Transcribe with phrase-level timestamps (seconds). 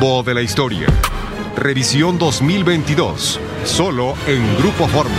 [0.00, 0.86] de la historia.
[1.56, 5.14] Revisión 2022, solo en Grupo Fórmula.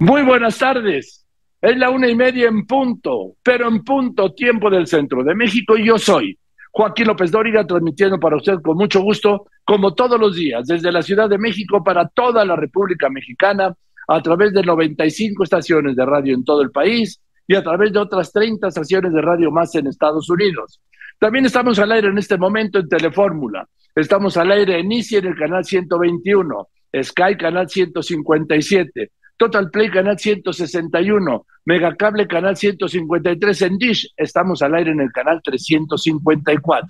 [0.00, 1.24] Muy buenas tardes.
[1.62, 5.76] Es la una y media en punto, pero en punto tiempo del centro de México
[5.76, 6.36] y yo soy
[6.72, 11.02] Joaquín López Dóriga transmitiendo para usted con mucho gusto, como todos los días, desde la
[11.02, 13.72] Ciudad de México para toda la República Mexicana,
[14.08, 18.00] a través de 95 estaciones de radio en todo el país y a través de
[18.00, 20.80] otras 30 estaciones de radio más en Estados Unidos.
[21.20, 23.68] También estamos al aire en este momento en Telefórmula.
[23.94, 26.68] Estamos al aire en ICI en el canal 121,
[27.02, 34.10] Sky canal 157, Total Play Canal 161, Megacable Canal 153 en Dish.
[34.16, 36.88] Estamos al aire en el canal 354.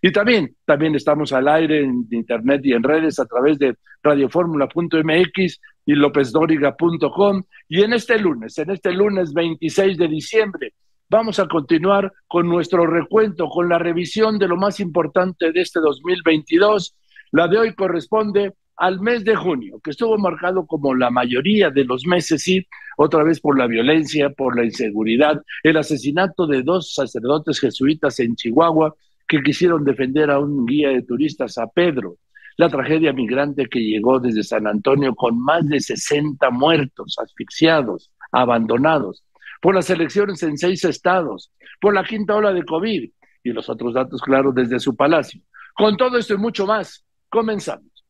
[0.00, 5.60] Y también, también estamos al aire en internet y en redes a través de radioformula.mx
[5.86, 7.42] y lopezdoriga.com.
[7.68, 10.72] Y en este lunes, en este lunes 26 de diciembre,
[11.12, 15.78] vamos a continuar con nuestro recuento, con la revisión de lo más importante de este
[15.78, 16.96] 2022.
[17.32, 21.84] La de hoy corresponde al mes de junio, que estuvo marcado como la mayoría de
[21.84, 22.66] los meses, sí,
[22.96, 28.34] otra vez por la violencia, por la inseguridad, el asesinato de dos sacerdotes jesuitas en
[28.34, 28.94] Chihuahua
[29.28, 32.16] que quisieron defender a un guía de turistas, a Pedro,
[32.56, 39.22] la tragedia migrante que llegó desde San Antonio con más de 60 muertos, asfixiados, abandonados,
[39.62, 43.10] por las elecciones en seis estados, por la quinta ola de COVID
[43.44, 45.40] y los otros datos claros desde su palacio.
[45.72, 48.04] Con todo esto y mucho más, comenzamos.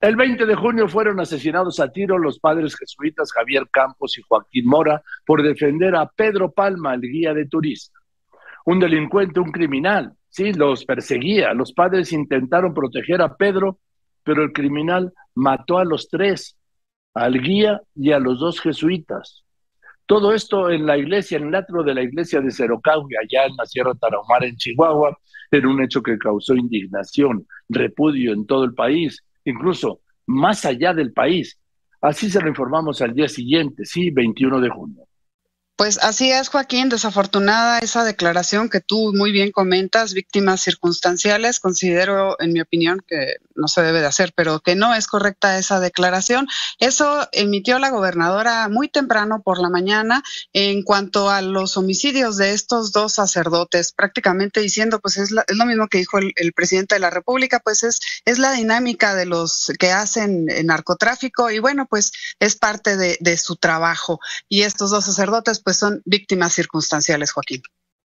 [0.00, 4.66] El 20 de junio fueron asesinados a tiro los padres jesuitas Javier Campos y Joaquín
[4.66, 8.00] Mora por defender a Pedro Palma, el guía de turistas.
[8.64, 11.54] Un delincuente, un criminal, sí, los perseguía.
[11.54, 13.80] Los padres intentaron proteger a Pedro,
[14.22, 16.56] pero el criminal mató a los tres,
[17.14, 19.43] al guía y a los dos jesuitas.
[20.06, 23.56] Todo esto en la iglesia, en el atrio de la iglesia de Cerocagui, allá en
[23.56, 25.16] la Sierra Tarahumara, en Chihuahua,
[25.50, 31.12] era un hecho que causó indignación, repudio en todo el país incluso más allá del
[31.12, 31.58] país.
[32.00, 35.04] Así se lo informamos al día siguiente, sí, 21 de junio.
[35.76, 36.88] Pues así es, Joaquín.
[36.88, 41.58] Desafortunada esa declaración que tú muy bien comentas, víctimas circunstanciales.
[41.58, 45.58] Considero, en mi opinión, que no se debe de hacer, pero que no es correcta
[45.58, 46.46] esa declaración.
[46.78, 52.52] Eso emitió la gobernadora muy temprano por la mañana en cuanto a los homicidios de
[52.52, 57.10] estos dos sacerdotes, prácticamente diciendo, pues es, lo mismo que dijo el, presidente de la
[57.10, 62.54] República, pues es, es la dinámica de los que hacen narcotráfico y bueno, pues es
[62.54, 64.20] parte de su trabajo.
[64.48, 67.62] Y estos dos sacerdotes, pues son víctimas circunstanciales, Joaquín.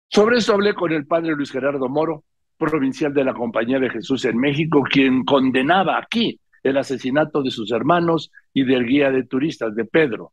[0.08, 2.24] Sobre eso hablé con el padre Luis Gerardo Moro,
[2.56, 7.70] provincial de la Compañía de Jesús en México, quien condenaba aquí el asesinato de sus
[7.72, 10.32] hermanos y del guía de turistas de Pedro.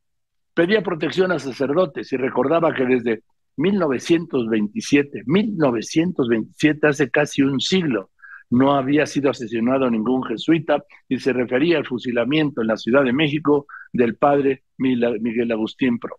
[0.53, 3.23] Pedía protección a sacerdotes y recordaba que desde
[3.57, 8.11] 1927, 1927, hace casi un siglo,
[8.49, 13.13] no había sido asesinado ningún jesuita y se refería al fusilamiento en la Ciudad de
[13.13, 16.17] México del padre Miguel Agustín Pro.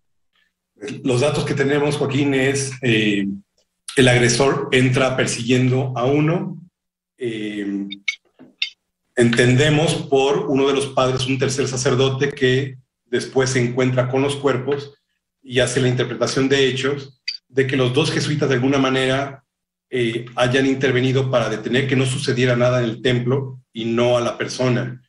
[1.05, 3.27] Los datos que tenemos, Joaquín, es eh,
[3.97, 6.59] el agresor entra persiguiendo a uno.
[7.19, 7.87] Eh,
[9.15, 14.35] entendemos por uno de los padres, un tercer sacerdote, que después se encuentra con los
[14.35, 14.95] cuerpos
[15.41, 19.45] y hace la interpretación de hechos de que los dos jesuitas de alguna manera
[19.91, 24.21] eh, hayan intervenido para detener que no sucediera nada en el templo y no a
[24.21, 25.01] la persona.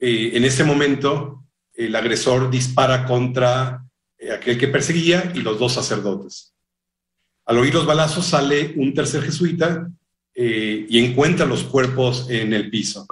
[0.00, 1.44] en ese momento,
[1.74, 3.81] el agresor dispara contra eh,
[4.30, 6.54] aquel que perseguía y los dos sacerdotes.
[7.44, 9.90] Al oír los balazos sale un tercer jesuita
[10.34, 13.06] eh, y encuentra los cuerpos en el piso.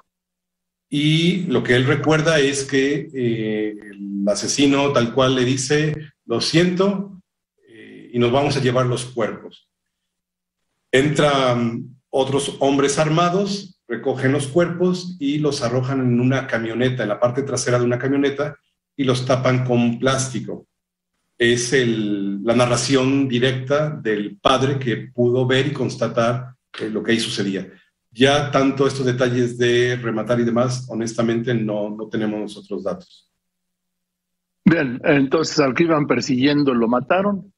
[0.89, 5.95] Y lo que él recuerda es que eh, el asesino tal cual le dice,
[6.27, 7.21] lo siento,
[8.13, 9.69] y nos vamos a llevar los cuerpos.
[10.91, 17.21] Entran otros hombres armados, recogen los cuerpos y los arrojan en una camioneta, en la
[17.21, 18.57] parte trasera de una camioneta,
[18.97, 20.67] y los tapan con plástico
[21.41, 27.19] es la narración directa del padre que pudo ver y constatar eh, lo que ahí
[27.19, 27.67] sucedía.
[28.11, 33.33] Ya tanto estos detalles de rematar y demás, honestamente no, no tenemos nosotros datos.
[34.67, 37.51] Bien, entonces al que iban persiguiendo lo mataron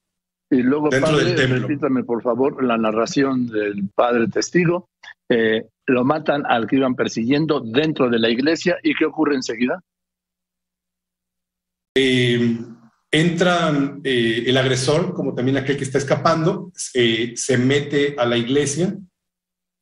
[0.49, 1.67] y luego, Dentro padre, del templo.
[1.67, 4.91] repítame por favor la narración del padre testigo.
[5.29, 9.83] Eh, lo matan al que iban persiguiendo dentro de la iglesia y ¿qué ocurre enseguida?
[11.97, 12.59] Eh,
[13.13, 18.39] entra eh, el agresor, como también aquel que está escapando, eh, se mete a la
[18.39, 18.97] iglesia,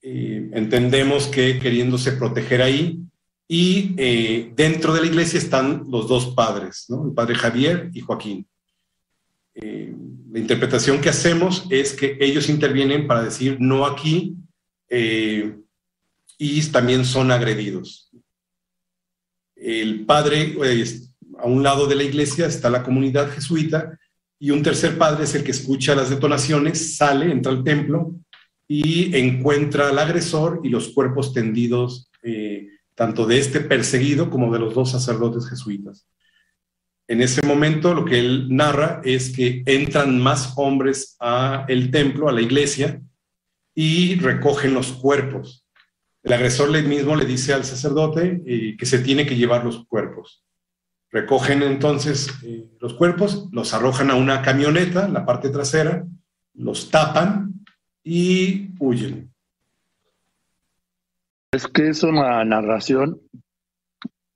[0.02, 2.98] eh, entendemos que queriéndose proteger ahí,
[3.52, 3.94] y
[4.54, 8.46] dentro de la iglesia están los dos padres, el padre Javier y Joaquín.
[9.54, 14.36] la interpretación que hacemos es que ellos intervienen para decir no aquí,
[16.38, 18.12] y también son agredidos.
[19.56, 21.09] El padre, pues,
[21.42, 23.98] a un lado de la iglesia está la comunidad jesuita
[24.38, 28.14] y un tercer padre es el que escucha las detonaciones, sale, entra al templo
[28.66, 34.58] y encuentra al agresor y los cuerpos tendidos, eh, tanto de este perseguido como de
[34.58, 36.06] los dos sacerdotes jesuitas.
[37.06, 42.28] En ese momento lo que él narra es que entran más hombres a el templo,
[42.28, 43.02] a la iglesia,
[43.74, 45.66] y recogen los cuerpos.
[46.22, 49.86] El agresor le mismo le dice al sacerdote eh, que se tiene que llevar los
[49.86, 50.44] cuerpos.
[51.10, 56.04] Recogen entonces eh, los cuerpos, los arrojan a una camioneta, la parte trasera,
[56.54, 57.52] los tapan
[58.04, 59.32] y huyen.
[61.52, 63.20] Es que es una narración.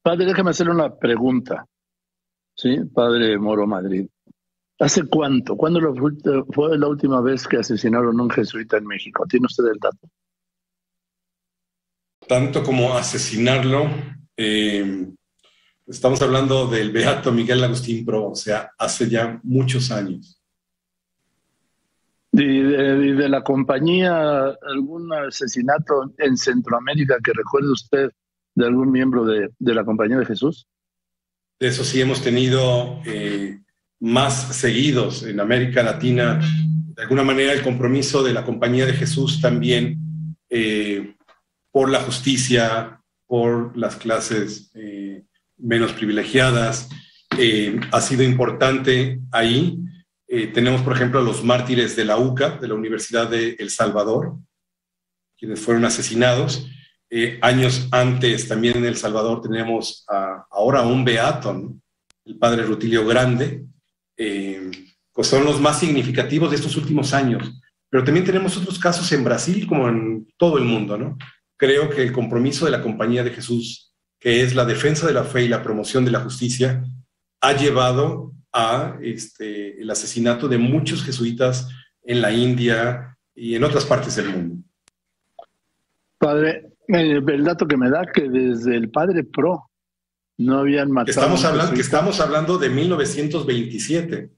[0.02, 1.66] Padre, déjame hacerle una pregunta.
[2.56, 2.78] ¿Sí?
[2.92, 4.08] Padre Moro Madrid.
[4.80, 5.56] ¿Hace cuánto?
[5.56, 5.80] ¿Cuándo
[6.50, 9.24] fue la última vez que asesinaron a un jesuita en México?
[9.28, 10.08] ¿Tiene usted el dato?
[12.26, 13.86] Tanto como asesinarlo,
[14.36, 15.13] eh,
[15.86, 20.40] estamos hablando del Beato Miguel Agustín Pro, o sea, hace ya muchos años.
[22.32, 28.10] ¿Y de, la compañía algún asesinato en Centroamérica que recuerde usted
[28.56, 30.66] de algún miembro de, la compañía de Jesús?
[31.60, 33.60] De eso sí hemos tenido eh,
[34.00, 36.40] más seguidos en América Latina.
[36.96, 41.14] De alguna manera el compromiso de la compañía de Jesús también eh,
[41.70, 45.03] por la justicia, por las clases eh,
[45.64, 46.88] menos privilegiadas,
[47.90, 49.84] ha sido importante ahí
[50.36, 53.70] eh, tenemos, por ejemplo, a los mártires de la UCA, de la Universidad de El
[53.70, 54.36] Salvador,
[55.38, 56.66] quienes fueron asesinados.
[57.10, 60.04] Eh, años antes, también en El Salvador, tenemos
[60.50, 61.74] ahora a un beato,
[62.24, 63.64] el padre Rutilio Grande,
[64.16, 64.70] eh,
[65.12, 67.60] pues son los más significativos de estos últimos años.
[67.88, 71.16] Pero también tenemos otros casos en Brasil, como en todo el mundo, ¿no?
[71.56, 73.83] Creo que el compromiso de la Compañía de Jesús,
[74.24, 76.82] que es la defensa de la fe y la promoción de la justicia,
[77.42, 81.68] ha llevado a este, el asesinato de muchos jesuitas
[82.02, 84.64] en la India y en otras partes del mundo.
[86.16, 89.70] Padre, el, dato que me da que desde el padre Pro
[90.38, 91.10] no habían matado.
[91.10, 94.30] Estamos hablando, que estamos hablando de 1927.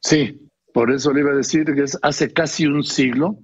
[0.00, 3.38] Sí, por eso le iba a decir que es hace casi un siglo,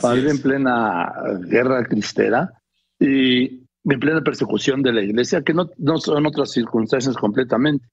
[0.00, 1.12] padre en plena
[1.50, 2.50] guerra cristera
[2.98, 7.86] y en plena persecución de la iglesia, que no, no son otras circunstancias completamente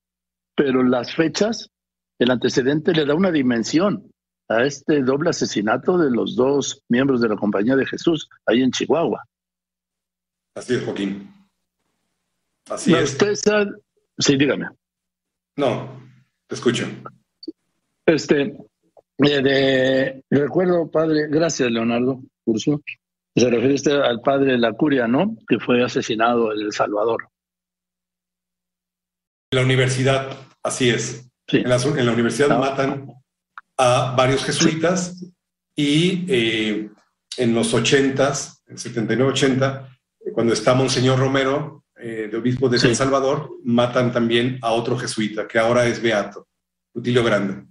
[0.56, 1.70] pero las fechas,
[2.20, 4.12] el antecedente le da una dimensión
[4.48, 8.72] a este doble asesinato de los dos miembros de la Compañía de Jesús ahí en
[8.72, 9.24] Chihuahua.
[10.56, 11.34] Así es, Joaquín.
[12.70, 13.18] Así es.
[14.18, 14.68] Sí, dígame.
[15.56, 16.00] No,
[16.48, 16.86] te escucho.
[18.06, 18.56] Este,
[19.18, 22.82] de, recuerdo, padre, gracias, Leonardo Curso.
[23.36, 25.36] Se refiere al padre de la curia, ¿no?
[25.48, 27.30] Que fue asesinado en El Salvador.
[29.52, 31.30] En la universidad, así es.
[31.48, 32.60] En, la, universidad ah.
[32.60, 33.08] matan
[33.78, 35.26] a varios jesuitas
[35.76, 36.90] y eh,
[37.38, 39.90] en los 80s, en 79-80,
[40.34, 45.48] cuando está Monseñor Romero, eh, de obispo de San Salvador, matan también a otro jesuita,
[45.48, 46.48] que ahora es beato,
[46.94, 47.66] Utilio Grande.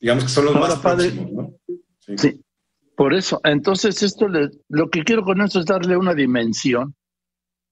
[0.00, 1.54] Digamos que son los más próximos, ¿no?
[2.16, 2.42] Sí.
[2.96, 4.28] Por eso, entonces esto
[4.68, 6.94] lo que quiero con esto es darle una dimensión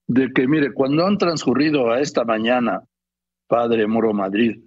[0.07, 2.83] de que, mire, cuando han transcurrido a esta mañana
[3.51, 4.63] padre Moro Madrid.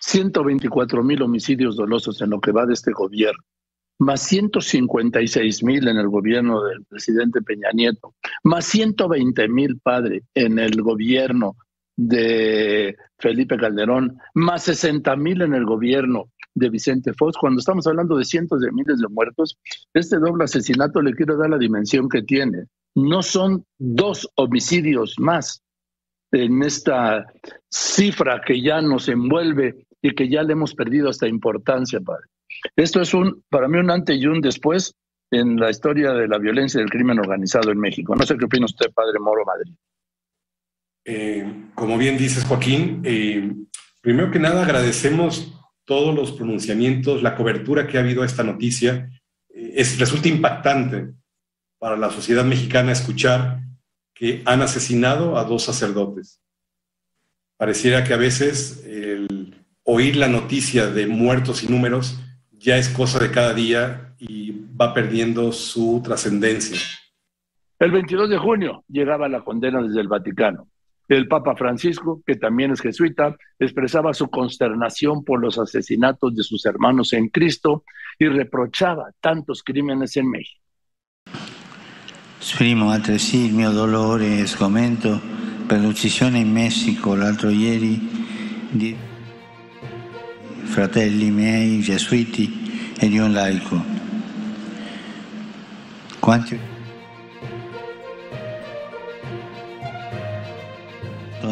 [0.00, 3.42] 124 mil homicidios dolosos en lo que va de este gobierno,
[3.98, 10.58] más 156 mil en el gobierno del presidente Peña Nieto, más 120 mil, padre, en
[10.58, 11.56] el gobierno
[11.96, 17.36] de Felipe Calderón, más 60 mil en el gobierno de Vicente Fox.
[17.38, 19.56] Cuando estamos hablando de cientos de miles de muertos,
[19.94, 22.64] este doble asesinato le quiero dar la dimensión que tiene.
[22.94, 25.62] No son dos homicidios más,
[26.32, 27.26] en esta
[27.70, 32.26] cifra que ya nos envuelve y que ya le hemos perdido hasta importancia, padre.
[32.76, 34.94] Esto es un, para mí un antes y un después
[35.30, 38.14] en la historia de la violencia y del crimen organizado en México.
[38.14, 39.74] No sé qué opina usted, padre Moro Madrid.
[41.04, 43.50] Eh, como bien dices, Joaquín, eh,
[44.00, 45.54] primero que nada agradecemos
[45.88, 49.10] todos los pronunciamientos, la cobertura que ha habido a esta noticia.
[49.48, 51.14] Eh, es, resulta impactante
[51.78, 53.60] para la sociedad mexicana escuchar
[54.14, 56.42] que han asesinado a dos sacerdotes.
[57.56, 62.20] Pareciera que a veces el oír la noticia de muertos y números
[62.52, 66.78] ya es cosa de cada día y va perdiendo su trascendencia.
[67.78, 70.68] El 22 de junio llegaba la condena desde el Vaticano.
[71.08, 76.66] El Papa Francisco, que también es jesuita, expresaba su consternación por los asesinatos de sus
[76.66, 77.84] hermanos en Cristo
[78.18, 80.60] y reprochaba tantos crímenes en México.
[82.40, 85.20] Esprimo altresì il mio dolore e sgomento
[85.66, 87.98] per l'uccisione in Messico l'altro ieri
[88.70, 88.96] di
[90.62, 93.82] fratelli miei gesuiti e di un laico.
[96.20, 96.58] Quanti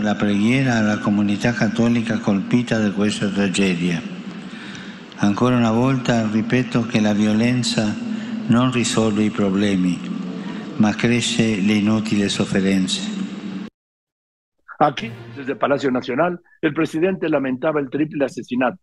[0.00, 4.00] la preghiera alla comunità cattolica colpita da questa tragedia.
[5.18, 7.94] Ancora una volta ripeto che la violenza
[8.48, 9.98] non risolve i problemi,
[10.76, 13.14] ma cresce le inutili sofferenze.
[14.78, 18.78] Aquí, desde Palacio Nacional, el presidente lamentaba el triple asesinato.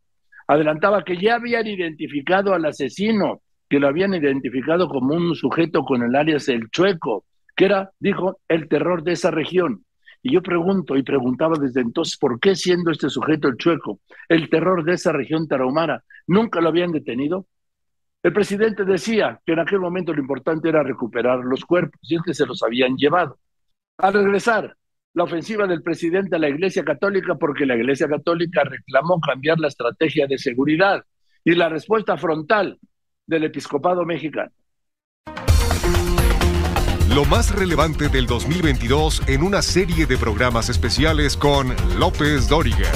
[0.47, 6.01] Adelantaba que ya habían identificado al asesino, que lo habían identificado como un sujeto con
[6.01, 9.85] el alias El Chueco, que era, dijo, el terror de esa región.
[10.25, 13.99] Y yo pregunto y preguntaba desde entonces, ¿por qué siendo este sujeto el Chueco,
[14.29, 17.45] el terror de esa región tarahumara, nunca lo habían detenido?
[18.23, 22.21] El presidente decía que en aquel momento lo importante era recuperar los cuerpos y es
[22.21, 23.37] que se los habían llevado.
[23.97, 24.77] Al regresar,
[25.13, 29.67] la ofensiva del presidente a la Iglesia Católica porque la Iglesia Católica reclamó cambiar la
[29.67, 31.03] estrategia de seguridad
[31.43, 32.79] y la respuesta frontal
[33.27, 34.51] del episcopado mexicano.
[37.13, 42.91] Lo más relevante del 2022 en una serie de programas especiales con López Dóriga.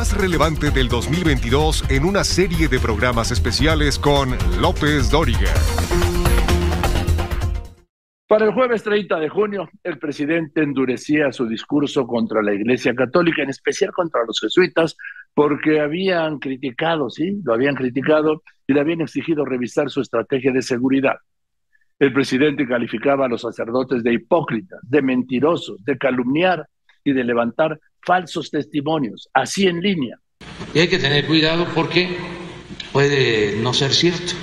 [0.00, 5.52] Más relevante del 2022 en una serie de programas especiales con López Dóriga.
[8.26, 13.42] Para el jueves 30 de junio, el presidente endurecía su discurso contra la Iglesia Católica,
[13.42, 14.96] en especial contra los jesuitas,
[15.34, 20.62] porque habían criticado, sí, lo habían criticado y le habían exigido revisar su estrategia de
[20.62, 21.16] seguridad.
[21.98, 26.66] El presidente calificaba a los sacerdotes de hipócritas, de mentirosos, de calumniar
[27.04, 30.16] y de levantar falsos testimonios, así en línea.
[30.74, 32.16] Y hay que tener cuidado porque
[32.92, 34.34] puede no ser cierto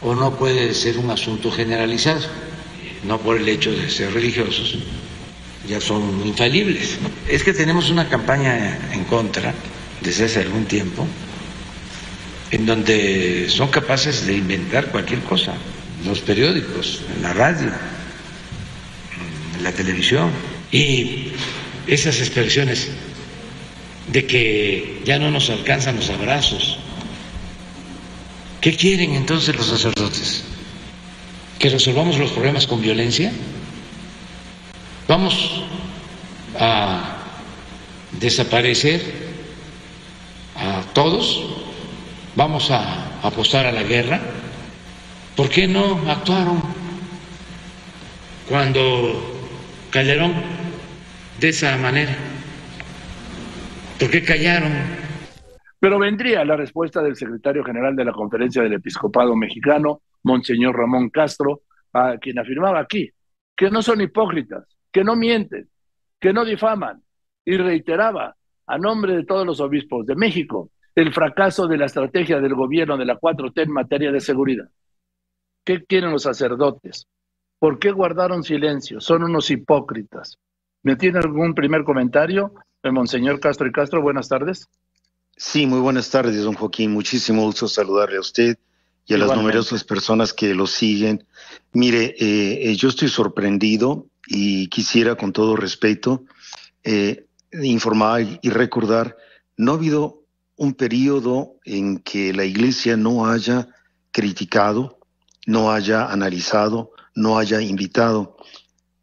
[0.00, 2.22] o no puede ser un asunto generalizado,
[3.04, 4.78] no por el hecho de ser religiosos,
[5.66, 6.98] ya son infalibles.
[7.28, 9.54] Es que tenemos una campaña en contra
[10.02, 11.06] desde hace algún tiempo,
[12.50, 15.54] en donde son capaces de inventar cualquier cosa,
[16.04, 17.72] los periódicos, la radio,
[19.62, 20.30] la televisión,
[20.70, 21.32] y
[21.86, 22.88] esas expresiones
[24.08, 26.78] de que ya no nos alcanzan los abrazos,
[28.64, 30.42] ¿Qué quieren entonces los sacerdotes?
[31.58, 33.30] ¿Que resolvamos los problemas con violencia?
[35.06, 35.64] ¿Vamos
[36.58, 37.18] a
[38.12, 39.02] desaparecer
[40.56, 41.44] a todos?
[42.36, 44.18] ¿Vamos a apostar a la guerra?
[45.36, 46.62] ¿Por qué no actuaron
[48.48, 49.42] cuando
[49.90, 50.32] Calderón
[51.40, 52.14] de esa manera?
[53.98, 54.72] ¿Por qué callaron?
[55.78, 61.10] Pero vendría la respuesta del secretario general de la Conferencia del Episcopado Mexicano, Monseñor Ramón
[61.10, 63.10] Castro, a quien afirmaba aquí
[63.56, 65.68] que no son hipócritas, que no mienten,
[66.20, 67.02] que no difaman,
[67.44, 68.34] y reiteraba
[68.66, 72.96] a nombre de todos los obispos de México el fracaso de la estrategia del gobierno
[72.96, 74.68] de la 4T en materia de seguridad.
[75.64, 77.06] ¿Qué quieren los sacerdotes?
[77.58, 79.00] ¿Por qué guardaron silencio?
[79.00, 80.38] Son unos hipócritas.
[80.84, 82.52] ¿Me tiene algún primer comentario?
[82.82, 84.68] El Monseñor Castro y Castro, buenas tardes.
[85.34, 86.92] Sí, muy buenas tardes, don Joaquín.
[86.92, 88.58] Muchísimo gusto saludarle a usted
[89.06, 91.26] y a las numerosas personas que lo siguen.
[91.72, 96.24] Mire, eh, eh, yo estoy sorprendido y quisiera, con todo respeto,
[96.82, 97.24] eh,
[97.62, 99.16] informar y recordar,
[99.56, 100.22] no ha habido
[100.56, 103.68] un periodo en que la Iglesia no haya
[104.10, 104.98] criticado,
[105.46, 108.36] no haya analizado, no haya invitado.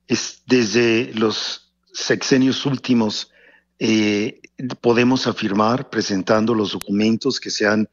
[0.07, 1.60] Es desde los
[1.93, 3.31] sexenios últimos
[4.79, 7.89] podemos afirmar, presentando los documentos que se han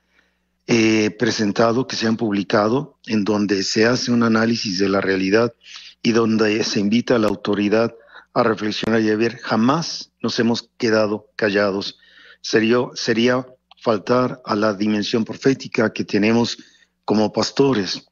[0.66, 5.54] eh, presentado, que se han publicado, en donde se hace un análisis de la realidad
[6.02, 7.94] y donde se invita a la autoridad
[8.34, 11.98] a reflexionar y a ver, jamás nos hemos quedado callados.
[12.42, 13.46] Sería, sería
[13.80, 16.58] faltar a la dimensión profética que tenemos
[17.04, 18.06] como pastores.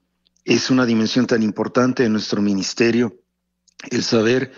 [0.44, 3.20] Es una dimensión tan importante en nuestro ministerio,
[3.90, 4.52] el saber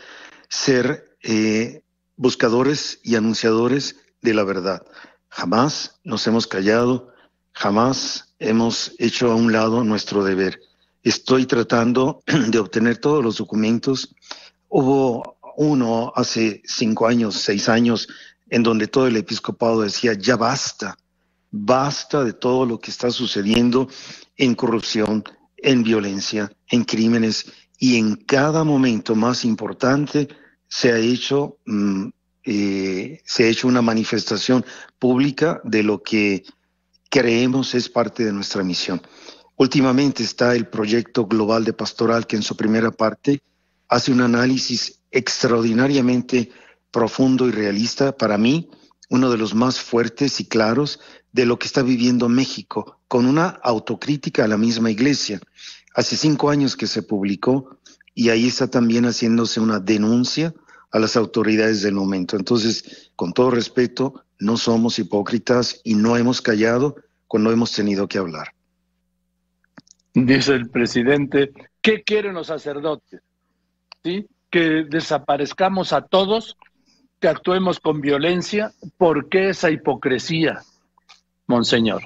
[0.49, 1.83] ser eh,
[2.17, 4.83] buscadores y anunciadores de la verdad.
[5.29, 7.13] Jamás nos hemos callado,
[7.53, 10.61] jamás hemos hecho a un lado nuestro deber.
[11.03, 14.15] Estoy tratando de obtener todos los documentos.
[14.69, 18.09] Hubo uno hace cinco años, seis años,
[18.51, 20.97] en donde todo el episcopado decía, ya basta,
[21.51, 23.89] basta de todo lo que está sucediendo
[24.37, 25.25] en corrupción,
[25.57, 27.47] en violencia, en crímenes,
[27.79, 30.29] y en cada momento más importante
[30.69, 32.09] se ha hecho, mm,
[32.45, 34.65] eh, se ha hecho una manifestación
[34.99, 36.45] pública de lo que
[37.11, 39.01] creemos es parte de nuestra misión.
[39.57, 43.43] Últimamente está el proyecto global de pastoral que en su primera parte
[43.89, 46.51] hace un análisis extraordinariamente
[46.91, 48.71] profundo y realista, para mí,
[49.11, 51.01] uno de los más fuertes y claros
[51.33, 55.41] de lo que está viviendo México, con una autocrítica a la misma iglesia.
[55.95, 57.78] Hace cinco años que se publicó
[58.19, 60.53] y ahí está también haciéndose una denuncia
[60.91, 62.37] a las autoridades del momento.
[62.37, 66.97] Entonces, con todo respeto, no somos hipócritas y no hemos callado
[67.29, 68.49] cuando hemos tenido que hablar.
[70.15, 73.21] Dice el presidente, ¿qué quieren los sacerdotes?
[74.03, 74.27] ¿Sí?
[74.51, 76.57] Que desaparezcamos a todos,
[77.21, 78.73] que actuemos con violencia.
[78.97, 80.65] ¿Por qué esa hipocresía,
[81.47, 82.03] monseñor?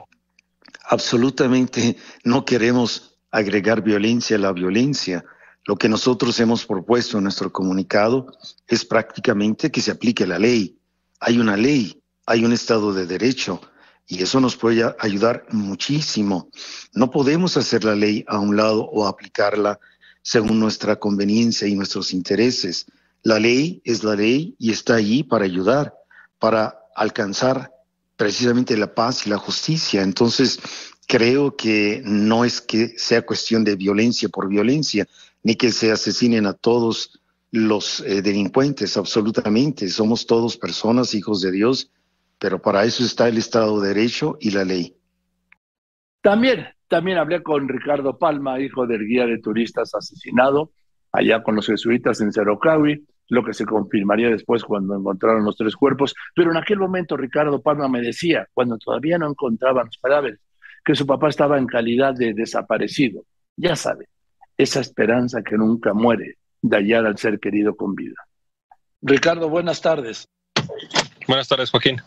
[0.90, 5.24] Absolutamente no queremos agregar violencia a la violencia.
[5.64, 8.26] Lo que nosotros hemos propuesto en nuestro comunicado
[8.66, 10.78] es prácticamente que se aplique la ley.
[11.20, 13.60] Hay una ley, hay un Estado de Derecho
[14.06, 16.50] y eso nos puede ayudar muchísimo.
[16.92, 19.78] No podemos hacer la ley a un lado o aplicarla
[20.22, 22.86] según nuestra conveniencia y nuestros intereses.
[23.22, 25.94] La ley es la ley y está allí para ayudar,
[26.40, 27.72] para alcanzar
[28.16, 30.02] precisamente la paz y la justicia.
[30.02, 30.58] Entonces,
[31.06, 35.06] creo que no es que sea cuestión de violencia por violencia,
[35.42, 39.88] ni que se asesinen a todos los eh, delincuentes, absolutamente.
[39.88, 41.90] Somos todos personas, hijos de Dios,
[42.38, 44.96] pero para eso está el Estado de Derecho y la ley.
[46.22, 50.72] También, también hablé con Ricardo Palma, hijo del guía de turistas asesinado
[51.12, 55.76] allá con los jesuitas en Cerocawi, lo que se confirmaría después cuando encontraron los tres
[55.76, 56.14] cuerpos.
[56.34, 60.40] Pero en aquel momento Ricardo Palma me decía, cuando todavía no encontraban los cadáveres,
[60.84, 63.24] que su papá estaba en calidad de desaparecido.
[63.56, 64.08] Ya sabe,
[64.62, 68.16] esa esperanza que nunca muere de hallar al ser querido con vida.
[69.00, 70.28] Ricardo, buenas tardes.
[71.26, 72.00] Buenas tardes, Joaquín.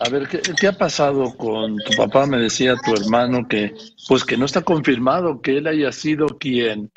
[0.00, 2.26] A ver, ¿qué, ha pasado con tu papá?
[2.26, 3.74] Me decía tu hermano que,
[4.08, 6.90] pues que no está confirmado que él haya sido quien,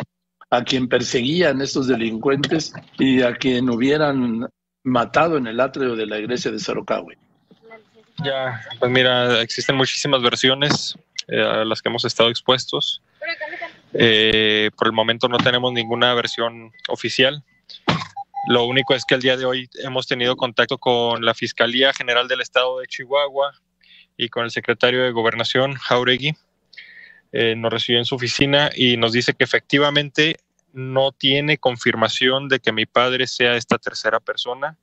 [0.49, 4.47] a quien perseguían estos delincuentes y a quien hubieran
[4.83, 7.17] matado en el atrio de la iglesia de Sorocahue.
[8.23, 13.01] Ya, pues mira, existen muchísimas versiones eh, a las que hemos estado expuestos.
[13.93, 17.43] Eh, por el momento no tenemos ninguna versión oficial.
[18.47, 22.27] Lo único es que el día de hoy hemos tenido contacto con la Fiscalía General
[22.27, 23.53] del Estado de Chihuahua
[24.17, 26.35] y con el secretario de Gobernación, Jauregui.
[27.31, 30.37] Eh, nos recibió en su oficina y nos dice que efectivamente
[30.73, 34.77] no tiene confirmación de que mi padre sea esta tercera persona.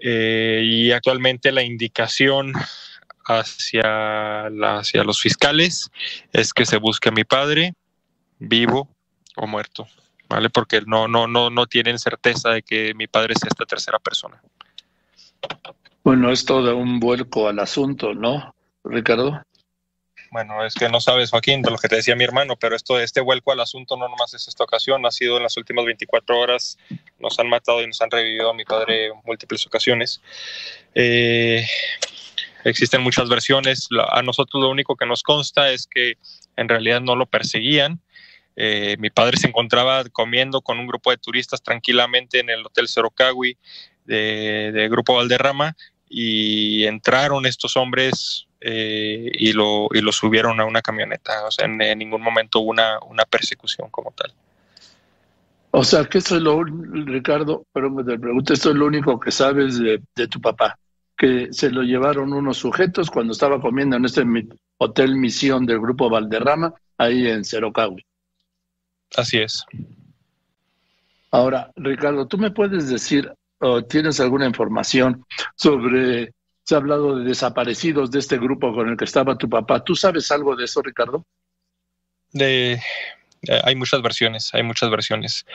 [0.00, 2.52] Eh, y actualmente la indicación
[3.24, 5.90] hacia, hacia los fiscales
[6.32, 7.74] es que se busque a mi padre
[8.38, 8.88] vivo
[9.36, 9.86] o muerto.
[10.28, 10.50] ¿vale?
[10.50, 14.40] Porque no, no, no, no tienen certeza de que mi padre sea esta tercera persona.
[16.04, 19.42] Bueno, es todo un vuelco al asunto, ¿no, Ricardo?
[20.30, 23.00] Bueno, es que no sabes, Joaquín, de lo que te decía mi hermano, pero esto,
[23.00, 26.38] este vuelco al asunto no nomás es esta ocasión, ha sido en las últimas 24
[26.38, 26.76] horas,
[27.18, 30.20] nos han matado y nos han revivido a mi padre en múltiples ocasiones.
[30.94, 31.66] Eh,
[32.64, 36.18] existen muchas versiones, a nosotros lo único que nos consta es que
[36.56, 38.02] en realidad no lo perseguían,
[38.60, 42.88] eh, mi padre se encontraba comiendo con un grupo de turistas tranquilamente en el Hotel
[42.88, 43.56] Cerocawi
[44.04, 45.76] de, Grupo Valderrama
[46.08, 51.46] y entraron estos hombres eh, y, lo, y lo subieron a una camioneta.
[51.46, 54.32] O sea, en, ningún momento hubo una, una, persecución como tal.
[55.70, 59.30] O sea, que esto es lo, Ricardo, pero me pregunto, esto es lo único que
[59.30, 60.76] sabes de, de, tu papá,
[61.16, 64.24] que se lo llevaron unos sujetos cuando estaba comiendo en este
[64.78, 68.07] hotel Misión del Grupo Valderrama, ahí en Cerocawi.
[69.16, 69.64] Así es.
[71.30, 75.24] Ahora, Ricardo, ¿tú me puedes decir o tienes alguna información
[75.56, 76.32] sobre,
[76.64, 79.82] se ha hablado de desaparecidos de este grupo con el que estaba tu papá?
[79.82, 81.24] ¿Tú sabes algo de eso, Ricardo?
[82.32, 82.80] De,
[83.42, 85.46] eh, hay muchas versiones, hay muchas versiones.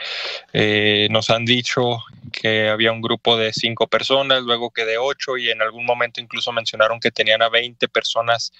[0.52, 1.98] Eh, nos han dicho
[2.32, 6.20] que había un grupo de cinco personas, luego que de ocho, y en algún momento
[6.20, 8.52] incluso mencionaron que tenían a 20 personas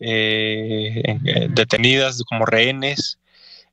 [0.00, 1.18] eh,
[1.50, 3.18] detenidas como rehenes.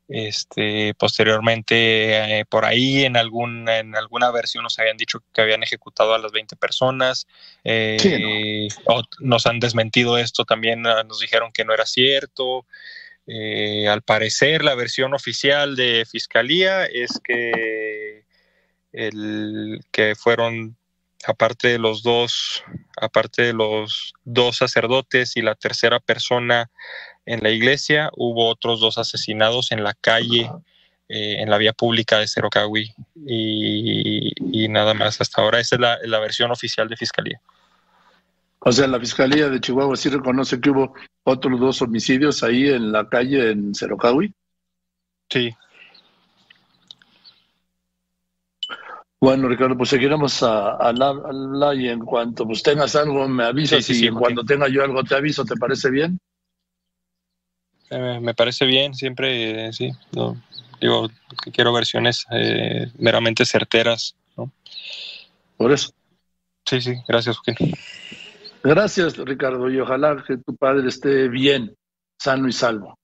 [0.08, 5.64] Este, posteriormente, eh, por ahí en, algún, en alguna versión nos habían dicho que habían
[5.64, 7.28] ejecutado a las 20 personas.
[7.64, 8.68] Eh,
[9.20, 12.66] nos han desmentido esto también, ah, nos dijeron que no era cierto.
[13.28, 18.26] Eh, al parecer, la versión oficial de Fiscalía es que,
[18.94, 20.78] el, que fueron
[21.28, 22.64] aparte de los dos,
[23.02, 26.70] aparte de los dos sacerdotes y la tercera persona
[27.26, 30.50] en la iglesia, hubo otros dos asesinados en la calle,
[31.10, 32.94] eh, en la vía pública de Cerocahui
[33.26, 35.60] y, nada más hasta ahora.
[35.60, 37.40] Esa es la, versión oficial de Fiscalía.
[38.60, 42.92] O sea, la Fiscalía de Chihuahua sí reconoce que hubo otros dos homicidios ahí en
[42.92, 44.34] la calle en Cerocahui.
[45.30, 45.56] Sí.
[49.26, 51.16] Bueno, Ricardo, pues seguiremos a hablar
[51.76, 55.44] y en cuanto pues tengas algo me avisas y cuando tenga yo algo te aviso,
[55.44, 56.20] ¿te parece bien?
[57.90, 59.92] Eh, me parece bien, siempre, eh, sí.
[60.80, 61.10] digo,
[61.52, 64.52] quiero versiones eh, meramente certeras, ¿no?
[65.58, 65.92] Por eso.
[66.64, 67.74] Sí, sí, gracias, Joaquín.
[68.64, 71.74] Gracias, Ricardo, y ojalá que tu padre esté bien,
[72.20, 72.96] sano y salvo.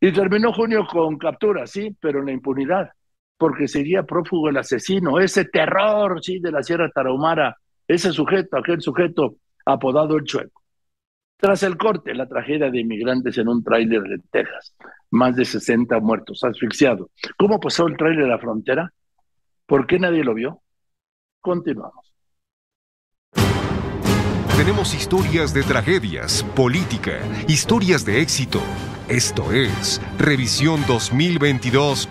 [0.00, 2.90] Y terminó junio con captura, sí, pero en la impunidad,
[3.36, 8.80] porque sería prófugo el asesino, ese terror, sí, de la Sierra Tarahumara, ese sujeto, aquel
[8.80, 10.62] sujeto apodado el Chueco.
[11.36, 14.74] Tras el corte, la tragedia de inmigrantes en un tráiler de Texas.
[15.10, 17.10] Más de 60 muertos, asfixiados.
[17.36, 18.92] ¿Cómo pasó el tráiler a la frontera?
[19.66, 20.62] ¿Por qué nadie lo vio?
[21.40, 22.14] Continuamos.
[24.56, 27.18] Tenemos historias de tragedias, política,
[27.48, 28.62] historias de éxito.
[29.08, 32.06] Esto es Revisión 2022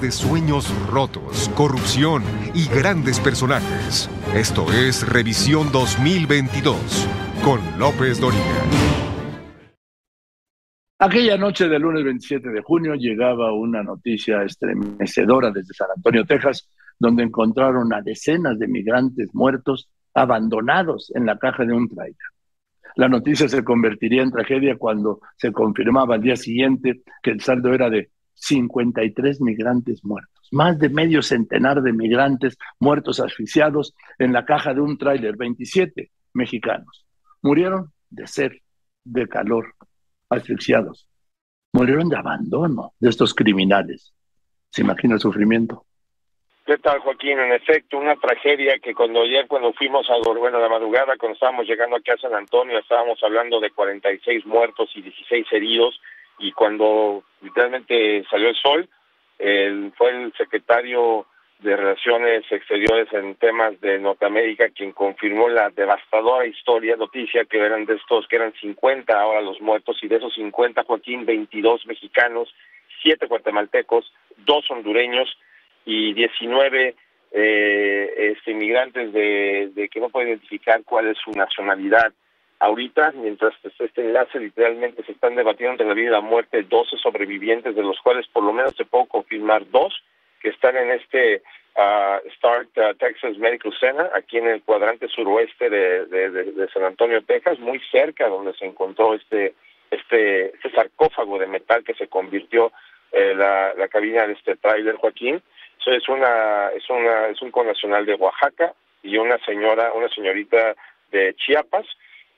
[0.00, 2.22] De sueños rotos, corrupción
[2.54, 4.08] y grandes personajes.
[4.34, 7.06] Esto es Revisión 2022
[7.44, 8.42] con López Doriga.
[10.98, 16.68] Aquella noche del lunes 27 de junio llegaba una noticia estremecedora desde San Antonio, Texas,
[16.98, 22.16] donde encontraron a decenas de migrantes muertos abandonados en la caja de un trailer.
[22.96, 27.72] La noticia se convertiría en tragedia cuando se confirmaba al día siguiente que el saldo
[27.74, 34.44] era de 53 migrantes muertos, más de medio centenar de migrantes muertos asfixiados en la
[34.44, 37.06] caja de un tráiler, 27 mexicanos.
[37.42, 38.52] Murieron de sed,
[39.04, 39.74] de calor,
[40.28, 41.08] asfixiados.
[41.72, 44.12] Murieron de abandono de estos criminales.
[44.70, 45.84] ¿Se imagina el sufrimiento?
[46.64, 47.38] ¿Qué tal, Joaquín?
[47.40, 51.66] En efecto, una tragedia que cuando ayer, cuando fuimos a bueno, la madrugada, cuando estábamos
[51.66, 56.00] llegando aquí a San Antonio, estábamos hablando de 46 muertos y 16 heridos,
[56.42, 58.88] y cuando literalmente salió el sol,
[59.96, 61.26] fue el secretario
[61.60, 67.84] de Relaciones Exteriores en temas de Norteamérica quien confirmó la devastadora historia, noticia que eran
[67.86, 72.52] de estos, que eran 50 ahora los muertos, y de esos 50, Joaquín, 22 mexicanos,
[73.02, 75.36] 7 guatemaltecos, 2 hondureños,
[75.84, 76.94] y 19
[77.32, 82.12] eh, este, inmigrantes de, de, que no pueden identificar cuál es su nacionalidad.
[82.62, 86.96] Ahorita, mientras este enlace literalmente se están debatiendo entre la vida y la muerte 12
[86.98, 89.92] sobrevivientes, de los cuales por lo menos se puedo confirmar dos
[90.40, 91.42] que están en este
[91.74, 97.58] uh, Start uh, Texas Medical Center, aquí en el cuadrante suroeste de, San Antonio, Texas,
[97.58, 99.54] muy cerca donde se encontró este,
[99.90, 102.70] este, este sarcófago de metal que se convirtió
[103.10, 105.42] eh, la, cabina de este tráiler, Joaquín
[105.84, 108.72] es una es una es un connacional de Oaxaca
[109.02, 110.76] y una señora una señorita
[111.10, 111.86] de Chiapas.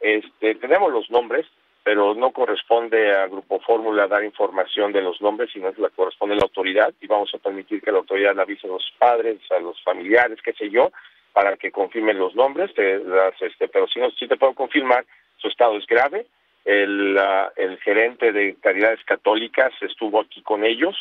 [0.05, 1.47] Este, tenemos los nombres,
[1.83, 6.35] pero no corresponde a Grupo Fórmula dar información de los nombres, sino es la corresponde
[6.35, 9.61] a la autoridad y vamos a permitir que la autoridad avise a los padres, a
[9.61, 10.93] los familiares, qué sé yo,
[11.33, 12.71] para que confirmen los nombres.
[12.77, 15.07] las, este, pero si no, sí te puedo confirmar,
[15.39, 16.27] su estado es grave.
[16.67, 17.19] El,
[17.57, 20.95] el gerente de Caridades Católicas estuvo aquí con ellos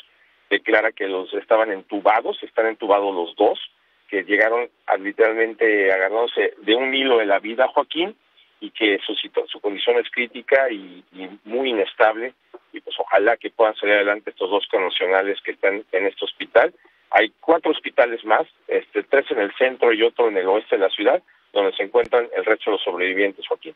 [0.50, 3.60] declara que los estaban entubados, están entubados los dos,
[4.08, 8.16] que llegaron a literalmente agarrándose de un hilo de la vida, Joaquín,
[8.64, 9.14] y que su,
[9.48, 11.04] su condición es crítica y,
[11.44, 12.34] muy inestable,
[12.72, 16.74] y pues ojalá que puedan salir adelante estos dos connacionales que están en este hospital.
[17.12, 20.82] Hay cuatro hospitales más, este, tres en el centro y otro en el oeste de
[20.84, 21.22] la ciudad,
[21.52, 23.76] donde se encuentran el resto de los sobrevivientes, Joaquín.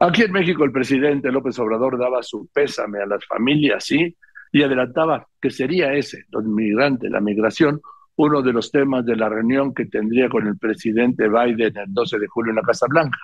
[0.00, 4.14] Aquí en México el presidente López Obrador daba su pésame a las familias, sí,
[4.52, 7.80] y adelantaba que sería ese, los migrantes, la migración,
[8.16, 12.18] uno de los temas de la reunión que tendría con el presidente Biden el 12
[12.18, 13.18] de julio en la Casa Blanca.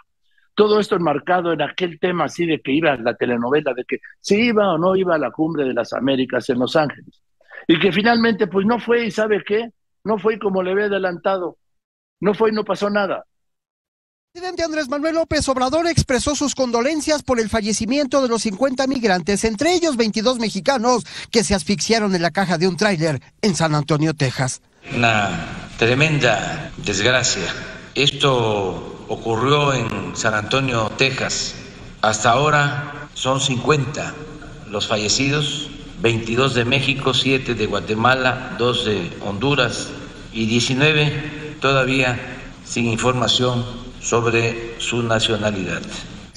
[0.57, 4.37] Todo esto enmarcado en aquel tema así de que iba la telenovela, de que si
[4.47, 7.23] iba o no iba a la cumbre de las Américas en Los Ángeles.
[7.69, 9.71] Y que finalmente pues no fue y sabe qué,
[10.03, 11.59] no fue como le había adelantado,
[12.21, 13.27] no fue y no pasó nada.
[14.33, 18.87] El presidente Andrés Manuel López Obrador expresó sus condolencias por el fallecimiento de los 50
[18.87, 23.55] migrantes, entre ellos 22 mexicanos que se asfixiaron en la caja de un tráiler en
[23.55, 24.63] San Antonio, Texas.
[24.95, 27.45] Una tremenda desgracia.
[27.95, 31.55] Esto ocurrió en San Antonio, Texas.
[32.03, 34.15] Hasta ahora son 50
[34.71, 35.69] los fallecidos,
[36.01, 39.89] 22 de México, 7 de Guatemala, 2 de Honduras
[40.33, 42.19] y 19 todavía
[42.65, 43.65] sin información
[44.01, 45.83] sobre su nacionalidad.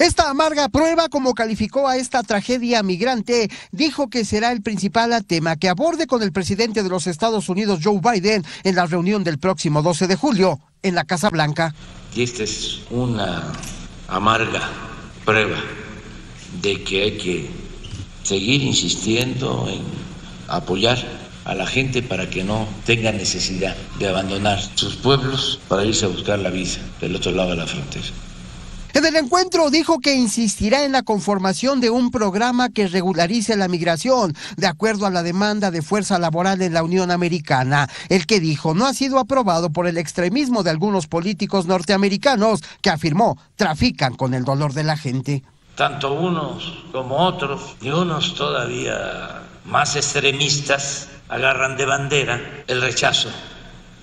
[0.00, 5.56] Esta amarga prueba, como calificó a esta tragedia migrante, dijo que será el principal tema
[5.56, 9.38] que aborde con el presidente de los Estados Unidos, Joe Biden, en la reunión del
[9.38, 11.74] próximo 12 de julio en la Casa Blanca.
[12.14, 13.52] Y esta es una
[14.08, 14.70] amarga
[15.26, 15.58] prueba
[16.62, 17.50] de que hay que
[18.22, 19.82] seguir insistiendo en
[20.48, 20.96] apoyar
[21.44, 26.08] a la gente para que no tenga necesidad de abandonar sus pueblos para irse a
[26.08, 28.06] buscar la vida del otro lado de la frontera.
[29.00, 33.66] En el encuentro dijo que insistirá en la conformación de un programa que regularice la
[33.66, 38.40] migración de acuerdo a la demanda de fuerza laboral en la Unión Americana, el que
[38.40, 44.16] dijo no ha sido aprobado por el extremismo de algunos políticos norteamericanos que afirmó trafican
[44.16, 45.44] con el dolor de la gente.
[45.76, 53.30] Tanto unos como otros, y unos todavía más extremistas, agarran de bandera el rechazo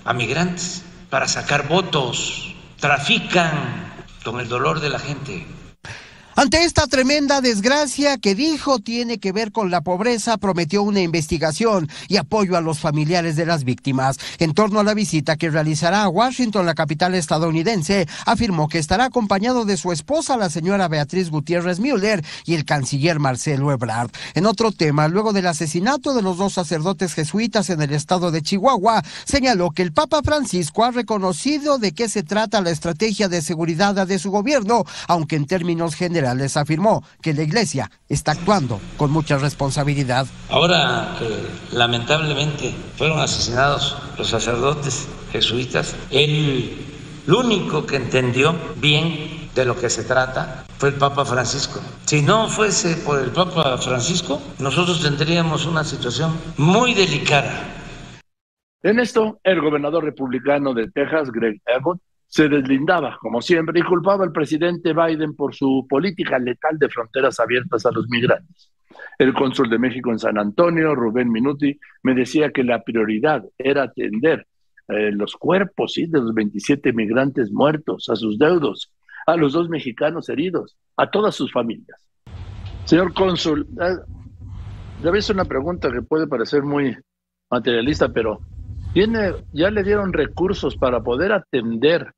[0.04, 3.87] a migrantes para sacar votos, trafican
[4.30, 5.46] con el dolor de la gente.
[6.38, 11.88] Ante esta tremenda desgracia que dijo tiene que ver con la pobreza, prometió una investigación
[12.06, 14.18] y apoyo a los familiares de las víctimas.
[14.38, 19.06] En torno a la visita que realizará a Washington, la capital estadounidense, afirmó que estará
[19.06, 24.12] acompañado de su esposa, la señora Beatriz Gutiérrez Müller, y el canciller Marcelo Ebrard.
[24.34, 28.42] En otro tema, luego del asesinato de los dos sacerdotes jesuitas en el estado de
[28.42, 33.42] Chihuahua, señaló que el Papa Francisco ha reconocido de qué se trata la estrategia de
[33.42, 38.80] seguridad de su gobierno, aunque en términos generales les afirmó que la Iglesia está actuando
[38.96, 40.26] con mucha responsabilidad.
[40.50, 46.86] Ahora que lamentablemente fueron asesinados los sacerdotes jesuitas, el,
[47.26, 51.80] único que entendió bien de lo que se trata fue el Papa Francisco.
[52.06, 57.74] Si no fuese por el Papa Francisco, nosotros tendríamos una situación muy delicada.
[58.82, 61.98] En esto, el gobernador republicano de Texas, Greg Abbott,
[62.28, 67.40] se deslindaba, como siempre, y culpaba al presidente Biden por su política letal de fronteras
[67.40, 68.70] abiertas a los migrantes.
[69.18, 73.84] El cónsul de México en San Antonio, Rubén Minuti, me decía que la prioridad era
[73.84, 74.46] atender
[74.88, 76.06] eh, los cuerpos ¿sí?
[76.06, 78.92] de los 27 migrantes muertos, a sus deudos,
[79.26, 81.98] a los dos mexicanos heridos, a todas sus familias.
[82.84, 86.96] Señor cónsul, eh, ser una pregunta que puede parecer muy
[87.50, 88.40] materialista, pero
[88.92, 92.12] ¿tiene, ¿ya le dieron recursos para poder atender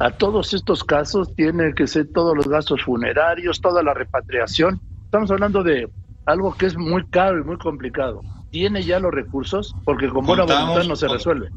[0.00, 4.80] a todos estos casos tiene que ser todos los gastos funerarios, toda la repatriación.
[5.04, 5.90] Estamos hablando de
[6.24, 8.22] algo que es muy caro y muy complicado.
[8.50, 9.74] ¿Tiene ya los recursos?
[9.84, 11.50] Porque con buena voluntad no se resuelve.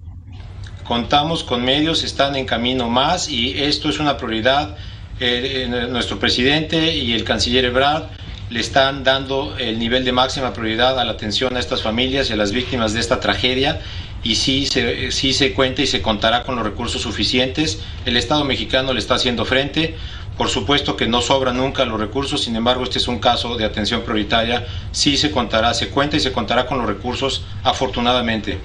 [0.83, 4.75] Contamos con medios, están en camino más y esto es una prioridad.
[5.19, 8.09] Eh, eh, nuestro presidente y el canciller Ebrard
[8.49, 12.33] le están dando el nivel de máxima prioridad a la atención a estas familias y
[12.33, 13.79] a las víctimas de esta tragedia
[14.23, 17.83] y sí se, sí se cuenta y se contará con los recursos suficientes.
[18.05, 19.95] El Estado mexicano le está haciendo frente.
[20.37, 23.65] Por supuesto que no sobran nunca los recursos, sin embargo este es un caso de
[23.65, 24.65] atención prioritaria.
[24.91, 28.57] Sí se contará, se cuenta y se contará con los recursos, afortunadamente.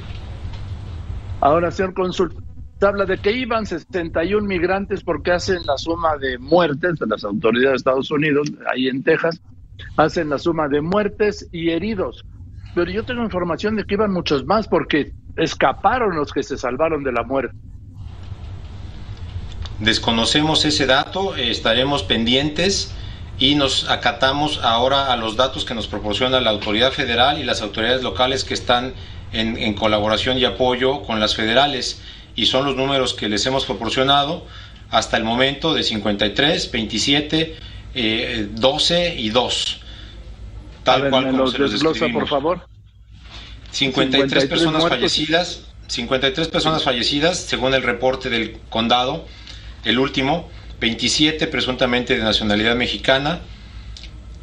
[1.41, 2.35] Ahora, señor cónsul,
[2.81, 7.73] habla de que iban 61 migrantes porque hacen la suma de muertes de las autoridades
[7.73, 9.41] de Estados Unidos, ahí en Texas,
[9.97, 12.25] hacen la suma de muertes y heridos.
[12.75, 17.03] Pero yo tengo información de que iban muchos más porque escaparon los que se salvaron
[17.05, 17.57] de la muerte.
[19.79, 22.93] Desconocemos ese dato, estaremos pendientes
[23.39, 27.63] y nos acatamos ahora a los datos que nos proporciona la autoridad federal y las
[27.63, 28.95] autoridades locales que están
[29.33, 32.03] en, colaboración y apoyo con las federales
[32.35, 34.45] y son los números que les hemos proporcionado
[34.91, 37.57] hasta el momento de 53, 27,
[38.51, 39.81] 12 y 2.
[40.83, 42.63] Tal cual como se los por favor.
[43.73, 49.27] 53, personas fallecidas, 53 personas fallecidas según el reporte del condado,
[49.85, 50.49] el último,
[50.81, 53.41] 27 presuntamente de nacionalidad mexicana,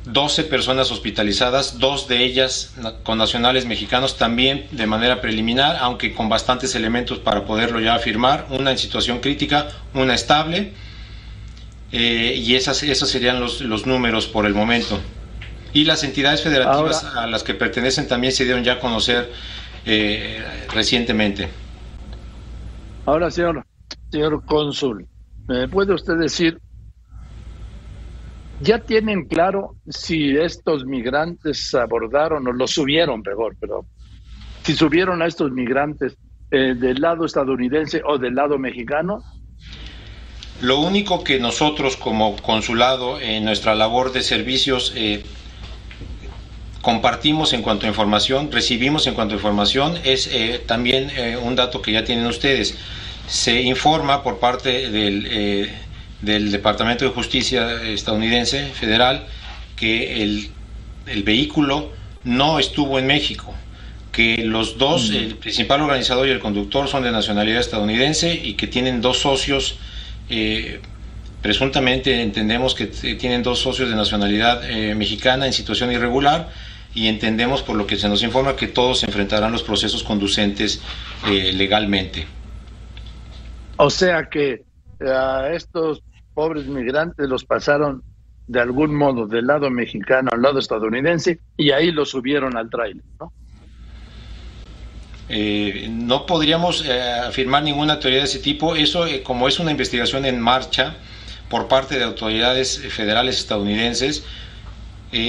[0.06, 6.30] 12 personas hospitalizadas, dos de ellas con nacionales mexicanos también de manera preliminar, aunque con
[6.30, 10.74] bastantes elementos para poderlo ya afirmar, una en situación crítica, una estable,
[11.92, 15.00] eh, y esas, esos serían los, los números por el momento
[15.76, 19.30] y las entidades federativas a las que pertenecen también se dieron ya a conocer
[19.86, 20.42] eh,
[20.74, 21.50] recientemente.
[23.06, 23.62] Ahora, señor,
[24.10, 25.06] señor cónsul,
[25.50, 26.62] ¿me puede usted decir,
[28.62, 33.86] ya tienen claro si estos migrantes abordaron o los subieron, mejor, pero
[34.64, 36.16] si subieron a estos migrantes
[36.52, 39.22] eh, del lado estadounidense o del lado mexicano?
[40.62, 45.22] Lo único que nosotros como consulado en nuestra labor de servicios eh,
[46.86, 51.56] compartimos en cuanto a información, recibimos en cuanto a información, es eh, también eh, un
[51.56, 52.76] dato que ya tienen ustedes.
[53.28, 55.74] Se informa por parte del, eh,
[56.22, 59.26] del Departamento de Justicia estadounidense federal
[59.76, 60.52] que el,
[61.08, 61.92] el, vehículo
[62.24, 63.52] no estuvo en México,
[64.12, 68.68] que los dos, el principal organizador y el conductor son de nacionalidad estadounidense y que
[68.68, 69.80] tienen dos socios
[71.42, 74.62] presuntamente entendemos que tienen dos socios de nacionalidad
[74.96, 76.50] mexicana en situación irregular
[76.96, 80.82] y entendemos por lo que se nos informa que todos enfrentarán los procesos conducentes
[81.28, 82.26] eh, legalmente.
[83.76, 84.64] O sea que
[85.02, 86.02] eh, a estos
[86.34, 88.02] pobres migrantes los pasaron
[88.48, 93.04] de algún modo del lado mexicano al lado estadounidense y ahí los subieron al trailer,
[93.20, 93.32] ¿no?
[95.28, 98.76] Eh, no podríamos afirmar ninguna teoría de ese tipo.
[98.76, 100.98] Eso, como es una investigación en marcha
[101.50, 104.24] por parte de autoridades federales estadounidenses,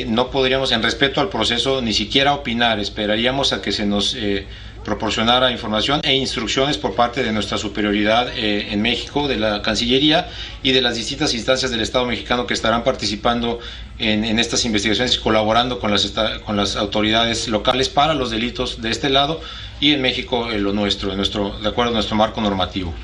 [0.07, 2.81] no podríamos, en respeto al proceso, ni siquiera opinar.
[2.81, 4.47] Esperaríamos a que se nos eh,
[4.85, 10.29] proporcionara información e instrucciones por parte de nuestra superioridad eh, en México, de la Cancillería
[10.63, 13.59] y de las distintas instancias del Estado mexicano que estarán participando
[13.99, 16.13] en, estas investigaciones y colaborando con las,
[16.45, 19.41] con las autoridades locales para los delitos de este lado
[19.81, 22.95] y en México lo nuestro, nuestro, de acuerdo a nuestro marco normativo.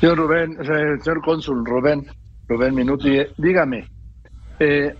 [0.00, 2.06] Señor Rubén, eh, señor cónsul Rubén,
[2.48, 3.88] Rubén Minuti, dígame,
[4.58, 4.94] eh,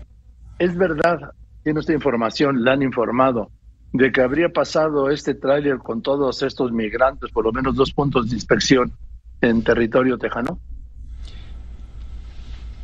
[0.59, 1.33] ¿es verdad,
[1.63, 3.51] tiene esta información, la han informado,
[3.93, 8.29] de que habría pasado este tráiler con todos estos migrantes, por lo menos dos puntos
[8.29, 8.93] de inspección
[9.41, 10.59] en territorio tejano?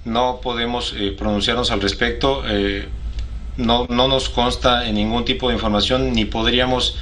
[0.05, 2.43] No podemos eh, pronunciarnos al respecto.
[2.47, 2.89] Eh,
[3.57, 6.97] no, no nos consta en ningún tipo de información ni podríamos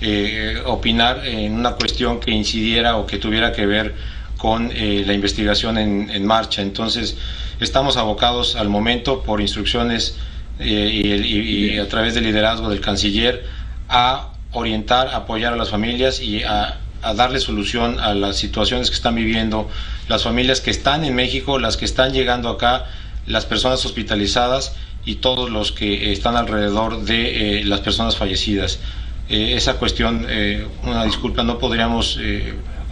[0.00, 3.94] eh, opinar en una cuestión que incidiera o que tuviera que ver
[4.36, 6.60] con la investigación en, en, marcha.
[6.60, 7.16] Entonces,
[7.60, 10.18] estamos abocados al momento por instrucciones
[10.58, 13.44] y, a través del liderazgo del canciller
[13.88, 16.78] a orientar, apoyar a las familias y a,
[17.14, 19.68] darle solución a las situaciones que están viviendo
[20.08, 22.86] las familias que están en México, las que están llegando acá,
[23.26, 28.80] las personas hospitalizadas y todos los que están alrededor de eh, las personas fallecidas.
[29.28, 32.18] Eh, esa cuestión, eh, una disculpa, no podríamos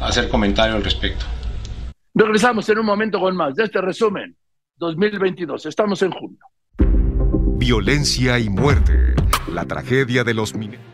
[0.01, 1.25] hacer comentario al respecto.
[2.15, 4.37] Regresamos en un momento con más de este resumen
[4.79, 5.66] 2022.
[5.66, 6.39] Estamos en junio
[7.64, 9.14] violencia y muerte.
[9.51, 10.94] La tragedia de los mineros.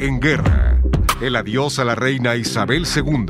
[0.00, 0.80] En guerra.
[1.20, 3.26] El adiós a la reina Isabel II.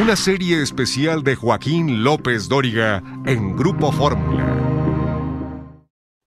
[0.00, 4.46] Una serie especial de Joaquín López Dóriga en Grupo Fórmula.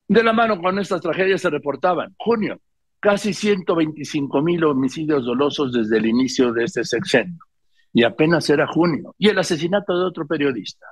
[0.08, 2.14] De la mano con estas tragedias se reportaban.
[2.18, 2.60] Junio,
[3.00, 7.40] casi 125 mil homicidios dolosos desde el inicio de este sexenio.
[7.94, 9.16] Y apenas era junio.
[9.18, 10.88] Y el asesinato de otro periodista.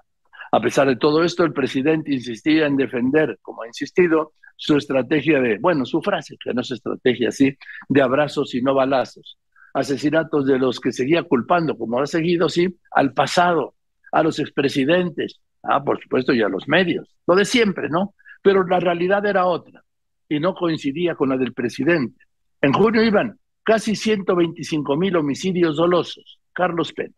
[0.54, 5.40] A pesar de todo esto, el presidente insistía en defender, como ha insistido, su estrategia
[5.40, 7.58] de, bueno, su frase, que no es estrategia así,
[7.88, 9.40] de abrazos y no balazos.
[9.74, 13.76] Asesinatos de los que seguía culpando, como ha seguido, sí, al pasado,
[14.12, 17.16] a los expresidentes, ah, por supuesto, y a los medios.
[17.26, 18.14] Lo de siempre, ¿no?
[18.42, 19.82] Pero la realidad era otra
[20.28, 22.22] y no coincidía con la del presidente.
[22.62, 26.40] En junio iban casi 125 mil homicidios dolosos.
[26.52, 27.16] Carlos Pena.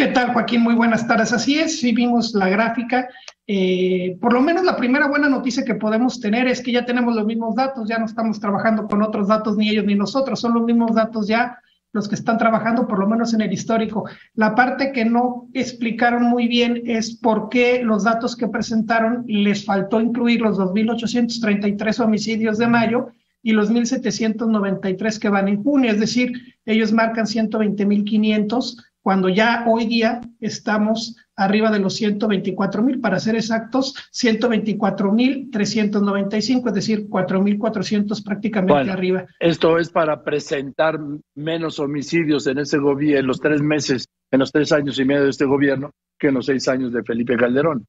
[0.00, 0.62] ¿Qué tal, Joaquín?
[0.62, 1.30] Muy buenas tardes.
[1.30, 3.06] Así es, sí vimos la gráfica.
[3.46, 7.14] Eh, por lo menos la primera buena noticia que podemos tener es que ya tenemos
[7.14, 10.54] los mismos datos, ya no estamos trabajando con otros datos, ni ellos ni nosotros, son
[10.54, 11.58] los mismos datos ya
[11.92, 14.08] los que están trabajando, por lo menos en el histórico.
[14.32, 19.66] La parte que no explicaron muy bien es por qué los datos que presentaron les
[19.66, 23.08] faltó incluir los 2.833 homicidios de mayo
[23.42, 26.32] y los 1.793 que van en junio, es decir,
[26.64, 33.34] ellos marcan 120.500 cuando ya hoy día estamos arriba de los 124 mil, para ser
[33.34, 39.26] exactos, 124 mil 395, es decir, 4.400 prácticamente arriba.
[39.38, 40.98] Esto es para presentar
[41.34, 45.24] menos homicidios en ese gobierno, en los tres meses, en los tres años y medio
[45.24, 47.86] de este gobierno, que en los seis años de Felipe Calderón.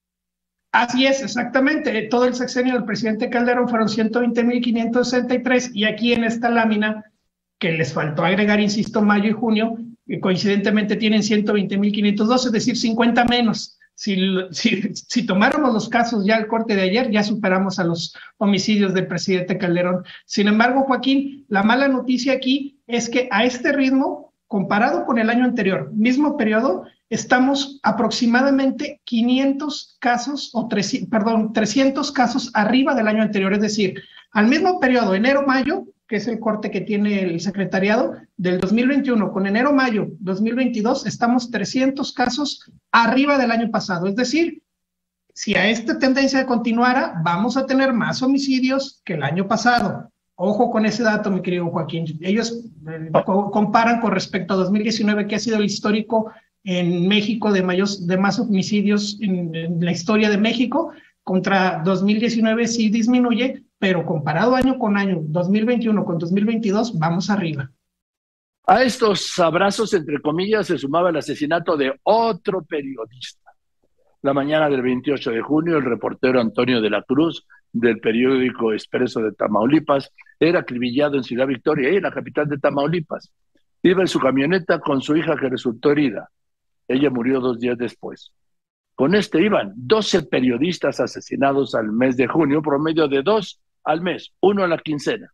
[0.72, 2.04] Así es, exactamente.
[2.04, 7.04] Todo el sexenio del presidente Calderón fueron 120.563 y aquí en esta lámina,
[7.60, 9.78] que les faltó agregar, insisto, mayo y junio,
[10.12, 13.80] que coincidentemente tienen 120.502, es decir, 50 menos.
[13.96, 14.18] Si,
[14.52, 18.94] si, si, tomáramos los casos ya al corte de ayer, ya superamos a los homicidios
[18.94, 20.04] del presidente Calderón.
[20.26, 25.30] Sin embargo, Joaquín, la mala noticia aquí es que a este ritmo, comparado con el
[25.30, 30.68] año anterior, mismo periodo, estamos aproximadamente 500 casos, o
[31.10, 33.54] perdón, 300 casos arriba del año anterior.
[33.54, 34.02] Es decir,
[34.34, 39.48] al mismo periodo, enero-mayo, que es el corte que tiene el secretariado, del 2021 con
[39.48, 44.08] enero-mayo 2022, estamos 300 casos arriba del año pasado.
[44.08, 44.62] Es decir,
[45.34, 50.12] si a esta tendencia continuara, vamos a tener más homicidios que el año pasado.
[50.36, 52.04] Ojo con ese dato, mi querido Joaquín.
[52.20, 56.30] Ellos eh, comparan con respecto a 2019, que ha sido el histórico
[56.66, 60.92] en México de, mayos, de más homicidios en, en la historia de México.
[61.24, 67.72] Contra 2019 sí disminuye, pero comparado año con año, 2021 con 2022, vamos arriba.
[68.68, 73.52] A estos abrazos, entre comillas, se sumaba el asesinato de otro periodista.
[74.22, 79.20] La mañana del 28 de junio, el reportero Antonio de la Cruz, del periódico Expreso
[79.20, 83.34] de Tamaulipas, era acribillado en Ciudad Victoria, en la capital de Tamaulipas.
[83.82, 86.30] Iba en su camioneta con su hija que resultó herida.
[86.88, 88.32] Ella murió dos días después.
[88.94, 94.32] Con este iban 12 periodistas asesinados al mes de junio, promedio de dos al mes,
[94.42, 95.32] uno a la quincena.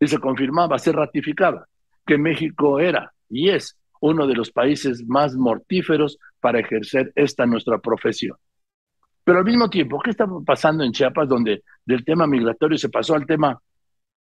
[0.00, 1.66] Y se confirmaba, se ratificaba
[2.06, 7.78] que México era y es uno de los países más mortíferos para ejercer esta nuestra
[7.78, 8.36] profesión.
[9.24, 13.14] Pero al mismo tiempo, ¿qué está pasando en Chiapas, donde del tema migratorio se pasó
[13.14, 13.60] al tema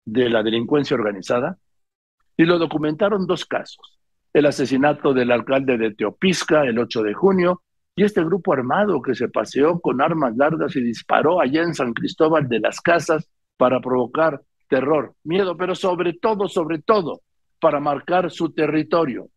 [0.06, 1.58] de la delincuencia organizada?
[2.36, 4.00] Y lo documentaron dos casos.
[4.34, 7.62] El asesinato del alcalde de Teopisca el 8 de junio
[7.96, 11.94] y este grupo armado que se paseó con armas largas y disparó allá en San
[11.94, 17.22] Cristóbal de las Casas para provocar terror, miedo, pero sobre todo, sobre todo,
[17.60, 19.30] para marcar su territorio.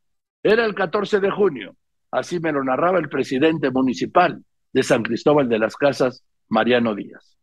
[0.42, 1.74] Era el 14 de junio,
[2.10, 4.42] así me lo narraba el presidente municipal
[4.72, 7.36] de San Cristóbal de las Casas, Mariano Díaz.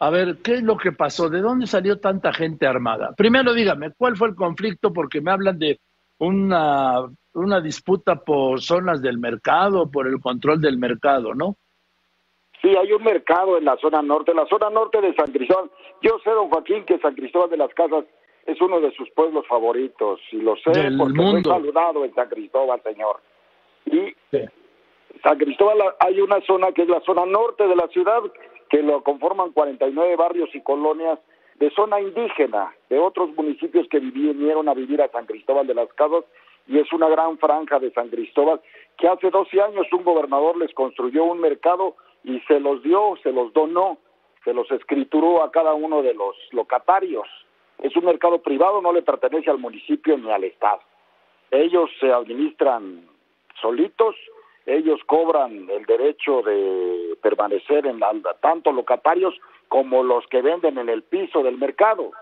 [0.00, 1.28] A ver, ¿qué es lo que pasó?
[1.28, 3.12] ¿De dónde salió tanta gente armada?
[3.16, 4.92] Primero dígame, ¿cuál fue el conflicto?
[4.92, 5.78] Porque me hablan de
[6.18, 7.00] una,
[7.34, 11.56] una disputa por zonas del mercado, por el control del mercado, ¿no?
[12.62, 15.70] Sí, hay un mercado en la zona norte, la zona norte de San Cristóbal.
[16.02, 18.04] Yo sé, don Joaquín, que San Cristóbal de las Casas
[18.46, 22.82] es uno de sus pueblos favoritos, y lo sé porque he saludado en San Cristóbal,
[22.82, 23.20] señor.
[23.86, 24.14] Y
[25.22, 28.20] San Cristóbal hay una zona que es la zona norte de la ciudad,
[28.68, 31.18] que lo conforman 49 barrios y colonias
[31.56, 35.92] de zona indígena, de otros municipios que vinieron a vivir a San Cristóbal de las
[35.94, 36.24] Casas,
[36.66, 38.60] y es una gran franja de San Cristóbal,
[38.96, 43.32] que hace 12 años un gobernador les construyó un mercado y se los dio, se
[43.32, 43.98] los donó,
[44.44, 47.26] se los escrituró a cada uno de los locatarios.
[47.78, 50.80] Es un mercado privado, no le pertenece al municipio ni al Estado.
[51.50, 53.08] Ellos se administran
[53.60, 54.14] solitos,
[54.66, 59.34] ellos cobran el derecho de permanecer en la, tanto locatarios
[59.68, 62.12] como los que venden en el piso del mercado.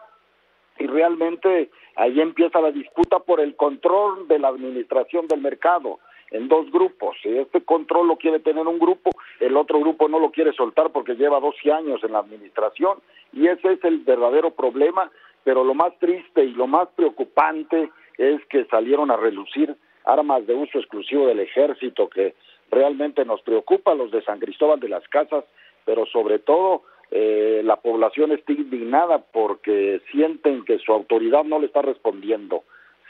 [0.79, 5.99] y realmente ahí empieza la disputa por el control de la administración del mercado
[6.31, 7.17] en dos grupos.
[7.25, 9.11] Este control lo quiere tener un grupo,
[9.41, 12.99] el otro grupo no lo quiere soltar porque lleva 12 años en la administración
[13.33, 15.11] y ese es el verdadero problema,
[15.45, 19.75] pero lo más triste y lo más preocupante es que salieron a relucir
[20.05, 22.35] armas de uso exclusivo del ejército que
[22.71, 25.45] realmente nos preocupa, los de San Cristóbal de las Casas,
[25.85, 31.67] pero sobre todo eh, la población está indignada porque sienten que su autoridad no le
[31.67, 32.65] está respondiendo,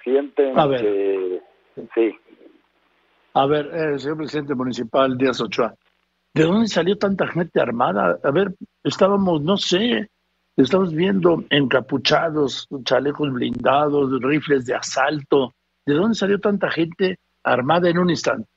[0.04, 1.40] sienten que...
[1.94, 2.12] Sí.
[3.38, 5.72] A ver, eh, señor presidente municipal Díaz Ochoa,
[6.34, 8.18] ¿de dónde salió tanta gente armada?
[8.24, 8.48] A ver,
[8.82, 10.08] estábamos, no sé,
[10.56, 15.52] estamos viendo encapuchados, chalecos blindados, rifles de asalto.
[15.86, 18.48] ¿De dónde salió tanta gente armada en un instante?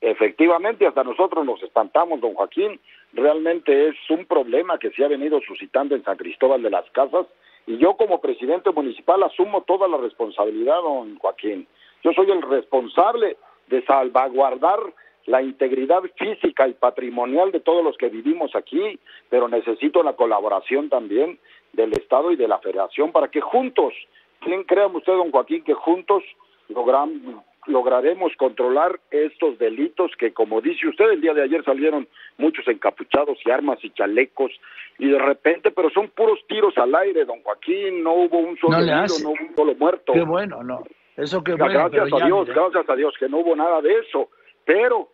[0.00, 2.80] Efectivamente, hasta nosotros nos espantamos, don Joaquín.
[3.12, 7.26] Realmente es un problema que se ha venido suscitando en San Cristóbal de las Casas
[7.64, 11.68] y yo como presidente municipal asumo toda la responsabilidad, don Joaquín.
[12.02, 13.36] Yo soy el responsable
[13.68, 14.78] de salvaguardar
[15.26, 18.98] la integridad física y patrimonial de todos los que vivimos aquí,
[19.28, 21.38] pero necesito la colaboración también
[21.74, 23.92] del Estado y de la Federación para que juntos,
[24.40, 26.24] ¿quién crea usted, don Joaquín, que juntos
[26.68, 32.08] logran, lograremos controlar estos delitos que, como dice usted, el día de ayer salieron
[32.38, 34.50] muchos encapuchados y armas y chalecos
[34.98, 38.78] y de repente, pero son puros tiros al aire, don Joaquín, no hubo un solo
[38.78, 40.12] herido, no hubo un solo muerto.
[40.14, 40.82] Qué bueno, no.
[41.18, 44.30] Eso que bueno, Gracias a Dios, gracias a Dios que no hubo nada de eso,
[44.64, 45.08] pero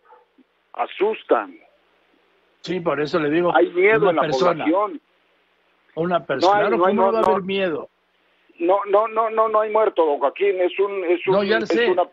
[0.73, 1.57] asustan.
[2.61, 3.51] Sí, por eso le digo.
[3.55, 5.01] Hay miedo en la población.
[5.95, 7.89] Una persona, no, no, va a haber miedo?
[8.59, 11.69] No, no, no, no, no hay muerto, don Joaquín, es un, es un, ya es
[11.69, 11.89] sé.
[11.89, 12.03] una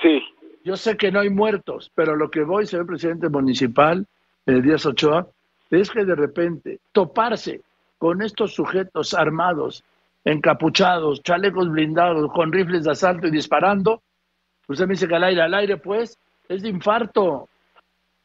[0.00, 0.22] Sí.
[0.64, 4.06] Yo sé que no hay muertos, pero lo que voy, señor presidente municipal,
[4.46, 5.26] eh, Díaz Ochoa,
[5.70, 7.60] es que de repente toparse
[7.98, 9.84] con estos sujetos armados,
[10.24, 14.02] encapuchados, chalecos blindados, con rifles de asalto y disparando,
[14.68, 16.18] usted me dice que al aire, al aire, pues,
[16.48, 17.48] es de infarto.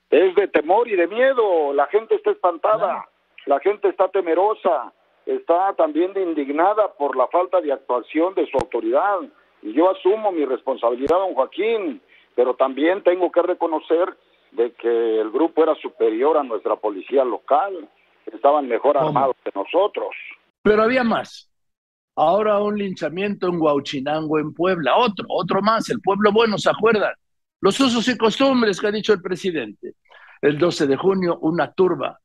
[0.09, 3.05] Es de temor y de miedo, la gente está espantada,
[3.45, 4.93] la gente está temerosa,
[5.25, 9.21] está también indignada por la falta de actuación de su autoridad
[9.61, 12.01] y yo asumo mi responsabilidad, don Joaquín,
[12.35, 14.15] pero también tengo que reconocer
[14.51, 17.89] de que el grupo era superior a nuestra policía local,
[18.31, 20.15] estaban mejor armados que nosotros.
[20.61, 21.49] Pero había más.
[22.15, 27.13] Ahora un linchamiento en Huauchinango, en Puebla, otro, otro más, el pueblo bueno, ¿se acuerdan?
[27.61, 29.95] Los usos y costumbres que ha dicho el presidente.
[30.41, 32.19] El 12 de junio, una turba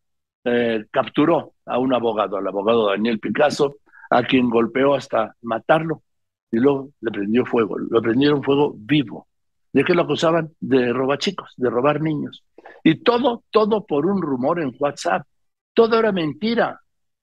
[0.44, 3.76] eh, capturó a un abogado, al abogado Daniel Picasso,
[4.10, 6.02] a quien golpeó hasta matarlo
[6.50, 9.28] y luego le prendió fuego, lo prendieron fuego vivo.
[9.72, 10.52] ¿De qué lo acusaban?
[10.58, 12.44] De robar chicos, de robar niños.
[12.82, 15.26] Y todo, todo por un rumor en WhatsApp.
[15.74, 16.80] Todo era mentira.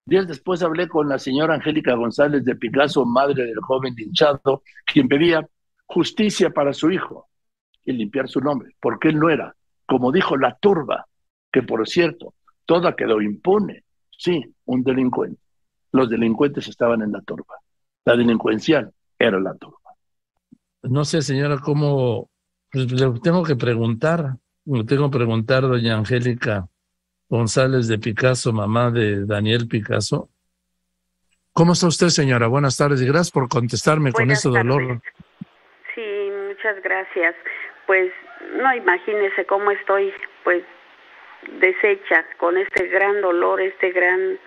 [0.08, 5.10] Días después hablé con la señora Angélica González de Picasso, madre del joven linchado, quien
[5.10, 5.46] pedía
[5.86, 7.28] justicia para su hijo
[7.84, 9.54] y limpiar su nombre, porque él no era,
[9.86, 11.08] como dijo la turba,
[11.52, 12.36] que por cierto,
[12.66, 13.84] toda quedó impune.
[14.18, 15.42] Sí, un delincuente.
[15.92, 17.56] Los delincuentes estaban en la turba.
[18.06, 18.90] La delincuencial
[19.20, 19.92] era la turba.
[20.84, 22.30] No sé, señora, cómo
[22.72, 26.70] pues, le tengo que preguntar, le tengo que preguntar, doña Angélica
[27.30, 30.30] González de Picasso, mamá de Daniel Picasso.
[31.54, 32.48] ¿Cómo está usted, señora?
[32.48, 35.02] Buenas tardes y gracias por contestarme con ese dolor.
[35.96, 37.36] Sí, muchas gracias.
[37.88, 38.12] Pues
[38.62, 40.14] no imagínese cómo estoy,
[40.44, 40.64] pues
[41.60, 44.40] deshecha con este gran dolor, este gran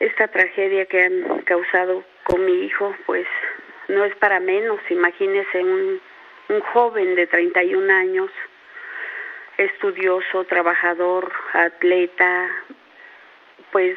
[0.00, 3.26] esta tragedia que han causado con mi hijo, pues
[3.88, 4.78] no es para menos.
[4.90, 6.00] Imagínese un,
[6.48, 8.30] un joven de 31 años,
[9.58, 12.48] estudioso, trabajador, atleta,
[13.72, 13.96] pues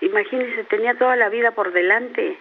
[0.00, 2.36] imagínese, tenía toda la vida por delante,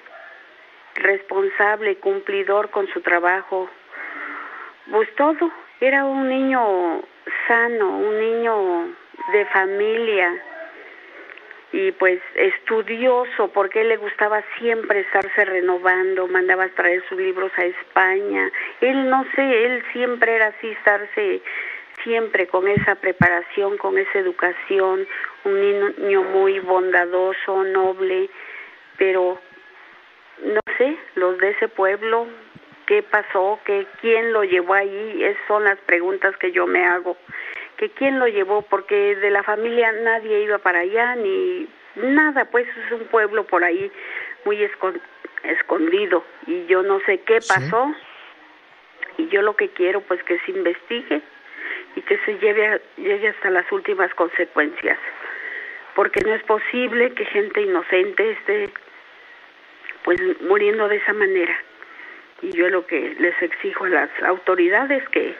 [0.95, 3.69] responsable, cumplidor con su trabajo,
[4.89, 5.51] pues todo.
[5.79, 7.01] Era un niño
[7.47, 8.95] sano, un niño
[9.31, 10.43] de familia,
[11.73, 18.51] y pues estudioso porque le gustaba siempre estarse renovando, mandaba traer sus libros a España.
[18.81, 21.41] Él no sé, él siempre era así, estarse
[22.03, 25.07] siempre con esa preparación, con esa educación,
[25.43, 28.29] un niño muy bondadoso, noble,
[28.97, 29.39] pero
[30.43, 32.27] no sé, los de ese pueblo,
[32.87, 37.17] qué pasó, que quién lo llevó ahí, esas son las preguntas que yo me hago.
[37.77, 42.67] Que quién lo llevó, porque de la familia nadie iba para allá, ni nada, pues
[42.67, 43.91] es un pueblo por ahí
[44.45, 44.69] muy
[45.43, 46.23] escondido.
[46.45, 47.93] Y yo no sé qué pasó.
[49.17, 51.21] Y yo lo que quiero pues que se investigue
[51.95, 54.97] y que se lleve, llegue hasta las últimas consecuencias,
[55.95, 58.69] porque no es posible que gente inocente esté
[60.03, 61.57] pues muriendo de esa manera.
[62.41, 65.35] Y yo lo que les exijo a las autoridades que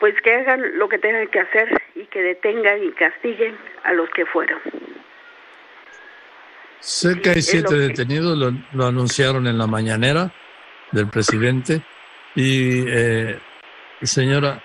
[0.00, 4.10] pues que hagan lo que tengan que hacer y que detengan y castiguen a los
[4.10, 4.60] que fueron.
[7.22, 10.30] Que hay siete detenidos, lo, anunciaron en la mañanera
[10.92, 11.80] del presidente.
[12.34, 13.38] Y eh,
[14.02, 14.62] señora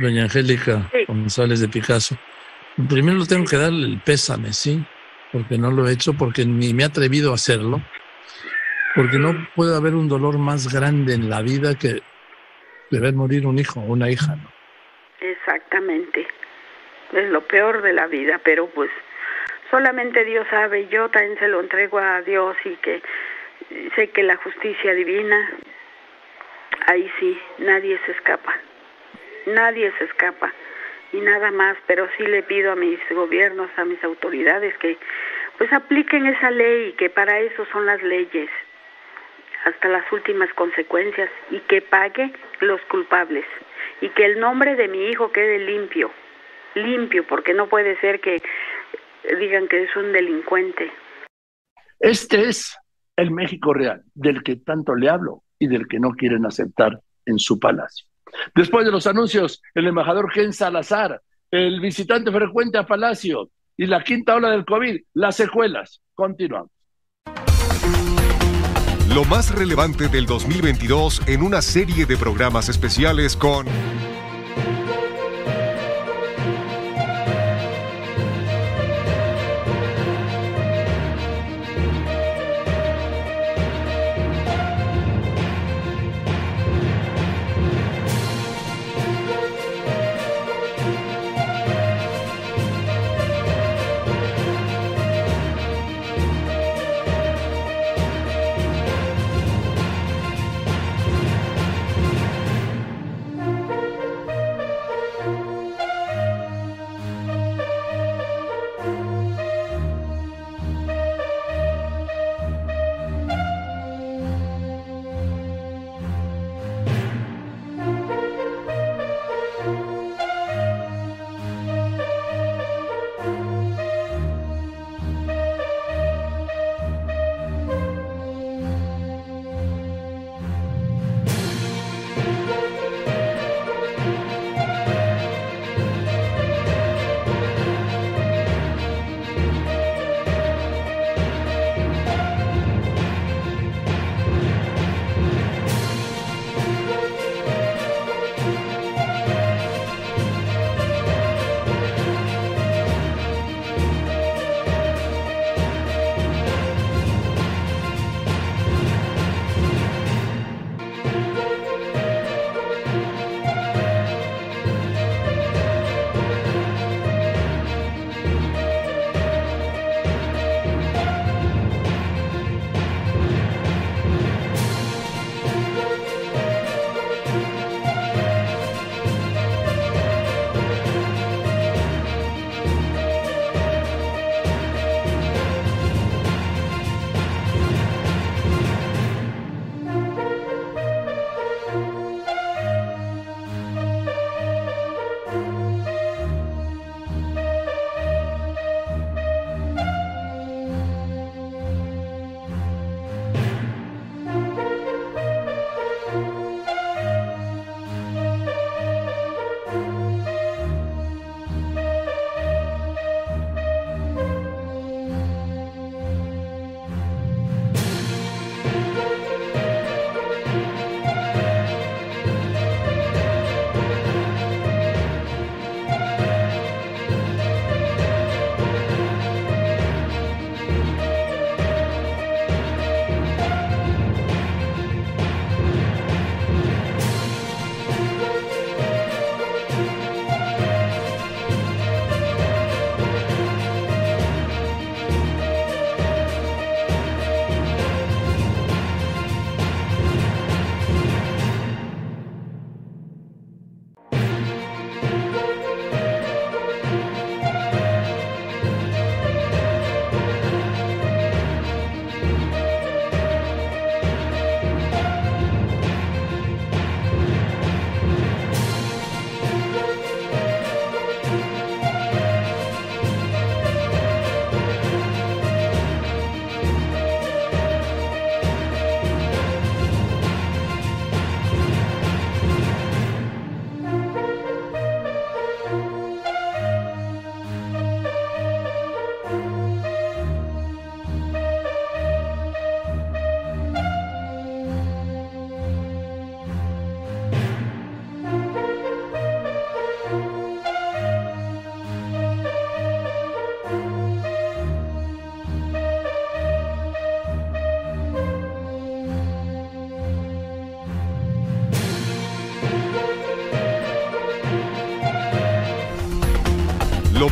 [0.00, 2.16] doña Angélica González de Picasso,
[2.88, 4.84] primero tengo que darle el pésame, ¿sí?
[5.32, 7.80] Porque no lo he hecho, porque ni me he atrevido a hacerlo.
[8.94, 12.00] Porque no puede haber un dolor más grande en la vida que
[12.90, 14.50] ver morir un hijo o una hija, ¿no?
[15.20, 16.26] Exactamente.
[17.12, 18.90] Es lo peor de la vida, pero pues
[19.70, 23.02] solamente Dios sabe, yo también se lo entrego a Dios y que
[23.94, 25.50] sé que la justicia divina,
[26.86, 28.54] ahí sí, nadie se escapa,
[29.46, 30.52] nadie se escapa
[31.12, 34.98] y nada más, pero sí le pido a mis gobiernos, a mis autoridades que
[35.58, 38.50] pues apliquen esa ley, que para eso son las leyes,
[39.64, 43.44] hasta las últimas consecuencias y que pague los culpables
[44.00, 46.10] y que el nombre de mi hijo quede limpio,
[46.74, 48.42] limpio, porque no puede ser que
[49.38, 50.90] digan que es un delincuente.
[51.98, 52.78] Este es
[53.16, 57.38] el México real, del que tanto le hablo y del que no quieren aceptar en
[57.38, 58.05] su palacio.
[58.54, 61.20] Después de los anuncios, el embajador Ken Salazar,
[61.50, 66.00] el visitante frecuente a Palacio y la quinta ola del COVID, las secuelas.
[66.14, 66.70] Continuamos.
[69.14, 73.66] Lo más relevante del 2022 en una serie de programas especiales con...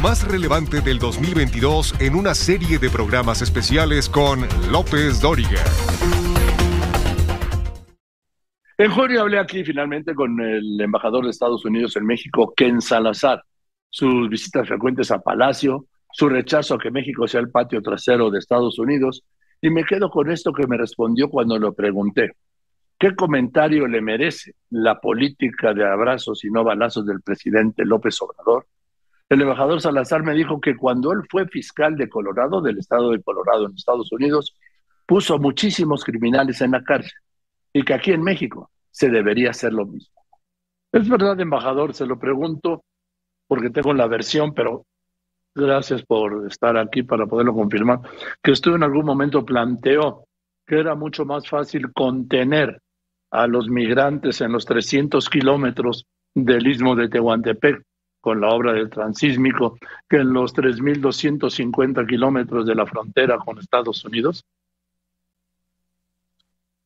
[0.04, 4.40] más relevante del 2022 en una serie de programas especiales con
[4.70, 5.64] López Dóriga.
[8.76, 13.42] En junio hablé aquí finalmente con el embajador de Estados Unidos en México, Ken Salazar.
[13.88, 18.40] Sus visitas frecuentes a Palacio, su rechazo a que México sea el patio trasero de
[18.40, 19.24] Estados Unidos,
[19.62, 22.32] y me quedo con esto que me respondió cuando lo pregunté.
[22.98, 28.66] ¿Qué comentario le merece la política de abrazos y no balazos del presidente López Obrador?
[29.28, 33.22] El embajador Salazar me dijo que cuando él fue fiscal de Colorado, del estado de
[33.22, 34.54] Colorado en Estados Unidos,
[35.06, 37.18] puso muchísimos criminales en la cárcel
[37.72, 40.14] y que aquí en México se debería hacer lo mismo.
[40.92, 42.84] Es verdad, embajador, se lo pregunto
[43.48, 44.86] porque tengo la versión, pero
[45.54, 48.00] gracias por estar aquí para poderlo confirmar,
[48.42, 50.26] que usted en algún momento planteó
[50.66, 52.80] que era mucho más fácil contener
[53.30, 57.82] a los migrantes en los 300 kilómetros del istmo de Tehuantepec
[58.24, 59.76] con la obra del transísmico
[60.08, 64.42] que en los 3.250 kilómetros de la frontera con Estados Unidos?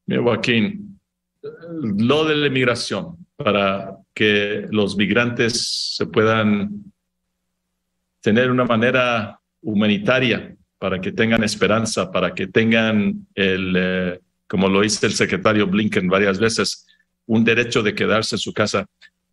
[0.04, 0.98] Mira, Joaquín,
[1.70, 6.70] lo de la inmigración, para que los migrantes se puedan
[8.20, 14.80] tener una manera humanitaria, para que tengan esperanza, para que tengan el, eh, como lo
[14.80, 16.84] dice el secretario Blinken varias veces,
[17.26, 18.86] un derecho de quedarse en su casa.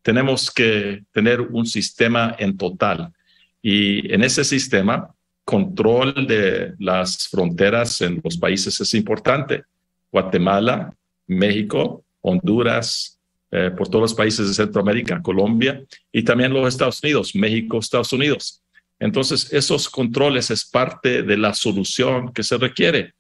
[0.06, 3.12] Tenemos que tener un sistema en total
[3.60, 5.10] y en ese sistema
[5.44, 9.64] control de las fronteras en los países es importante.
[10.12, 10.94] Guatemala,
[11.26, 17.34] México, Honduras, eh, por todos los países de Centroamérica, Colombia y también los Estados Unidos,
[17.34, 18.62] México, Estados Unidos.
[19.00, 23.16] Entonces, esos controles es parte de la solución que se requiere,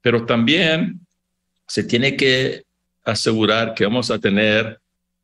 [0.00, 1.00] pero también
[1.68, 2.62] se tiene que
[3.04, 4.79] asegurar que vamos a tener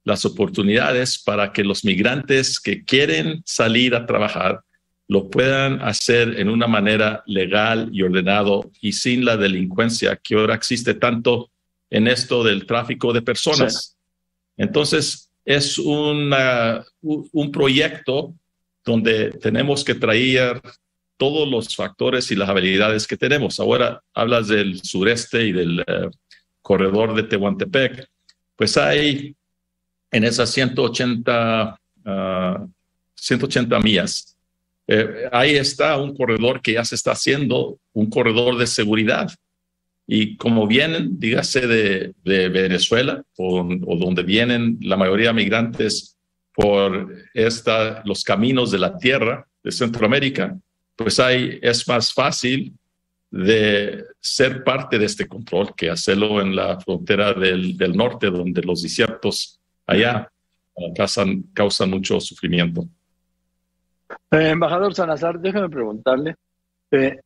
[0.07, 4.61] las oportunidades para que los migrantes que quieren salir a trabajar
[5.09, 10.55] lo puedan hacer en una manera legal y ordenado y sin la delincuencia que ahora
[10.55, 11.51] existe tanto
[11.91, 13.97] en esto del tráfico de personas.
[14.57, 18.33] Entonces, es una, un proyecto
[18.85, 20.61] donde tenemos que traer
[21.17, 23.59] todos los factores y las habilidades que tenemos.
[23.59, 26.11] Ahora hablas del sureste y del eh,
[26.63, 28.09] corredor de Tehuantepec,
[28.55, 29.35] pues hay
[30.11, 31.79] en esas 180,
[33.15, 34.37] 180 ah, millas,
[34.89, 39.31] eh, ahí está un corredor que ya se está haciendo, un corredor de seguridad.
[40.07, 46.17] Y como vienen, dígase de, Venezuela o, o, donde vienen la mayoría de migrantes
[46.55, 50.57] por esta, los caminos de la tierra de Centroamérica,
[50.95, 52.73] pues ahí es más fácil
[53.31, 58.63] de ser parte de este control que hacerlo en la frontera del, del norte, donde
[58.63, 60.28] los desiertos allá
[60.76, 60.93] eh,
[61.55, 62.84] causan, mucho sufrimiento.
[64.30, 66.34] Eh, embajador Salazar, déjame preguntarle,
[66.91, 67.20] eh,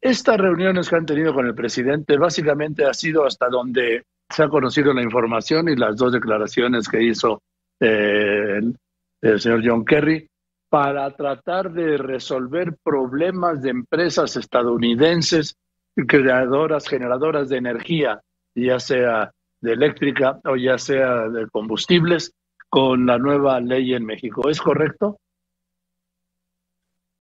[0.00, 4.48] estas reuniones que han tenido con el presidente básicamente ha sido hasta donde se ha
[4.48, 7.42] conocido la información y las dos declaraciones que hizo
[7.78, 8.76] el,
[9.20, 10.26] el señor John Kerry
[10.68, 15.54] para tratar de resolver problemas de empresas estadounidenses
[15.94, 18.22] creadoras, generadoras de energía,
[18.54, 19.32] ya sea
[19.62, 22.34] de eléctrica o ya sea de combustibles,
[22.68, 24.48] con la nueva ley en México.
[24.48, 25.18] ¿Es correcto?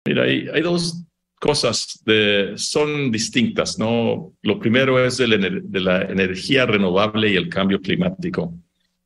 [0.07, 1.05] Mira, hay, hay dos
[1.39, 4.33] cosas, de, son distintas, ¿no?
[4.43, 8.55] Lo primero es de la energía renovable y el cambio climático.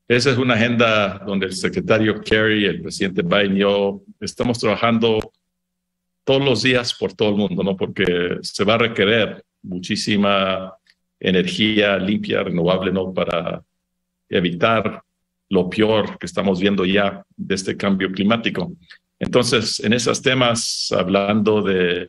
[0.07, 5.21] Esa es una agenda donde el secretario Kerry, el presidente Biden y yo estamos trabajando
[6.25, 7.77] todos los días por todo el mundo, ¿no?
[7.77, 10.73] Porque se va a requerir muchísima
[11.21, 13.12] energía limpia, renovable, ¿no?
[13.12, 13.62] Para
[14.29, 15.03] evitar
[15.51, 18.73] lo peor que estamos viendo ya de este cambio climático.
[19.18, 22.09] Entonces, en esos temas, hablando de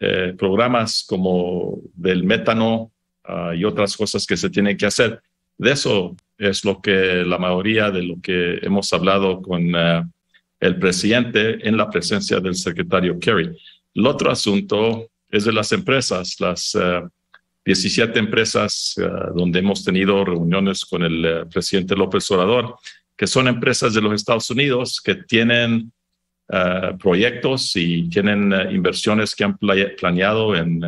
[0.00, 2.90] eh, programas como del métano
[3.24, 5.20] ah, y otras cosas que se tienen que hacer,
[5.58, 10.02] de eso es lo que la mayoría de lo que hemos hablado con eh,
[10.60, 13.56] el presidente en la presencia del secretario Kerry.
[13.94, 16.76] El otro asunto es de las empresas, las
[17.64, 22.76] 17 eh, empresas eh, donde hemos tenido reuniones con el presidente López Obrador,
[23.16, 25.92] que son empresas de los Estados Unidos que tienen
[26.98, 30.82] proyectos y tienen inversiones que han planeado en,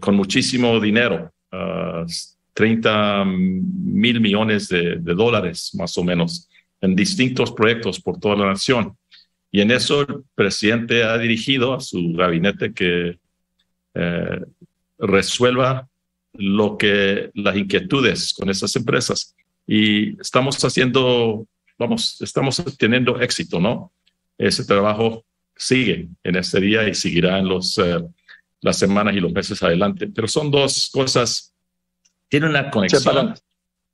[0.00, 1.30] con muchísimo dinero.
[1.52, 2.06] Uh,
[2.60, 6.48] 30 mil millones de, dólares, más o menos,
[6.80, 8.96] en distintos proyectos por toda la nación.
[9.50, 13.18] Y en eso el presidente ha dirigido a su gabinete que
[13.94, 14.40] eh,
[15.00, 15.88] resuelva
[16.34, 19.34] lo que las inquietudes con esas empresas.
[19.66, 21.46] Y estamos haciendo,
[21.78, 23.92] vamos, estamos teniendo éxito, ¿no?
[24.38, 25.24] Ese trabajo
[25.56, 28.02] sigue en este día y seguirá en los, eh,
[28.60, 30.08] las semanas y los meses adelante.
[30.08, 31.54] Pero son dos cosas,
[32.28, 33.34] tienen una conexión,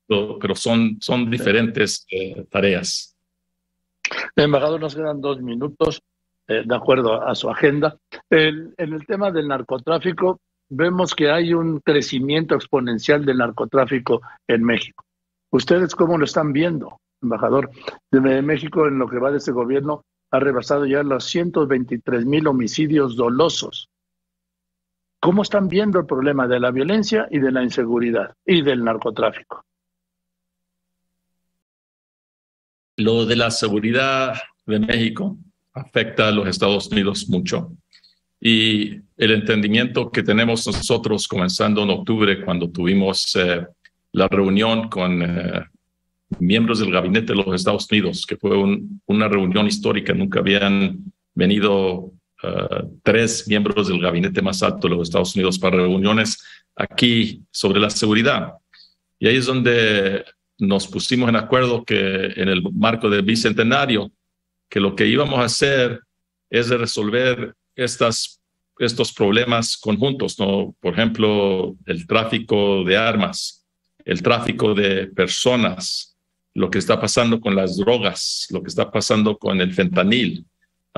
[0.06, 3.16] pero son, son diferentes eh, tareas.
[4.36, 6.00] Embajador, nos quedan dos minutos,
[6.46, 7.96] eh, de acuerdo a, su agenda.
[8.30, 15.04] en el tema del narcotráfico, vemos que hay un crecimiento exponencial del narcotráfico en México.
[15.50, 17.70] ¿Ustedes cómo lo están viendo, embajador?
[18.10, 22.46] De México, en lo que va de este gobierno, ha rebasado ya los 123 mil
[22.46, 23.88] homicidios dolosos.
[25.20, 29.64] ¿Cómo están viendo el problema de la violencia y de la inseguridad y del narcotráfico?
[32.98, 34.34] Lo de la seguridad
[34.66, 35.36] de México
[35.72, 37.72] afecta a los Estados Unidos mucho.
[38.40, 43.66] Y el entendimiento que tenemos nosotros comenzando en octubre, cuando tuvimos eh,
[44.12, 45.64] la reunión con eh,
[46.38, 48.56] miembros del gabinete de los Estados Unidos, que fue
[49.06, 50.12] una reunión histórica.
[50.12, 50.98] Nunca habían
[51.34, 52.12] venido
[52.42, 56.42] uh, tres miembros del gabinete más alto de los Estados Unidos para reuniones
[56.74, 58.54] aquí sobre la seguridad.
[59.18, 60.24] Y ahí es donde
[60.58, 64.10] nos pusimos en acuerdo que en el marco del bicentenario,
[64.68, 66.00] que lo que íbamos a hacer
[66.50, 68.40] es de resolver estas,
[68.78, 70.74] estos problemas conjuntos, ¿no?
[70.80, 73.64] Por ejemplo, el tráfico de armas,
[74.04, 76.16] el tráfico de personas,
[76.54, 80.46] lo que está pasando con las drogas, lo que está pasando con el fentanil,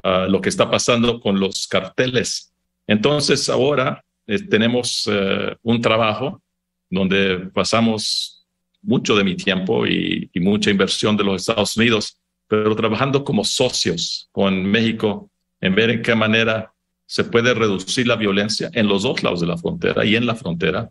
[0.05, 2.55] ah, lo que está pasando con los carteles.
[2.87, 6.41] Entonces ahora eh, tenemos eh, un trabajo
[6.89, 8.47] donde pasamos
[8.81, 13.43] mucho de mi tiempo y, y, mucha inversión de los Estados Unidos, pero trabajando como
[13.43, 15.29] socios con México
[15.61, 16.73] en ver en qué manera
[17.07, 20.35] se puede reducir la violencia en los dos lados de la frontera y en la
[20.35, 20.91] frontera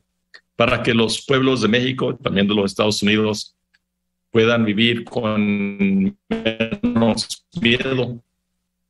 [0.55, 3.55] para que los pueblos de México, también de los Estados Unidos,
[4.31, 8.21] puedan vivir con menos miedo,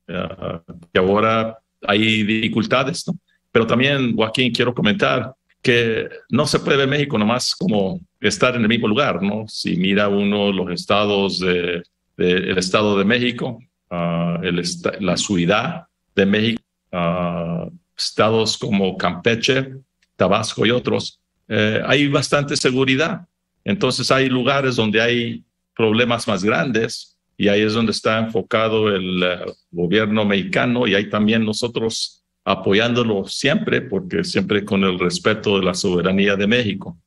[0.07, 3.15] uh, que ahora hay dificultades, ¿no?
[3.51, 8.61] Pero también, Joaquín, quiero comentar que no se puede ver México nomás como estar en
[8.61, 9.45] el mismo lugar, ¿no?
[9.47, 11.83] Si mira uno los estados del
[12.15, 13.59] de, Estado de México,
[13.89, 14.61] uh, el
[14.99, 19.73] la ciudad de México, uh, estados como Campeche,
[20.15, 23.27] Tabasco y otros, eh, hay bastante seguridad
[23.67, 25.43] entonces hay lugares donde hay
[25.75, 29.39] problemas más grandes y ahí es donde está enfocado el eh,
[29.71, 35.73] gobierno mexicano y ahí también nosotros apoyándolo siempre, porque siempre con el respeto de la
[35.73, 36.97] soberanía de México.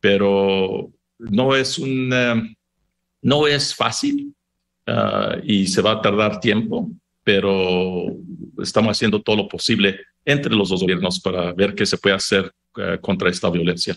[0.00, 2.56] Pero no es un, eh,
[3.22, 4.34] no es fácil
[4.86, 6.90] uh, y se va a tardar tiempo,
[7.24, 8.04] pero
[8.58, 12.52] estamos haciendo todo lo posible entre los dos gobiernos para ver qué se puede hacer
[12.76, 13.96] uh, contra esta violencia.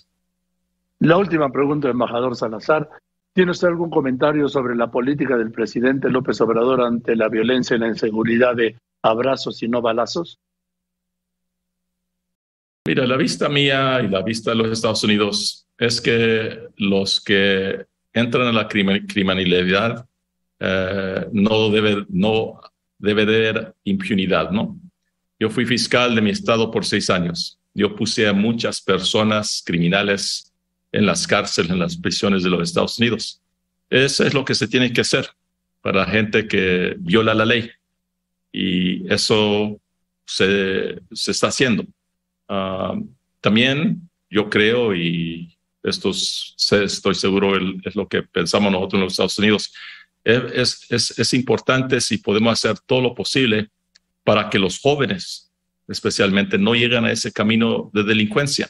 [0.99, 2.90] La última pregunta, embajador Salazar.
[3.34, 7.80] ¿Tiene usted algún comentario sobre la política del presidente López Obrador ante la violencia y
[7.80, 10.40] la inseguridad de abrazos y no balazos?
[12.88, 17.86] Mira, la vista mía y la vista de los Estados Unidos es que los que
[18.14, 20.06] entran a la criminalidad
[20.60, 22.60] eh, no debe no
[22.98, 24.80] debe haber impunidad, ¿no?
[25.40, 27.60] Yo fui fiscal de mi estado por seis años.
[27.73, 30.53] Yo puse a muchas personas criminales
[30.91, 33.41] en las cárceles, en las prisiones de los Estados Unidos.
[33.90, 35.30] Eso es lo que se tiene que hacer
[35.82, 37.69] para gente que viola la ley.
[38.52, 39.80] Y eso
[40.26, 41.86] se, se está haciendo.
[42.48, 42.95] Ah,
[43.41, 49.38] también yo creo, y esto estoy seguro es lo que pensamos nosotros en los Estados
[49.38, 49.73] Unidos,
[50.26, 53.70] es, es, es importante si podemos hacer todo lo posible
[54.24, 55.52] para que los jóvenes,
[55.88, 58.70] especialmente, no lleguen a ese camino de delincuencia.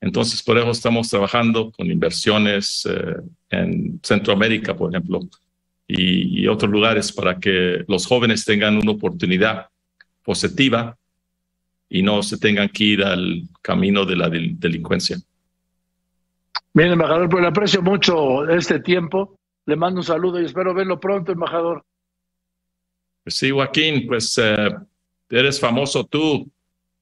[0.00, 3.16] Entonces, por eso estamos trabajando con inversiones eh,
[3.50, 5.20] en Centroamérica, por ejemplo,
[5.88, 9.66] y, otros lugares para que los jóvenes tengan una oportunidad
[10.22, 10.96] positiva
[11.88, 15.18] y no se tengan que ir al camino de la delincuencia.
[16.72, 19.38] Bien, embajador, pues le aprecio mucho este tiempo.
[19.66, 21.84] Le mando un saludo y espero verlo pronto, embajador.
[23.26, 24.74] Sí, Joaquín, pues eh,
[25.28, 26.50] eres famoso tú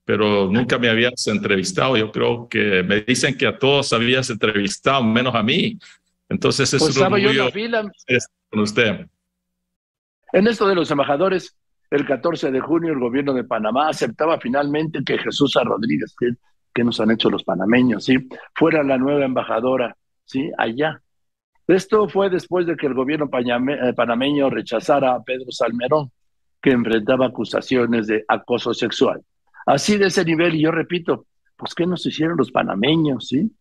[0.05, 1.97] pero nunca me habías entrevistado.
[1.97, 5.77] Yo creo que me dicen que a todos habías entrevistado, menos a mí.
[6.29, 7.49] Entonces es pues un orgullo
[8.51, 9.07] con usted.
[10.31, 11.55] En esto de los embajadores,
[11.89, 16.29] el 14 de junio el gobierno de Panamá aceptaba finalmente que Jesús Rodríguez, que,
[16.73, 18.27] que nos han hecho los panameños, ¿sí?
[18.53, 20.51] fuera la nueva embajadora ¿sí?
[20.57, 21.01] allá.
[21.67, 26.11] Esto fue después de que el gobierno eh, panameño rechazara a Pedro Salmerón,
[26.61, 29.21] que enfrentaba acusaciones de acoso sexual.
[29.65, 31.25] Así de ese nivel, y yo repito,
[31.55, 33.51] pues ¿qué nos hicieron los panameños, sí?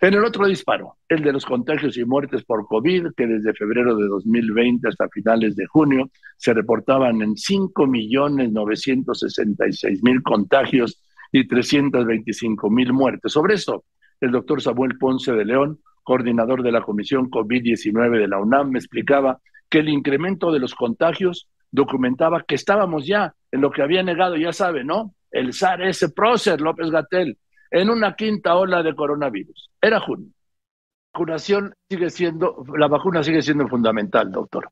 [0.00, 3.96] En el otro disparo, el de los contagios y muertes por COVID, que desde febrero
[3.96, 11.02] de 2020 hasta finales de junio se reportaban en 5.966.000 contagios
[11.32, 13.32] y 325.000 muertes.
[13.32, 13.84] Sobre eso,
[14.20, 18.78] el doctor Samuel Ponce de León, coordinador de la Comisión COVID-19 de la UNAM, me
[18.78, 24.02] explicaba que el incremento de los contagios documentaba que estábamos ya en lo que había
[24.02, 25.14] negado, ya sabe, ¿no?
[25.30, 27.36] El SAR ese prócer López Gatel,
[27.70, 29.68] en una quinta ola de coronavirus.
[29.82, 30.30] Era junio.
[31.12, 34.70] La vacunación sigue siendo, la vacuna sigue siendo fundamental, doctor.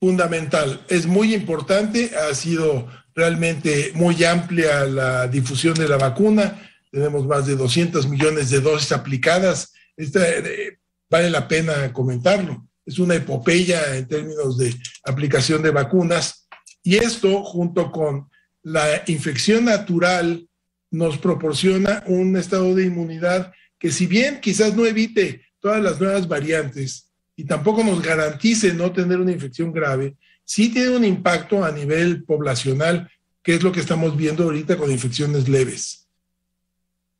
[0.00, 2.86] Fundamental, es muy importante, ha sido
[3.16, 6.56] realmente muy amplia la difusión de la vacuna,
[6.92, 10.78] tenemos más de 200 millones de dosis aplicadas, Esta, eh,
[11.10, 14.74] vale la pena comentarlo, es una epopeya en términos de
[15.04, 16.48] aplicación de vacunas
[16.82, 18.30] y esto junto con
[18.62, 20.48] la infección natural
[20.90, 26.26] nos proporciona un estado de inmunidad que si bien quizás no evite todas las nuevas
[26.26, 31.72] variantes y tampoco nos garantice no tener una infección grave, sí tiene un impacto a
[31.72, 33.10] nivel poblacional,
[33.42, 36.08] que es lo que estamos viendo ahorita con infecciones leves.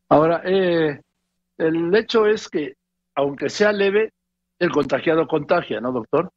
[0.08, 1.00] Ahora, eh,
[1.60, 2.74] el hecho es que,
[3.14, 4.12] aunque sea leve,
[4.58, 6.30] el contagiado contagia, ¿no, doctor?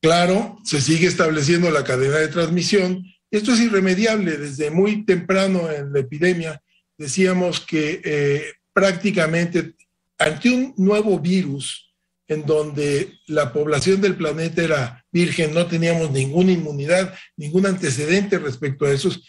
[0.00, 3.04] Claro, se sigue estableciendo la cadena de transmisión.
[3.30, 4.36] Esto es irremediable.
[4.36, 6.62] Desde muy temprano en la epidemia
[6.96, 9.74] decíamos que eh, prácticamente
[10.18, 11.94] ante un nuevo virus
[12.26, 18.84] en donde la población del planeta era virgen, no teníamos ninguna inmunidad, ningún antecedente respecto
[18.84, 19.26] a esos,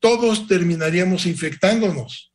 [0.00, 2.32] todos terminaríamos infectándonos.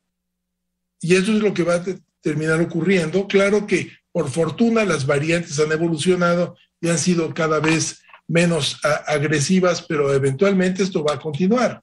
[1.00, 1.84] Y eso es lo que va a
[2.26, 3.28] terminar ocurriendo.
[3.28, 9.80] Claro que por fortuna las variantes han evolucionado y han sido cada vez menos agresivas,
[9.82, 11.80] pero eventualmente esto va a continuar.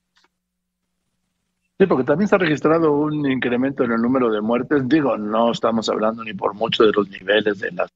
[1.80, 4.86] Sí, porque también se ha registrado un incremento en el número de muertes.
[4.90, 7.90] Digo, no estamos hablando ni por mucho de los niveles de, las,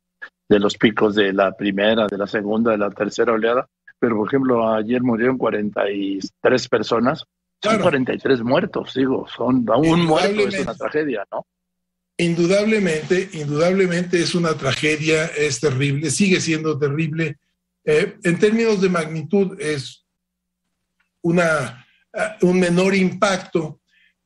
[0.47, 3.67] de los picos de la primera, de la segunda, de la tercera oleada,
[3.99, 7.25] pero por ejemplo, ayer murieron 43 personas.
[7.61, 11.43] Son 43 muertos, digo, son un muerto es una tragedia, ¿no?
[12.17, 17.37] Indudablemente, indudablemente es una tragedia, es terrible, sigue siendo terrible.
[17.85, 20.03] Eh, en términos de magnitud es
[21.21, 21.85] una
[22.41, 23.79] un menor impacto.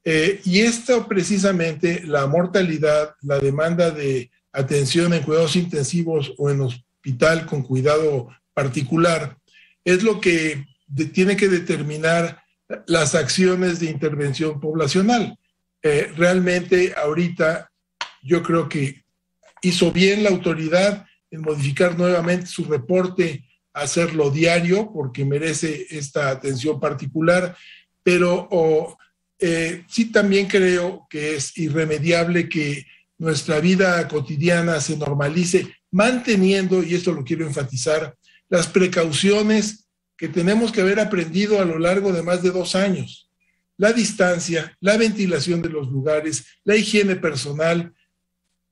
[0.03, 6.61] Eh, y esto precisamente, la mortalidad, la demanda de atención en cuidados intensivos o en
[6.61, 9.37] hospital con cuidado particular,
[9.85, 10.65] es lo que
[11.13, 12.43] tiene que determinar
[12.87, 15.37] las acciones de intervención poblacional.
[15.83, 17.70] Eh, realmente ahorita
[18.23, 19.03] yo creo que
[19.61, 26.79] hizo bien la autoridad en modificar nuevamente su reporte, hacerlo diario, porque merece esta atención
[26.79, 27.55] particular
[28.03, 28.97] pero
[29.39, 32.85] eh, sí también creo que es irremediable que
[33.17, 38.15] nuestra vida cotidiana se normalice manteniendo, y esto lo quiero enfatizar,
[38.49, 39.87] las precauciones
[40.17, 43.29] que tenemos que haber aprendido a lo largo de más de dos años.
[43.77, 47.93] La distancia, la ventilación de los lugares, la higiene personal,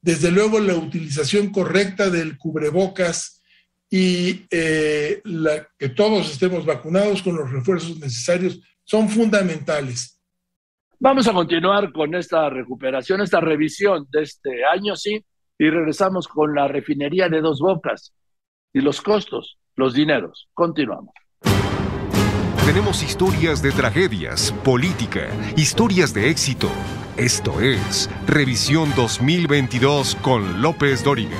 [0.02, 3.42] desde luego la utilización correcta del cubrebocas
[3.90, 5.22] y eh,
[5.78, 10.20] que todos estemos vacunados con los refuerzos necesarios son fundamentales.
[11.00, 15.24] Vamos a continuar con esta recuperación, esta revisión de este año, sí,
[15.58, 18.14] y regresamos con la refinería de dos bocas
[18.74, 20.50] y los costos, los dineros.
[20.54, 21.14] Continuamos.
[22.66, 26.70] Tenemos historias de tragedias, política, historias de éxito.
[27.20, 31.36] Esto es Revisión 2022 con López Dóriga.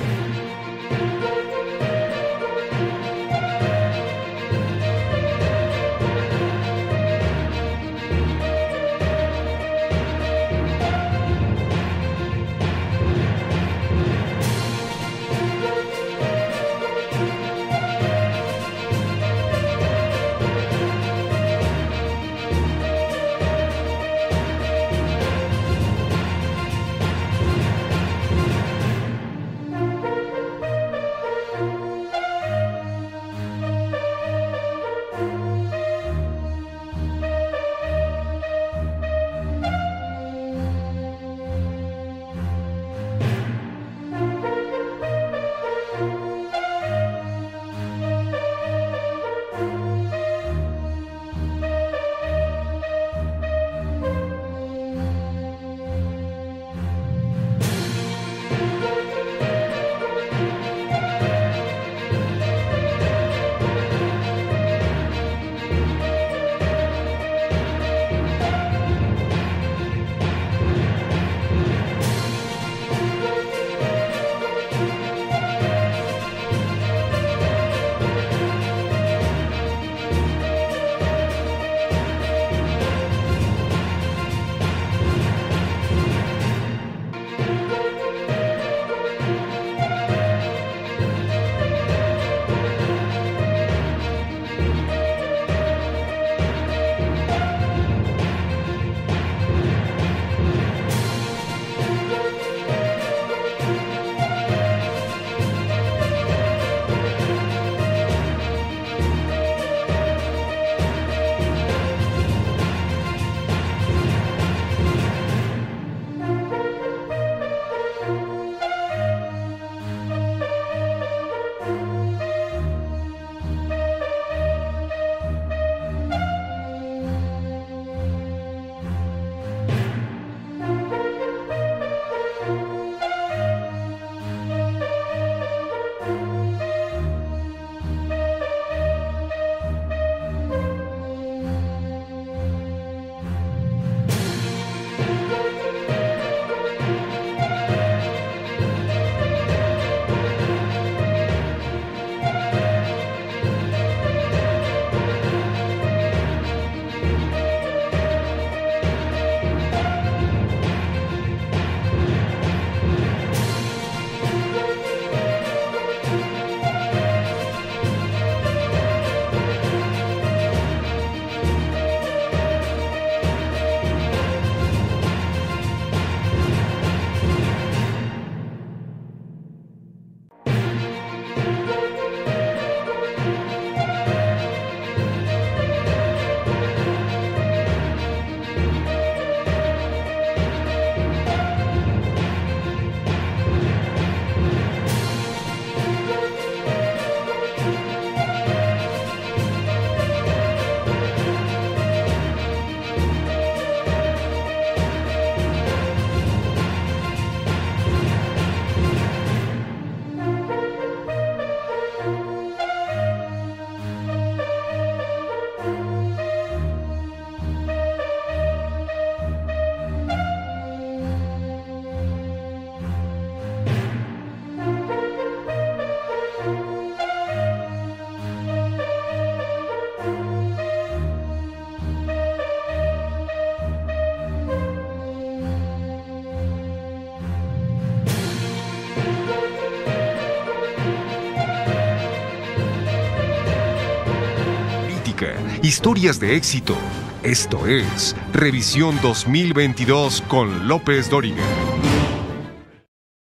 [245.70, 246.74] Historias de éxito.
[247.22, 251.44] Esto es Revisión 2022 con López Dóriga.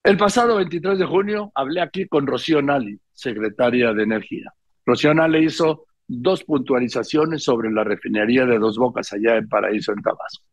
[0.03, 4.51] El pasado 23 de junio hablé aquí con Rocío Nali, secretaria de Energía.
[4.85, 10.01] Rocío Nali hizo dos puntualizaciones sobre la refinería de Dos Bocas allá en Paraíso, en
[10.01, 10.43] Tabasco.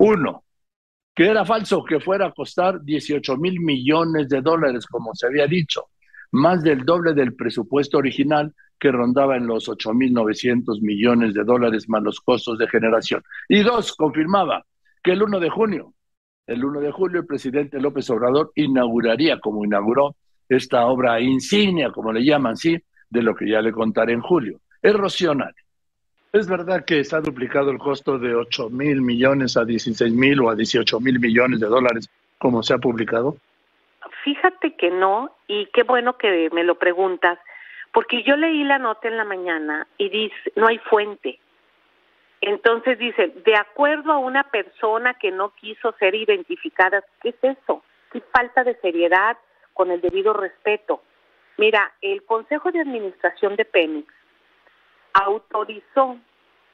[0.00, 0.42] Uno,
[1.14, 5.46] que era falso que fuera a costar 18 mil millones de dólares, como se había
[5.46, 5.90] dicho,
[6.32, 12.02] más del doble del presupuesto original que rondaba en los 8.900 millones de dólares más
[12.02, 13.22] los costos de generación.
[13.48, 14.64] Y dos, confirmaba
[15.02, 15.94] que el 1 de junio,
[16.46, 20.16] el 1 de julio, el presidente López Obrador inauguraría, como inauguró,
[20.48, 22.78] esta obra insignia, como le llaman, sí,
[23.10, 24.60] de lo que ya le contaré en julio.
[24.82, 25.54] Erosional.
[26.32, 30.40] ¿Es verdad que se ha duplicado el costo de 8 mil millones a 16 mil
[30.40, 32.08] o a 18 mil millones de dólares,
[32.38, 33.38] como se ha publicado?
[34.26, 37.38] Fíjate que no, y qué bueno que me lo preguntas,
[37.92, 41.38] porque yo leí la nota en la mañana y dice, no hay fuente.
[42.40, 47.84] Entonces dice, de acuerdo a una persona que no quiso ser identificada, ¿qué es eso?
[48.10, 49.38] ¿Qué falta de seriedad
[49.74, 51.04] con el debido respeto?
[51.56, 54.12] Mira, el Consejo de Administración de Pemex
[55.12, 56.16] autorizó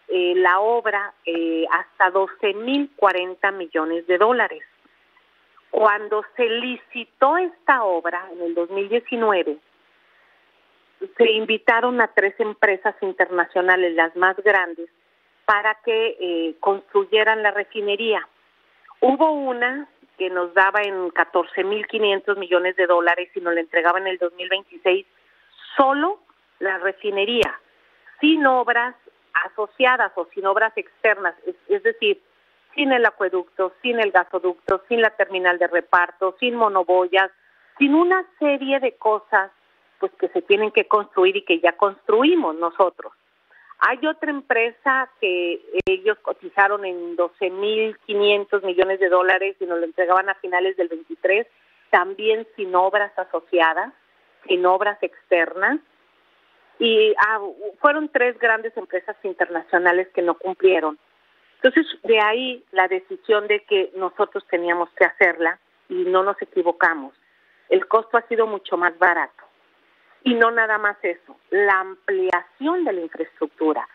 [0.08, 4.62] eh, la obra eh, hasta 12.040 millones de dólares.
[5.72, 9.56] Cuando se licitó esta obra en el 2019,
[11.16, 14.90] se invitaron a tres empresas internacionales, las más grandes,
[15.46, 18.20] para que eh, construyeran la refinería.
[19.00, 19.88] Hubo una
[20.18, 25.06] que nos daba en 14.500 millones de dólares y nos la entregaba en el 2026
[25.74, 26.20] solo
[26.58, 27.58] la refinería,
[28.20, 28.94] sin obras
[29.46, 31.34] asociadas o sin obras externas,
[31.66, 32.20] es decir,
[32.74, 37.30] sin el acueducto, sin el gasoducto, sin la terminal de reparto, sin monoboyas,
[37.78, 39.50] sin una serie de cosas
[39.98, 43.12] pues que se tienen que construir y que ya construimos nosotros.
[43.78, 50.28] Hay otra empresa que ellos cotizaron en 12.500 millones de dólares y nos lo entregaban
[50.28, 51.46] a finales del 23,
[51.90, 53.92] también sin obras asociadas,
[54.46, 55.80] sin obras externas.
[56.78, 57.40] Y ah,
[57.80, 60.98] fueron tres grandes empresas internacionales que no cumplieron.
[61.62, 65.58] Entonces, de ahí la decisión de que nosotros teníamos que hacerla
[65.88, 67.14] y no nos equivocamos.
[67.68, 69.44] El costo ha sido mucho más barato.
[70.24, 73.88] Y no nada más eso, la ampliación de la infraestructura.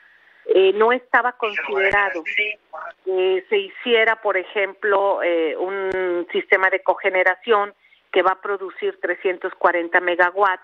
[0.46, 7.74] Eh, no estaba considerado que se hiciera, por ejemplo, eh, un sistema de cogeneración
[8.14, 10.64] que va a producir 340 megawatts.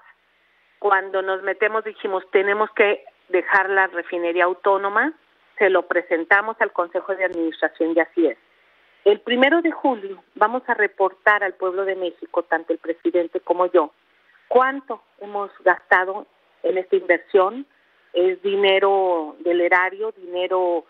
[0.79, 5.13] Cuando nos metemos dijimos, tenemos que dejar la refinería autónoma
[5.63, 8.37] se lo presentamos al Consejo de Administración y así es.
[9.05, 13.67] El primero de julio vamos a reportar al pueblo de México, tanto el presidente como
[13.67, 13.93] yo,
[14.49, 16.27] cuánto hemos gastado
[16.63, 17.65] en esta inversión.
[18.11, 20.83] Es dinero del erario, dinero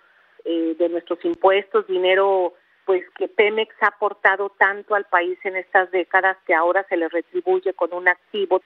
[0.43, 2.55] eh, de nuestros impuestos, dinero
[2.85, 7.09] pues que Pemex ha aportado tanto al país en estas décadas que ahora se le
[7.09, 8.63] retribuye con un activo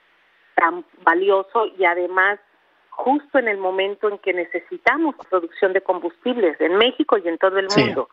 [0.55, 2.39] tan valioso y además
[2.97, 7.59] justo en el momento en que necesitamos producción de combustibles en México y en todo
[7.59, 8.09] el mundo.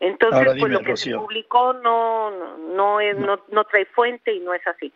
[0.00, 2.30] Entonces, pues lo que se publicó no
[2.74, 3.38] no, es, no.
[3.50, 4.92] no trae fuente y no es así.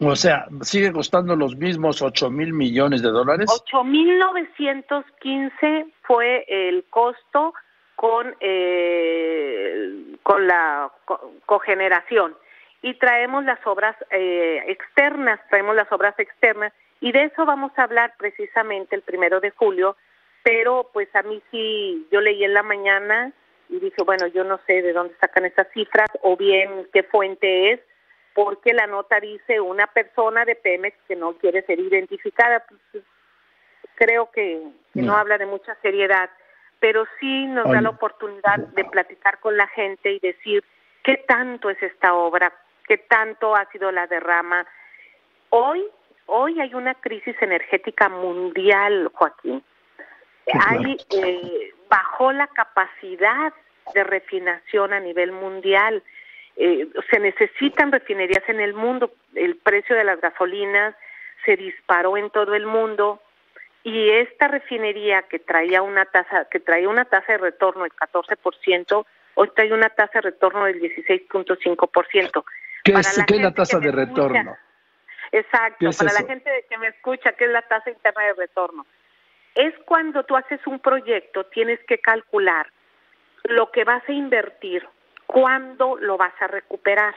[0.00, 3.46] O sea, sigue costando los mismos 8 mil millones de dólares.
[3.66, 7.54] 8 mil 915 fue el costo
[7.96, 10.92] con, eh, con la
[11.46, 12.36] cogeneración.
[12.80, 17.84] y traemos las obras eh, externas, traemos las obras externas y de eso vamos a
[17.84, 19.96] hablar precisamente el primero de julio,
[20.42, 23.32] pero pues a mí sí, yo leí en la mañana
[23.68, 27.72] y dije, bueno, yo no sé de dónde sacan esas cifras o bien qué fuente
[27.72, 27.80] es,
[28.34, 32.64] porque la nota dice una persona de Pemex que no quiere ser identificada.
[32.92, 33.04] Pues,
[33.94, 34.62] creo que,
[34.94, 35.16] no.
[35.16, 36.30] habla de mucha seriedad,
[36.78, 40.62] pero sí nos da la oportunidad de platicar con la gente y decir
[41.02, 42.52] qué tanto es esta obra,
[42.86, 44.64] qué tanto ha sido la derrama.
[45.50, 45.84] Hoy
[46.30, 49.62] Hoy hay una crisis energética mundial, Joaquín.
[50.66, 53.54] Hay, eh, bajó la capacidad
[53.94, 56.02] de refinación a nivel mundial.
[56.56, 59.10] Eh, se necesitan refinerías en el mundo.
[59.34, 60.94] El precio de las gasolinas
[61.46, 63.22] se disparó en todo el mundo
[63.82, 69.06] y esta refinería que traía una tasa que traía una tasa de retorno del 14%,
[69.34, 72.44] hoy trae una tasa de retorno del 16.5%.
[72.84, 74.58] ¿Qué, es, ¿qué es la tasa de retorno?
[75.32, 78.86] Exacto, para la gente que me escucha, ¿qué es la tasa interna de retorno?
[79.54, 82.66] Es cuando tú haces un proyecto, tienes que calcular
[83.44, 84.86] lo que vas a invertir,
[85.26, 87.14] cuándo lo vas a recuperar,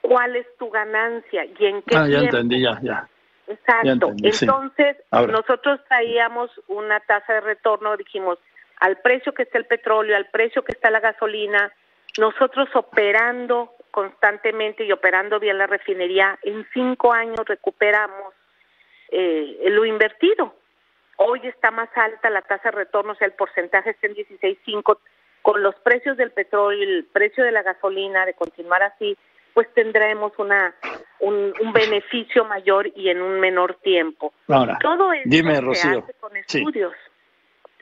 [0.00, 3.08] cuál es tu ganancia y en qué ah, ya entendí, ya, ya.
[3.46, 4.12] Exacto.
[4.22, 8.38] Entonces, nosotros traíamos una tasa de retorno, dijimos,
[8.80, 11.72] al precio que está el petróleo, al precio que está la gasolina,
[12.18, 18.34] nosotros operando constantemente y operando bien la refinería, en cinco años recuperamos
[19.10, 20.56] eh, lo invertido.
[21.18, 24.98] Hoy está más alta la tasa de retorno, o sea, el porcentaje está en 16.5.
[25.42, 29.16] Con los precios del petróleo, el precio de la gasolina, de continuar así,
[29.52, 30.74] pues tendremos una
[31.20, 34.32] un, beneficio mayor y en un menor tiempo.
[34.48, 36.92] Ahora, Todo esto dime, Rocío, con estudios.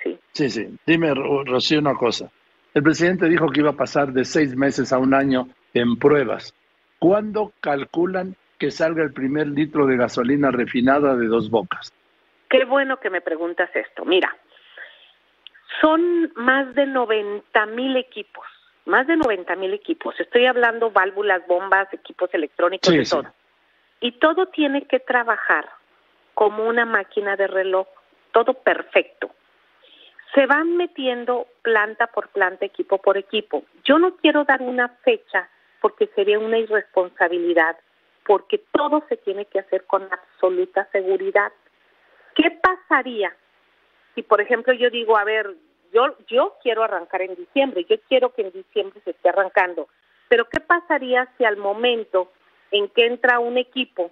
[0.03, 0.19] Sí.
[0.33, 0.79] sí, sí.
[0.87, 2.31] Dime, Rocío, una cosa.
[2.75, 6.55] El presidente dijo que iba a pasar de seis meses a un año en pruebas.
[6.99, 11.93] ¿Cuándo calculan que salga el primer litro de gasolina refinada de dos bocas?
[12.49, 14.05] Qué bueno que me preguntas esto.
[14.05, 14.37] Mira,
[15.81, 18.45] son más de 90 mil equipos
[18.91, 20.19] más de 90 mil equipos.
[20.19, 23.33] Estoy hablando válvulas, bombas, equipos electrónicos, y todo.
[24.01, 25.69] Y todo tiene que trabajar
[26.35, 27.87] como una máquina de reloj,
[28.33, 29.31] todo perfecto.
[30.35, 33.65] Se van metiendo planta por planta, equipo por equipo.
[33.85, 35.49] Yo no quiero dar una fecha
[35.81, 37.77] porque sería una irresponsabilidad,
[38.27, 41.53] porque todo se tiene que hacer con absoluta seguridad.
[42.35, 43.35] ¿Qué pasaría
[44.15, 45.55] si, por ejemplo, yo digo, a ver,
[45.93, 49.89] yo, yo quiero arrancar en diciembre, yo quiero que en diciembre se esté arrancando,
[50.29, 52.31] pero ¿qué pasaría si al momento
[52.71, 54.11] en que entra un equipo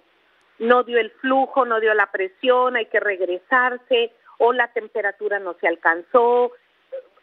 [0.57, 5.55] no dio el flujo, no dio la presión, hay que regresarse o la temperatura no
[5.59, 6.51] se alcanzó?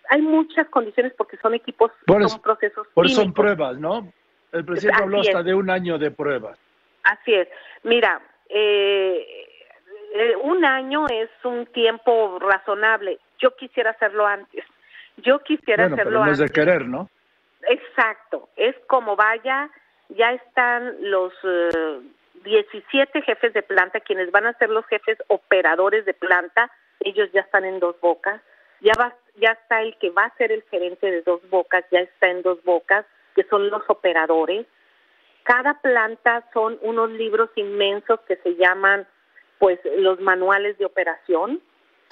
[0.08, 2.86] Hay muchas condiciones porque son equipos, son procesos.
[2.94, 4.10] Por eso son pruebas, ¿no?
[4.56, 6.58] El presidente habló hasta de un año de pruebas.
[7.04, 7.48] Así es.
[7.82, 9.48] Mira, eh,
[10.14, 14.64] eh, un año es un tiempo razonable yo quisiera hacerlo antes.
[15.18, 17.08] Yo quisiera hacerlo pero no Es de querer, ¿no?
[17.68, 19.70] Exacto, es como vaya,
[20.10, 21.32] ya están los
[22.44, 26.70] 17 eh, jefes de planta, quienes van a ser los jefes operadores de planta,
[27.00, 28.40] ellos ya están en dos bocas,
[28.80, 32.00] ya va, ya está el que va a ser el gerente de dos bocas, ya
[32.00, 33.04] está en dos bocas,
[33.36, 34.66] que son los operadores.
[35.44, 39.06] Cada planta son unos libros inmensos que se llaman
[39.58, 41.60] pues los manuales de operación,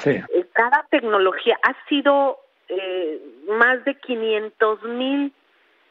[0.05, 0.23] eh,
[0.53, 2.39] cada tecnología ha sido
[2.69, 5.33] eh, más de 500 mil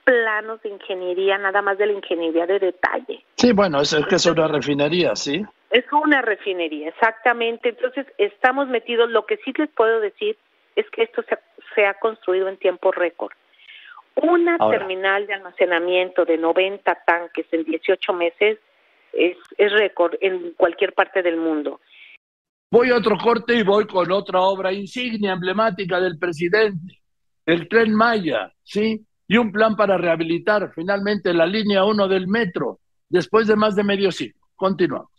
[0.03, 3.23] planos de ingeniería, nada más de la ingeniería de detalle.
[3.35, 5.43] Sí, bueno, es, es que es una refinería, ¿sí?
[5.69, 7.69] Es una refinería, exactamente.
[7.69, 9.10] Entonces, estamos metidos.
[9.10, 10.38] Lo que sí les puedo decir
[10.76, 11.23] es que esto
[11.76, 13.31] se, ha construido en tiempo récord.
[14.15, 18.60] Una terminal de almacenamiento de 90 tanques en 18 meses
[19.11, 21.80] es, es récord en cualquier parte del mundo.
[22.72, 27.02] Voy a otro corte y voy con otra obra insignia, emblemática del presidente,
[27.45, 29.06] el tren Maya, ¿sí?
[29.27, 32.80] Y un plan para rehabilitar finalmente la línea 1 del metro,
[33.10, 34.40] después de más de medio siglo.
[34.56, 35.11] Continuamos.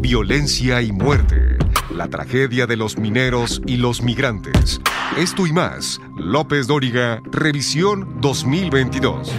[0.00, 1.56] Violencia y muerte,
[1.94, 4.80] la tragedia de los mineros y los migrantes.
[5.16, 9.30] Esto y más, López Dóriga, revisión 2022.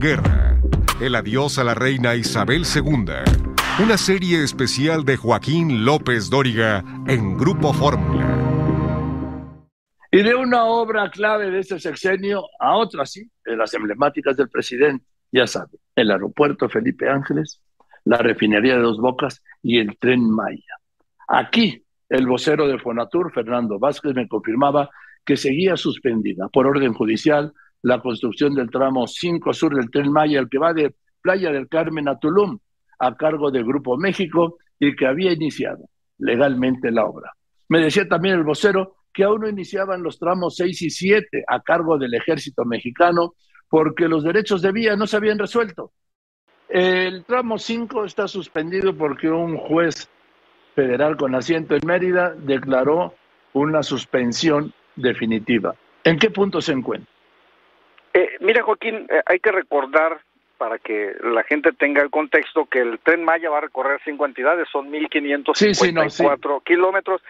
[0.00, 0.58] Guerra,
[0.98, 7.36] El adiós a la reina Isabel II, una serie especial de Joaquín López Dóriga en
[7.36, 8.26] Grupo Fórmula.
[10.10, 14.48] Y de una obra clave de este sexenio a otra, sí, de las emblemáticas del
[14.48, 17.60] presidente, ya sabe, el aeropuerto Felipe Ángeles,
[18.06, 20.78] la refinería de Dos Bocas y el tren Maya.
[21.28, 24.88] Aquí, el vocero de Fonatur, Fernando Vázquez, me confirmaba
[25.26, 27.52] que seguía suspendida por orden judicial
[27.82, 31.68] la construcción del tramo 5 sur del tren Maya, el que va de Playa del
[31.68, 32.58] Carmen a Tulum,
[32.98, 35.88] a cargo del Grupo México y que había iniciado
[36.18, 37.32] legalmente la obra.
[37.68, 41.60] Me decía también el vocero que aún no iniciaban los tramos 6 y 7 a
[41.60, 43.34] cargo del ejército mexicano
[43.68, 45.92] porque los derechos de vía no se habían resuelto.
[46.68, 50.08] El tramo 5 está suspendido porque un juez
[50.74, 53.14] federal con asiento en Mérida declaró
[53.52, 55.74] una suspensión definitiva.
[56.04, 57.12] ¿En qué punto se encuentra?
[58.12, 60.20] Eh, mira, Joaquín, eh, hay que recordar
[60.58, 64.26] para que la gente tenga el contexto que el tren Maya va a recorrer cinco
[64.26, 67.22] entidades, son 1.554 kilómetros,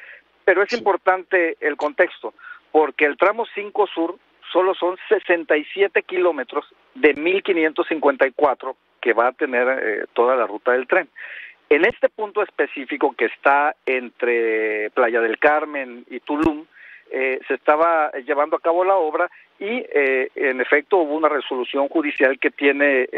[0.45, 2.35] pero es importante el contexto,
[2.73, 4.17] porque el tramo 5 sur
[4.53, 10.89] solo son 67 kilómetros de 1.554 que va a tener eh, toda la ruta del
[10.89, 11.09] tren.
[11.69, 16.67] En este punto específico que está entre Playa del Carmen y Tulum,
[17.13, 19.31] eh, se estaba llevando a cabo la obra
[19.61, 23.09] y eh, en efecto hubo una resolución judicial que tiene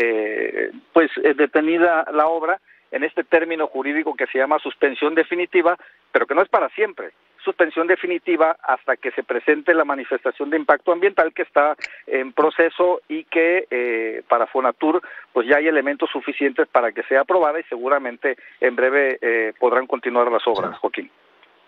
[0.93, 2.61] pues detenida la obra
[2.91, 5.79] en este término jurídico que se llama suspensión definitiva,
[6.13, 7.13] pero que no es para siempre
[7.45, 13.01] suspensión definitiva hasta que se presente la manifestación de impacto ambiental que está en proceso
[13.09, 15.03] y que eh, para Fonatur
[15.33, 19.87] pues ya hay elementos suficientes para que sea aprobada y seguramente en breve eh, podrán
[19.87, 21.11] continuar las obras, Joaquín.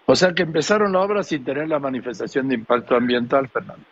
[0.07, 3.85] O sea que empezaron la obra sin tener la manifestación de impacto ambiental, Fernando.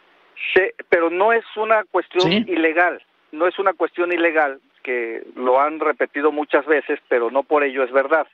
[0.54, 5.80] Sí, pero no es una cuestión ilegal, no es una cuestión ilegal que lo han
[5.80, 8.26] repetido muchas veces, pero no por ello es verdad.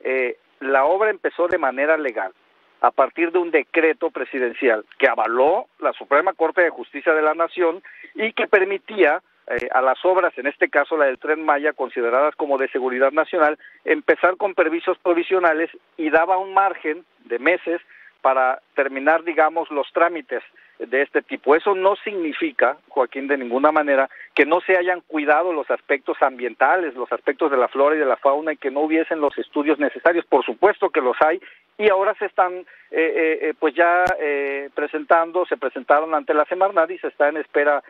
[0.00, 2.32] Eh, la obra empezó de manera legal
[2.80, 7.34] a partir de un decreto presidencial que avaló la Suprema Corte de Justicia de la
[7.34, 7.82] Nación
[8.14, 12.36] y que permitía eh, a las obras, en este caso la del tren Maya, consideradas
[12.36, 17.80] como de seguridad nacional, empezar con permisos provisionales y daba un margen de meses
[18.20, 20.42] para terminar, digamos, los trámites
[20.86, 21.54] de este tipo.
[21.54, 26.94] Eso no significa, Joaquín, de ninguna manera, que no se hayan cuidado los aspectos ambientales,
[26.94, 29.78] los aspectos de la flora y de la fauna y que no hubiesen los estudios
[29.78, 30.24] necesarios.
[30.26, 31.40] Por supuesto que los hay
[31.76, 36.44] y ahora se están, eh, eh, eh pues ya eh, presentando, se presentaron ante la
[36.44, 37.82] Semarnat y se está en espera,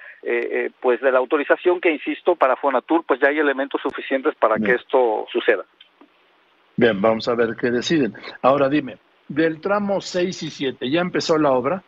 [0.80, 4.72] pues de la autorización que, insisto, para Fonatur, pues ya hay elementos suficientes para que
[4.72, 5.64] esto suceda.
[6.76, 8.14] Bien, vamos a ver qué deciden.
[8.42, 8.98] Ahora dime,
[9.28, 11.82] del tramo 6 y 7, ¿ya empezó la obra?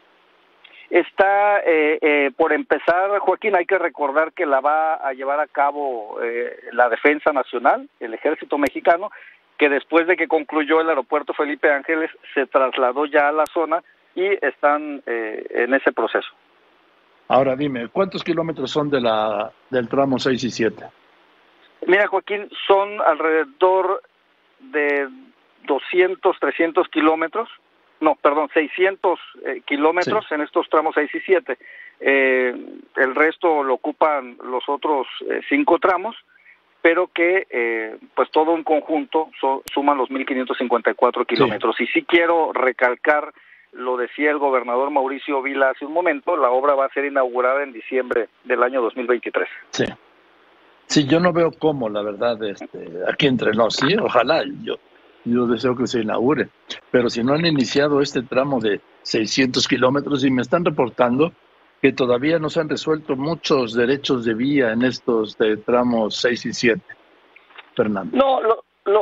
[0.91, 5.49] Está eh, eh, por empezar, Joaquín, hay que recordar que la va a llevar a
[5.49, 9.11] cabo eh, la Defensa Nacional, el Ejército Mexicano,
[9.59, 13.83] que después de que concluyó el aeropuerto Felipe Ángeles se trasladó ya a la zona
[14.15, 16.29] y están en ese proceso.
[17.29, 20.87] Ahora dime, ¿cuántos kilómetros son de la, del tramo 6 y 7?
[21.87, 24.03] Mira, Joaquín, son alrededor
[24.61, 25.09] de
[25.67, 27.49] 200, 300 kilómetros
[28.01, 31.59] no, perdón, 600 eh, kilómetros en estos tramos 6 y 7.
[32.01, 32.55] Eh,
[32.97, 36.15] el resto lo ocupan los otros eh, cinco tramos,
[36.83, 39.31] pero que eh, pues todo en conjunto
[39.73, 41.81] suman los 1.554 kilómetros.
[41.81, 43.33] Y sí quiero recalcar,
[43.73, 47.63] lo decía el gobernador Mauricio Vila hace un momento, la obra va a ser inaugurada
[47.63, 49.49] en diciembre del año 2023.
[49.71, 49.85] Sí.
[50.89, 54.77] Sí, yo no veo cómo, la verdad, este, aquí entre nos, sí, ojalá, yo
[55.27, 56.49] yo deseo que se inaugure.
[56.91, 61.33] Pero si no han iniciado este tramo de 600 kilómetros y me están reportando
[61.83, 66.47] que todavía no se han resuelto muchos derechos de vía en estos de tramos 6
[66.47, 66.83] y 7.
[67.75, 68.17] Fernando.
[68.17, 68.41] No,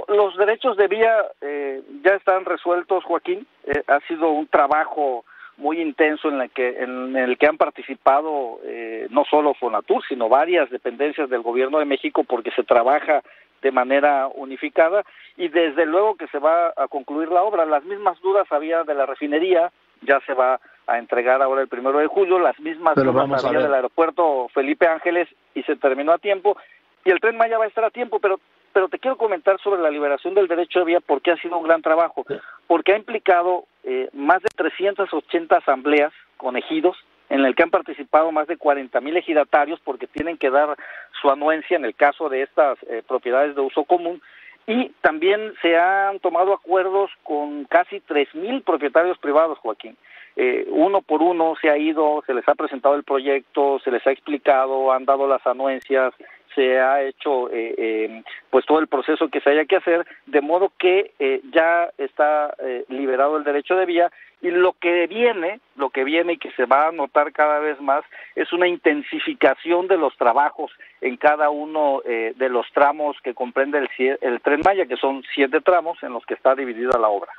[0.09, 3.47] los derechos de vía eh, ya están resueltos, Joaquín.
[3.65, 5.25] Eh, ha sido un trabajo
[5.57, 10.29] muy intenso en el que, en el que han participado eh, no solo Fonatur, sino
[10.29, 13.23] varias dependencias del gobierno de México porque se trabaja
[13.65, 15.05] de manera unificada
[15.39, 17.65] y desde luego que se va a concluir la obra.
[17.65, 19.73] Las mismas dudas había de la refinería,
[20.03, 23.75] ya se va a entregar ahora el primero de julio, las mismas dudas había del
[23.75, 26.59] aeropuerto Felipe Ángeles y se terminó a tiempo
[27.07, 28.39] y el tren Maya va a estar a tiempo, pero
[28.75, 31.63] pero te quiero comentar sobre la liberación del derecho de vía porque ha sido un
[31.63, 32.25] gran trabajo,
[32.67, 36.97] porque ha implicado eh, más de 380 asambleas con ejidos,
[37.29, 40.77] en el que han participado más de 40 mil ejidatarios porque tienen que dar
[41.21, 44.21] su anuencia en el caso de estas eh, propiedades de uso común
[44.67, 49.97] y también se han tomado acuerdos con casi tres mil propietarios privados, Joaquín.
[50.37, 54.05] eh, uno por uno se ha ido, se les ha presentado el proyecto, se les
[54.07, 56.13] ha explicado, han dado las anuencias,
[56.55, 60.41] se ha hecho eh, eh, pues todo el proceso que se haya que hacer, de
[60.41, 61.13] modo que
[61.53, 62.55] ya está
[62.89, 64.11] liberado el derecho de vía
[64.43, 67.81] y lo que viene, lo que viene y que se va a notar cada vez
[67.81, 68.05] más
[68.35, 70.71] es una intensificación de los trabajos
[71.01, 75.61] en cada uno de los tramos que comprende el, el tren Maya, que son siete
[75.61, 77.33] tramos en los que está dividida la obra.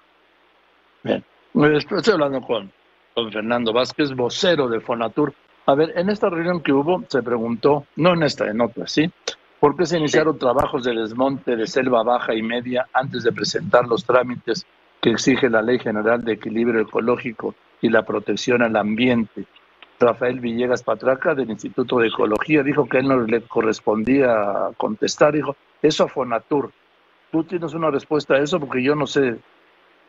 [1.04, 1.24] Bien,
[1.76, 2.72] estoy hablando con
[3.32, 5.34] Fernando Vázquez, vocero de Fonatur.
[5.68, 9.12] A ver, en esta reunión que hubo se preguntó, no en esta, en otra, ¿sí?
[9.60, 13.88] ¿Por qué se iniciaron trabajos de desmonte de selva baja y media antes de presentar
[13.88, 14.66] los trámites
[15.02, 19.46] que exige la Ley General de Equilibrio Ecológico y la Protección al Ambiente?
[20.00, 25.56] Rafael Villegas Patraca del Instituto de Ecología dijo que él no le correspondía contestar, dijo,
[25.82, 26.72] eso a Fonatur.
[27.32, 28.60] ¿Tú tienes una respuesta a eso?
[28.60, 29.38] Porque yo no sé.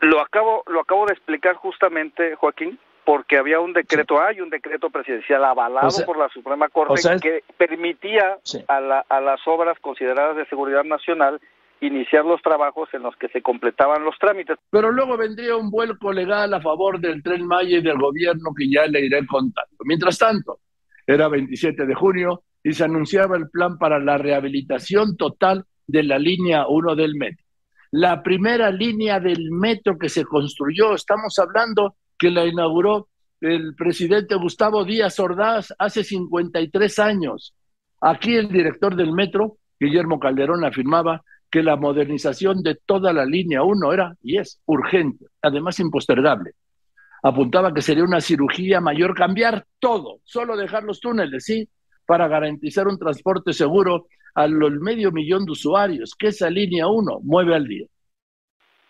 [0.00, 4.90] Lo acabo, lo acabo de explicar justamente, Joaquín porque había un decreto, hay un decreto
[4.90, 10.82] presidencial avalado por la Suprema Corte que permitía a, a las obras consideradas de seguridad
[10.82, 11.40] nacional
[11.80, 14.58] iniciar los trabajos en los que se completaban los trámites.
[14.70, 18.68] Pero luego vendría un vuelco legal a favor del tren Maya y del gobierno que
[18.68, 19.76] ya le iré contando.
[19.84, 20.58] Mientras tanto,
[21.06, 26.18] era 27 de junio y se anunciaba el plan para la rehabilitación total de la
[26.18, 27.44] línea 1 del metro.
[27.92, 33.08] La primera línea del metro que se construyó, estamos hablando que la inauguró
[33.40, 37.54] el presidente Gustavo Díaz Ordaz hace 53 años.
[38.00, 43.62] Aquí el director del metro, Guillermo Calderón, afirmaba que la modernización de toda la línea
[43.62, 46.52] 1 era y es urgente, además impostergable.
[47.22, 51.68] Apuntaba que sería una cirugía mayor cambiar todo, solo dejar los túneles, sí,
[52.06, 57.54] para garantizar un transporte seguro al medio millón de usuarios que esa línea 1 mueve
[57.54, 57.86] al día.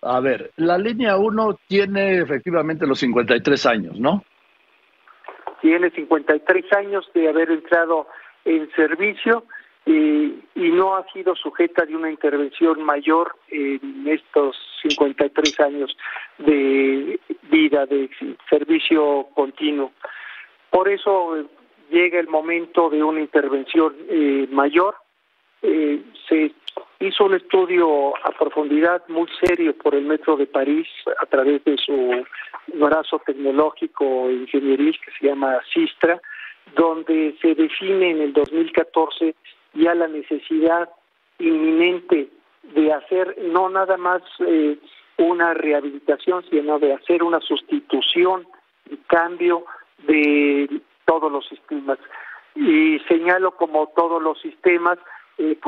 [0.03, 4.25] A ver, la línea 1 tiene efectivamente los 53 años, ¿no?
[5.61, 8.07] Tiene 53 años de haber entrado
[8.45, 9.45] en servicio
[9.87, 15.97] y no ha sido sujeta de una intervención mayor en estos 53 años
[16.39, 17.21] de
[17.51, 18.11] vida, de
[18.51, 19.93] servicio continuo.
[20.71, 21.47] Por eso eh,
[21.91, 24.97] llega el momento de una intervención eh, mayor.
[25.63, 26.53] Eh, se
[27.01, 30.89] hizo un estudio a profundidad muy serio por el Metro de París
[31.21, 32.25] a través de su
[32.75, 36.21] brazo tecnológico ingenieril que se llama Sistra,
[36.75, 39.35] donde se define en el 2014
[39.75, 40.89] ya la necesidad
[41.39, 42.29] inminente
[42.75, 44.79] de hacer no nada más eh,
[45.19, 48.47] una rehabilitación, sino de hacer una sustitución
[48.91, 49.65] y cambio
[50.07, 51.99] de todos los sistemas.
[52.55, 54.99] Y señalo como todos los sistemas
[55.39, 55.59] eh,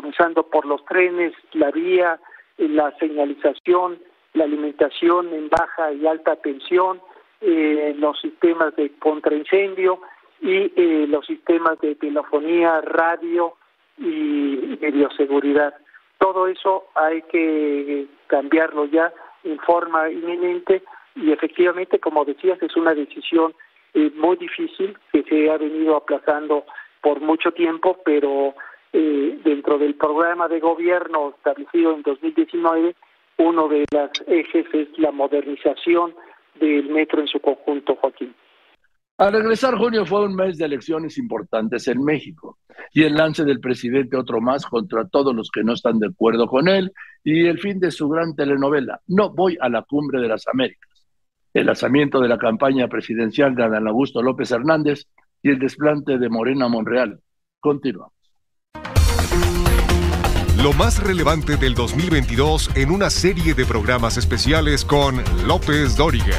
[0.51, 2.19] por los trenes, la vía,
[2.59, 3.99] eh, la señalización,
[4.35, 7.01] la alimentación en baja y alta tensión,
[7.41, 10.01] eh, los sistemas de contraincendio
[10.41, 13.55] y eh, los sistemas de telefonía, radio
[13.97, 15.75] y, y bioseguridad.
[16.19, 19.13] Todo eso hay que cambiarlo ya
[19.45, 20.83] en forma inminente
[21.15, 23.55] y efectivamente, como decías, es una decisión
[24.15, 26.65] muy difícil que se ha venido aplazando
[27.01, 28.55] por mucho tiempo, pero
[28.93, 32.95] eh, dentro del programa de gobierno establecido en 2019,
[33.39, 36.15] uno de los ejes es la modernización
[36.59, 38.35] del metro en su conjunto, Joaquín.
[39.19, 42.59] Al regresar junio fue un mes de elecciones importantes en México
[42.93, 46.47] y el lance del presidente otro más contra todos los que no están de acuerdo
[46.47, 46.93] con él
[47.25, 51.05] y el fin de su gran telenovela, No voy a la cumbre de las Américas,
[51.53, 55.07] el lanzamiento de la campaña presidencial de Adán Augusto López Hernández
[55.43, 57.21] y el desplante de Morena Monreal.
[57.59, 58.18] Continuamos.
[60.63, 66.37] Lo más relevante del 2022 en una serie de programas especiales con López Dóriga.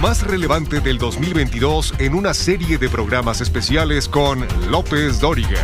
[0.00, 4.40] Más relevante del 2022 en una serie de programas especiales con
[4.70, 5.62] López Dóriga.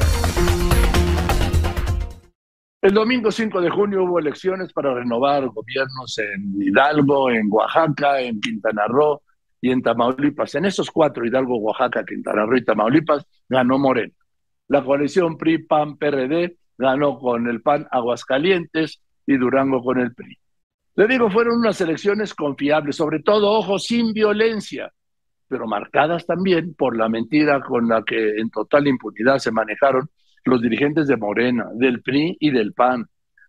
[2.82, 8.38] El domingo 5 de junio hubo elecciones para renovar gobiernos en Hidalgo, en Oaxaca, en
[8.38, 9.22] Quintana Roo
[9.60, 10.54] y en Tamaulipas.
[10.54, 14.12] En esos cuatro, Hidalgo, Oaxaca, Quintana Roo y Tamaulipas, ganó Moreno.
[14.68, 20.38] La coalición PRI-PAN-PRD ganó con el PAN Aguascalientes y Durango con el PRI.
[20.96, 24.90] Le digo, fueron unas elecciones confiables, sobre todo, ojo, sin violencia,
[25.46, 30.08] pero marcadas también por la mentira con la que en total impunidad se manejaron
[30.46, 33.06] los dirigentes de Morena, del PRI y del PAN,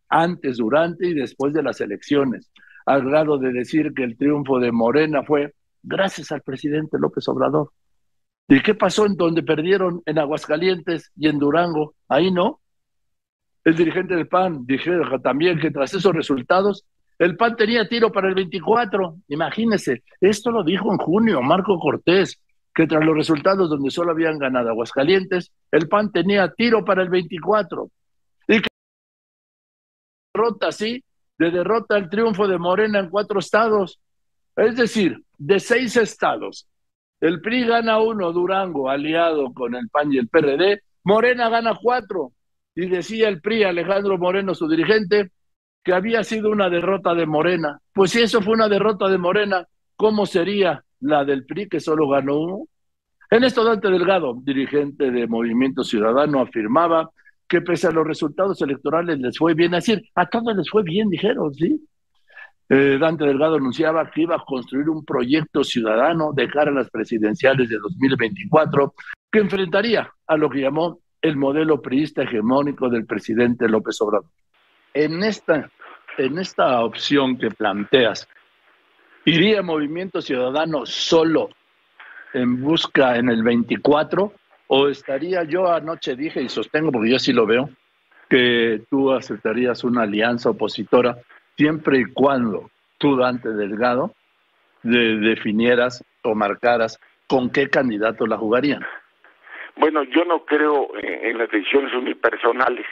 [0.10, 2.52] antes, durante y después de las elecciones,
[2.86, 7.72] al grado de decir que el triunfo de Morena fue gracias al presidente López Obrador.
[8.50, 11.96] ¿Y qué pasó en donde perdieron en Aguascalientes y en Durango?
[12.10, 12.60] Ahí no.
[13.64, 14.92] El dirigente del PAN dijo
[15.22, 16.86] también que tras esos resultados
[17.20, 19.18] el PAN tenía tiro para el 24.
[19.30, 22.40] Imagínense, esto lo dijo en junio Marco Cortés,
[22.74, 27.10] que tras los resultados donde solo habían ganado Aguascalientes, el PAN tenía tiro para el
[27.10, 27.90] 24.
[28.48, 28.68] Y que
[30.34, 31.04] derrota, sí,
[31.40, 34.00] de derrota el triunfo de Morena en cuatro estados.
[34.56, 36.68] Es decir, de seis estados,
[37.20, 42.32] el PRI gana uno, Durango, aliado con el PAN y el PRD, Morena gana cuatro.
[42.76, 45.32] Y decía el PRI, Alejandro Moreno, su dirigente,
[45.88, 47.80] que había sido una derrota de Morena.
[47.94, 49.66] Pues si eso fue una derrota de Morena,
[49.96, 52.66] ¿cómo sería la del PRI que solo ganó uno?
[53.32, 57.10] En esto Dante Delgado, dirigente de Movimiento Ciudadano, afirmaba
[57.48, 61.08] que pese a los resultados electorales les fue bien, decir, a todos les fue bien,
[61.08, 61.82] dijeron, ¿sí?
[62.68, 67.70] Eh, Dante Delgado anunciaba que iba a construir un proyecto ciudadano de a las presidenciales
[67.70, 68.94] de 2024
[69.32, 74.30] que enfrentaría a lo que llamó el modelo priista hegemónico del presidente López Obrador.
[74.94, 75.70] En esta
[76.18, 78.28] en esta opción que planteas,
[79.26, 81.50] ¿iría Movimiento Ciudadano solo
[82.34, 84.34] en busca en el 24?
[84.68, 87.70] ¿O estaría yo anoche dije y sostengo, porque yo sí lo veo,
[88.30, 91.18] que tú aceptarías una alianza opositora
[91.56, 94.14] siempre y cuando tú, Dante Delgado,
[94.84, 98.86] definieras o marcaras con qué candidato la jugarían?
[99.78, 102.86] Bueno, yo no creo en las decisiones unipersonales,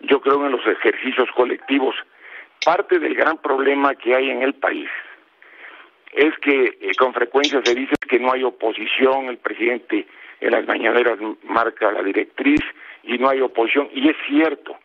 [0.00, 1.94] yo creo en los ejercicios colectivos
[2.64, 4.88] parte del gran problema que hay en el país
[6.12, 10.06] es que eh, con frecuencia se dice que no hay oposición, el presidente
[10.40, 12.60] en las mañaneras marca la directriz
[13.02, 14.76] y no hay oposición, y es cierto,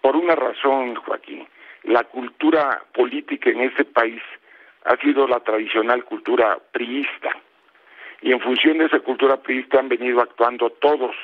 [0.00, 1.46] por una razón, Joaquín,
[1.84, 4.22] la cultura política en este país
[4.84, 7.30] ha sido la tradicional cultura priista,
[8.20, 11.14] y en función de esa cultura priista han venido actuando todos.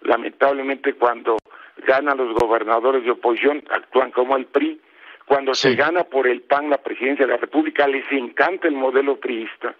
[0.00, 1.38] Lamentablemente cuando
[1.86, 4.80] ganan los gobernadores de oposición, actúan como el PRI,
[5.28, 9.20] cuando se gana por el PAN la presidencia de la República, les encanta el modelo
[9.20, 9.74] priista.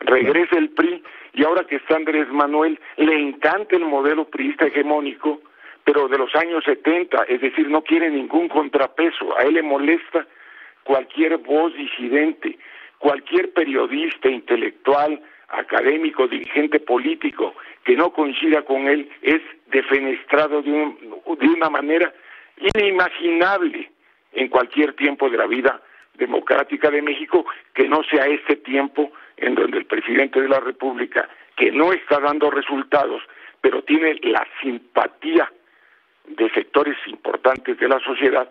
[0.00, 1.02] Regresa el PRI
[1.32, 5.40] y ahora que está Andrés Manuel, le encanta el modelo priista hegemónico,
[5.84, 9.36] pero de los años 70, es decir, no quiere ningún contrapeso.
[9.38, 10.26] A él le molesta
[10.82, 12.58] cualquier voz disidente,
[12.98, 17.54] cualquier periodista, intelectual, académico, dirigente político
[17.84, 22.12] que no coincida con él es defenestrado de, de una manera
[22.74, 23.93] inimaginable
[24.34, 25.80] en cualquier tiempo de la vida
[26.14, 31.28] democrática de México que no sea este tiempo en donde el presidente de la República,
[31.56, 33.22] que no está dando resultados,
[33.60, 35.50] pero tiene la simpatía
[36.26, 38.48] de sectores importantes de la sociedad,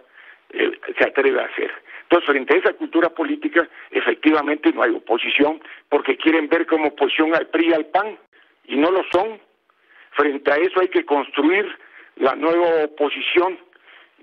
[0.52, 1.72] eh, se atreve a hacer.
[2.04, 7.34] Entonces, frente a esa cultura política, efectivamente no hay oposición, porque quieren ver como oposición
[7.34, 8.18] al PRI y al PAN,
[8.66, 9.40] y no lo son.
[10.12, 11.66] Frente a eso hay que construir
[12.18, 13.58] la nueva oposición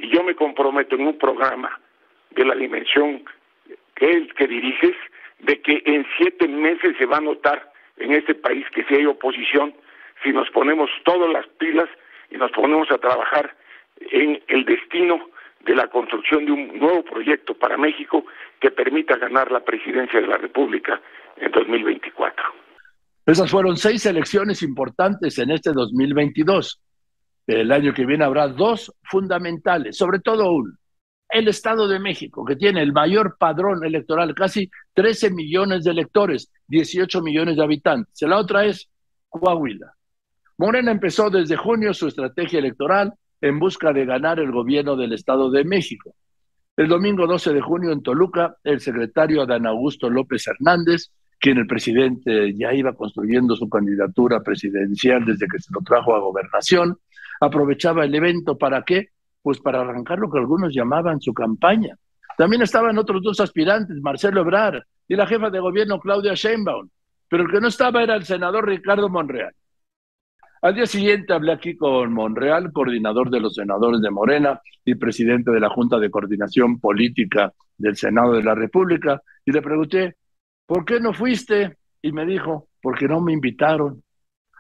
[0.01, 1.79] y yo me comprometo en un programa
[2.31, 3.25] de la dimensión
[3.95, 4.97] que, el que diriges,
[5.41, 9.07] de que en siete meses se va a notar en este país que si hay
[9.07, 9.75] oposición,
[10.23, 11.89] si nos ponemos todas las pilas
[12.31, 13.55] y nos ponemos a trabajar
[14.01, 15.21] en el destino
[15.65, 18.25] de la construcción de un nuevo proyecto para México
[18.59, 21.01] que permita ganar la presidencia de la República
[21.37, 22.45] en 2024.
[23.27, 26.81] Esas fueron seis elecciones importantes en este 2022.
[27.51, 30.73] El año que viene habrá dos fundamentales, sobre todo uno.
[31.29, 36.53] El Estado de México, que tiene el mayor padrón electoral, casi 13 millones de electores,
[36.69, 38.23] 18 millones de habitantes.
[38.23, 38.89] La otra es
[39.29, 39.93] Coahuila.
[40.59, 45.51] Morena empezó desde junio su estrategia electoral en busca de ganar el gobierno del Estado
[45.51, 46.15] de México.
[46.77, 51.11] El domingo 12 de junio en Toluca, el secretario Adán Augusto López Hernández,
[51.41, 56.21] quien el presidente ya iba construyendo su candidatura presidencial desde que se lo trajo a
[56.21, 56.97] gobernación,
[57.41, 59.09] aprovechaba el evento para qué?
[59.43, 61.97] Pues para arrancar lo que algunos llamaban su campaña.
[62.37, 66.89] También estaban otros dos aspirantes, Marcelo Ebrar y la jefa de gobierno Claudia Sheinbaum,
[67.29, 69.53] pero el que no estaba era el senador Ricardo Monreal.
[70.63, 75.51] Al día siguiente hablé aquí con Monreal, coordinador de los senadores de Morena y presidente
[75.51, 80.17] de la Junta de Coordinación Política del Senado de la República, y le pregunté,
[80.67, 81.79] ¿por qué no fuiste?
[82.03, 84.03] Y me dijo, porque no me invitaron.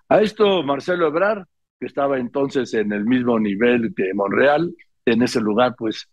[0.08, 1.46] A esto Marcelo Ebrar,
[1.80, 4.72] que estaba entonces en el mismo nivel que Monreal,
[5.06, 6.08] en ese lugar, pues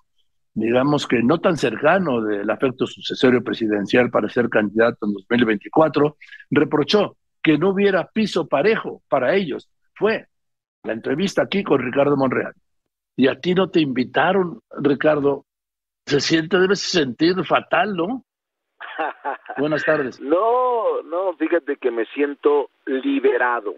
[0.54, 6.18] digamos que no tan cercano del afecto sucesorio presidencial para ser candidato en 2024,
[6.50, 10.28] reprochó que no hubiera piso parejo para ellos fue
[10.84, 12.54] la entrevista aquí con Ricardo Monreal.
[13.16, 15.46] Y a ti no te invitaron, Ricardo.
[16.06, 18.24] Se siente, debes sentir fatal, ¿no?
[19.58, 20.22] Buenas tardes.
[20.22, 23.74] No, no, fíjate que me siento liberado,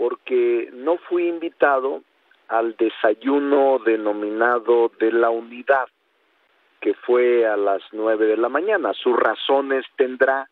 [0.00, 2.00] porque no fui invitado
[2.48, 5.88] al desayuno denominado de la unidad,
[6.80, 8.94] que fue a las nueve de la mañana.
[8.94, 10.48] Sus razones tendrá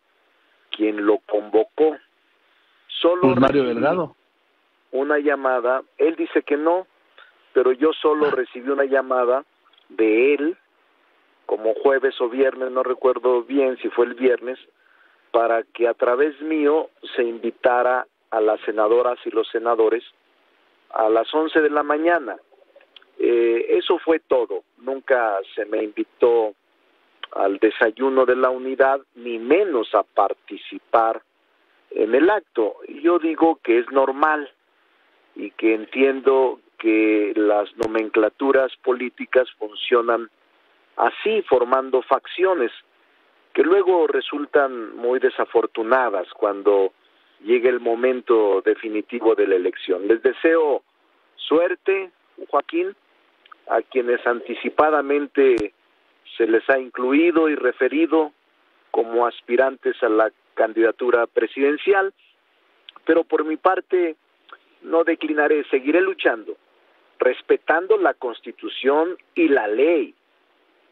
[0.69, 1.97] quien lo convocó.
[2.89, 4.15] Solo pues Mario Delgado
[4.91, 6.87] una llamada, él dice que no,
[7.55, 9.45] pero yo solo recibí una llamada
[9.89, 10.59] de él,
[11.47, 14.59] como jueves o viernes, no recuerdo bien si fue el viernes,
[15.31, 20.05] para que a través mío se invitara a las senadoras y los senadores
[20.91, 22.37] a las once de la mañana.
[23.19, 26.55] Eh, eso fue todo, nunca se me invitó
[27.33, 31.21] al desayuno de la unidad, ni menos a participar
[31.91, 32.77] en el acto.
[33.03, 34.51] Yo digo que es normal,
[35.39, 40.29] y que entiendo que las nomenclaturas políticas funcionan
[40.97, 42.73] así, formando facciones
[43.55, 46.93] que luego resultan muy desafortunadas cuando
[47.41, 50.07] llegue el momento definitivo de la elección.
[50.09, 50.83] Les deseo
[51.37, 52.11] suerte,
[52.49, 52.95] Joaquín,
[53.69, 55.73] a quienes anticipadamente
[56.37, 58.33] se les ha incluido y referido
[58.91, 62.13] como aspirantes a la candidatura presidencial,
[63.05, 64.17] pero por mi parte
[64.83, 66.57] no declinaré, seguiré luchando,
[67.19, 70.15] respetando la Constitución y la ley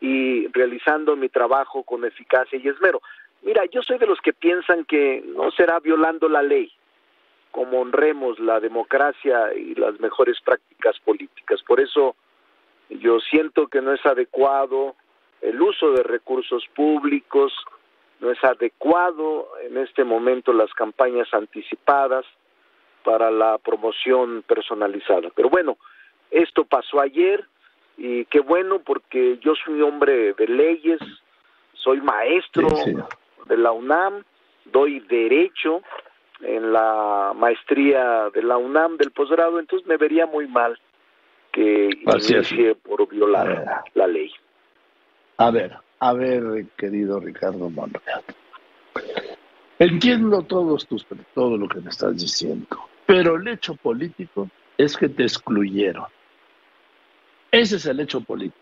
[0.00, 3.00] y realizando mi trabajo con eficacia y esmero.
[3.46, 6.70] Mira, yo soy de los que piensan que no será violando la ley
[7.52, 11.62] como honremos la democracia y las mejores prácticas políticas.
[11.62, 12.14] Por eso
[12.90, 14.94] yo siento que no es adecuado
[15.40, 17.54] el uso de recursos públicos,
[18.20, 22.26] no es adecuado en este momento las campañas anticipadas,
[23.06, 25.30] para la promoción personalizada.
[25.32, 25.78] Pero bueno,
[26.32, 27.46] esto pasó ayer
[27.96, 30.98] y qué bueno porque yo soy hombre de leyes,
[31.72, 32.68] soy maestro
[33.48, 34.24] de la UNAM,
[34.64, 35.82] doy derecho
[36.40, 40.78] en la maestría de la UNAM del posgrado, entonces me vería muy mal
[41.52, 44.30] que inicie por violar la ley.
[45.38, 48.22] A ver, a ver, querido Ricardo Monreal.
[49.78, 52.66] Entiendo todos tus, todo lo que me estás diciendo.
[53.06, 56.06] Pero el hecho político es que te excluyeron.
[57.50, 58.58] Ese es el hecho político.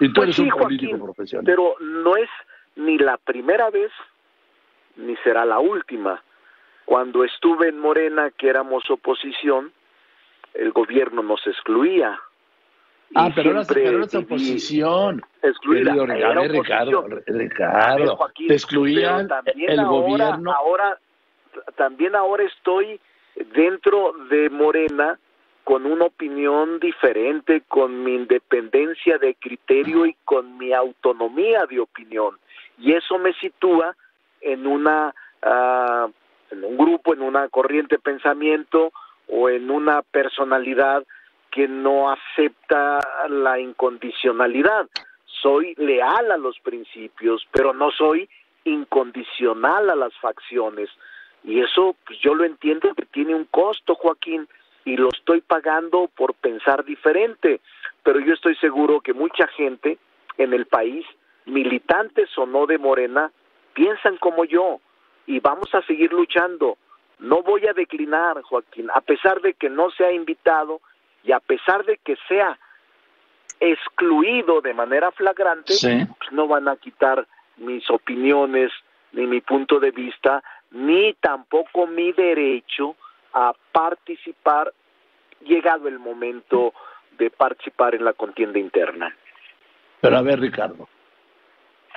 [0.00, 1.44] Y tú pues eres un político profesional.
[1.44, 2.28] Pero no es
[2.76, 3.90] ni la primera vez
[4.96, 6.22] ni será la última.
[6.84, 9.72] Cuando estuve en Morena, que éramos oposición,
[10.54, 12.18] el gobierno nos excluía.
[13.14, 15.24] Ah, pero ahora, pero oposición.
[15.42, 15.92] Excluida.
[16.48, 20.52] Ricardo, Ricardo, te excluían el gobierno.
[20.52, 20.98] Ahora,
[21.76, 23.00] también ahora estoy
[23.54, 25.18] dentro de Morena
[25.64, 32.38] con una opinión diferente, con mi independencia de criterio y con mi autonomía de opinión.
[32.78, 33.96] Y eso me sitúa
[34.40, 36.10] en una uh,
[36.50, 38.92] en un grupo, en una corriente de pensamiento
[39.28, 41.04] o en una personalidad
[41.50, 44.88] que no acepta la incondicionalidad.
[45.42, 48.28] Soy leal a los principios, pero no soy
[48.64, 50.90] incondicional a las facciones.
[51.44, 54.48] Y eso pues, yo lo entiendo que tiene un costo, Joaquín,
[54.84, 57.60] y lo estoy pagando por pensar diferente.
[58.02, 59.98] Pero yo estoy seguro que mucha gente
[60.38, 61.06] en el país,
[61.46, 63.30] militantes o no de Morena,
[63.74, 64.80] piensan como yo
[65.26, 66.76] y vamos a seguir luchando.
[67.18, 70.80] No voy a declinar, Joaquín, a pesar de que no sea invitado
[71.24, 72.58] y a pesar de que sea
[73.58, 78.70] excluido de manera flagrante, pues no van a quitar mis opiniones
[79.12, 82.96] ni mi punto de vista ni tampoco mi derecho
[83.32, 84.72] a participar
[85.40, 86.74] llegado el momento
[87.18, 89.14] de participar en la contienda interna.
[90.00, 90.88] Pero a ver, Ricardo,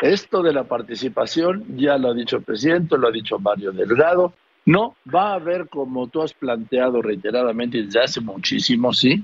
[0.01, 4.33] esto de la participación ya lo ha dicho el presidente, lo ha dicho Mario Delgado,
[4.65, 9.23] no va a haber, como tú has planteado reiteradamente desde hace muchísimo, sí,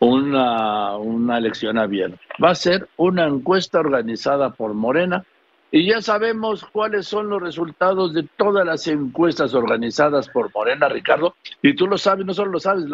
[0.00, 2.18] una, una elección abierta.
[2.42, 5.24] Va a ser una encuesta organizada por Morena
[5.70, 11.34] Y ya sabemos cuáles son los resultados de todas las encuestas organizadas por Morena, Ricardo.
[11.62, 12.84] Y tú lo sabes, no solo lo sabes,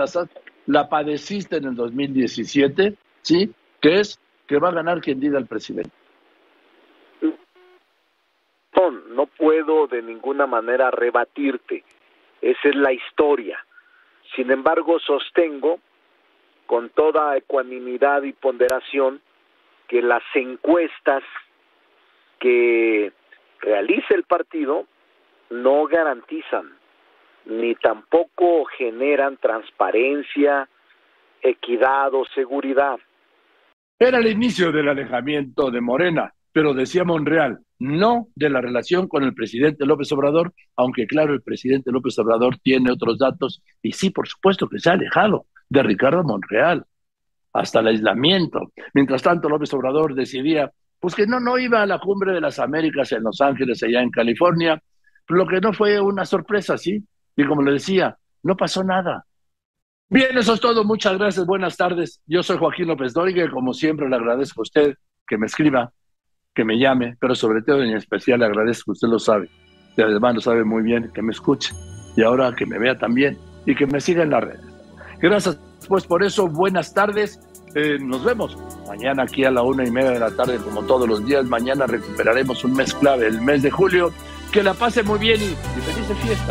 [0.67, 3.53] la, padeciste en el 2017, ¿sí?
[3.81, 5.93] Que es que va a ganar quien diga el presidente.
[8.91, 11.85] No, puedo de ninguna manera rebatirte.
[12.41, 13.65] Esa es la historia.
[14.35, 15.81] Sin embargo, sostengo
[16.67, 19.21] con toda ecuanimidad y ponderación
[19.89, 21.23] que las encuestas
[22.39, 23.13] que
[23.61, 24.87] realice el partido
[25.51, 26.81] no garantizan
[27.47, 30.69] ni tampoco generan transparencia,
[31.43, 32.99] equidad o seguridad.
[33.99, 39.25] Era el inicio del alejamiento de Morena, pero decía Monreal, no de la relación con
[39.25, 44.11] el presidente López Obrador, aunque claro, el presidente López Obrador tiene otros datos y sí,
[44.11, 46.85] por supuesto que se ha alejado de Ricardo Monreal
[47.53, 48.73] hasta el aislamiento.
[48.95, 50.71] Mientras tanto, López Obrador decidía
[51.01, 54.03] pues que no, no iba a la cumbre de las Américas en Los Ángeles, allá
[54.03, 54.81] en California,
[55.29, 57.03] lo que no fue una sorpresa, ¿sí?
[57.37, 59.25] Y como le decía, no pasó nada.
[60.09, 60.85] Bien, eso es todo.
[60.85, 61.47] Muchas gracias.
[61.47, 62.21] Buenas tardes.
[62.27, 64.95] Yo soy Joaquín López Dóriga y como siempre le agradezco a usted
[65.27, 65.93] que me escriba,
[66.55, 69.49] que me llame, pero sobre todo en especial le agradezco, usted lo sabe,
[69.97, 71.73] y además lo sabe muy bien, que me escuche
[72.17, 74.61] y ahora que me vea también y que me siga en las redes.
[75.21, 75.59] Gracias
[75.89, 77.41] pues por eso, buenas tardes
[77.75, 78.57] eh, nos vemos
[78.89, 81.45] mañana aquí a la una y media de la tarde, como todos los días.
[81.45, 84.13] Mañana recuperaremos un mes clave, el mes de julio.
[84.53, 86.49] Que la pase muy bien y, y felices fiestas.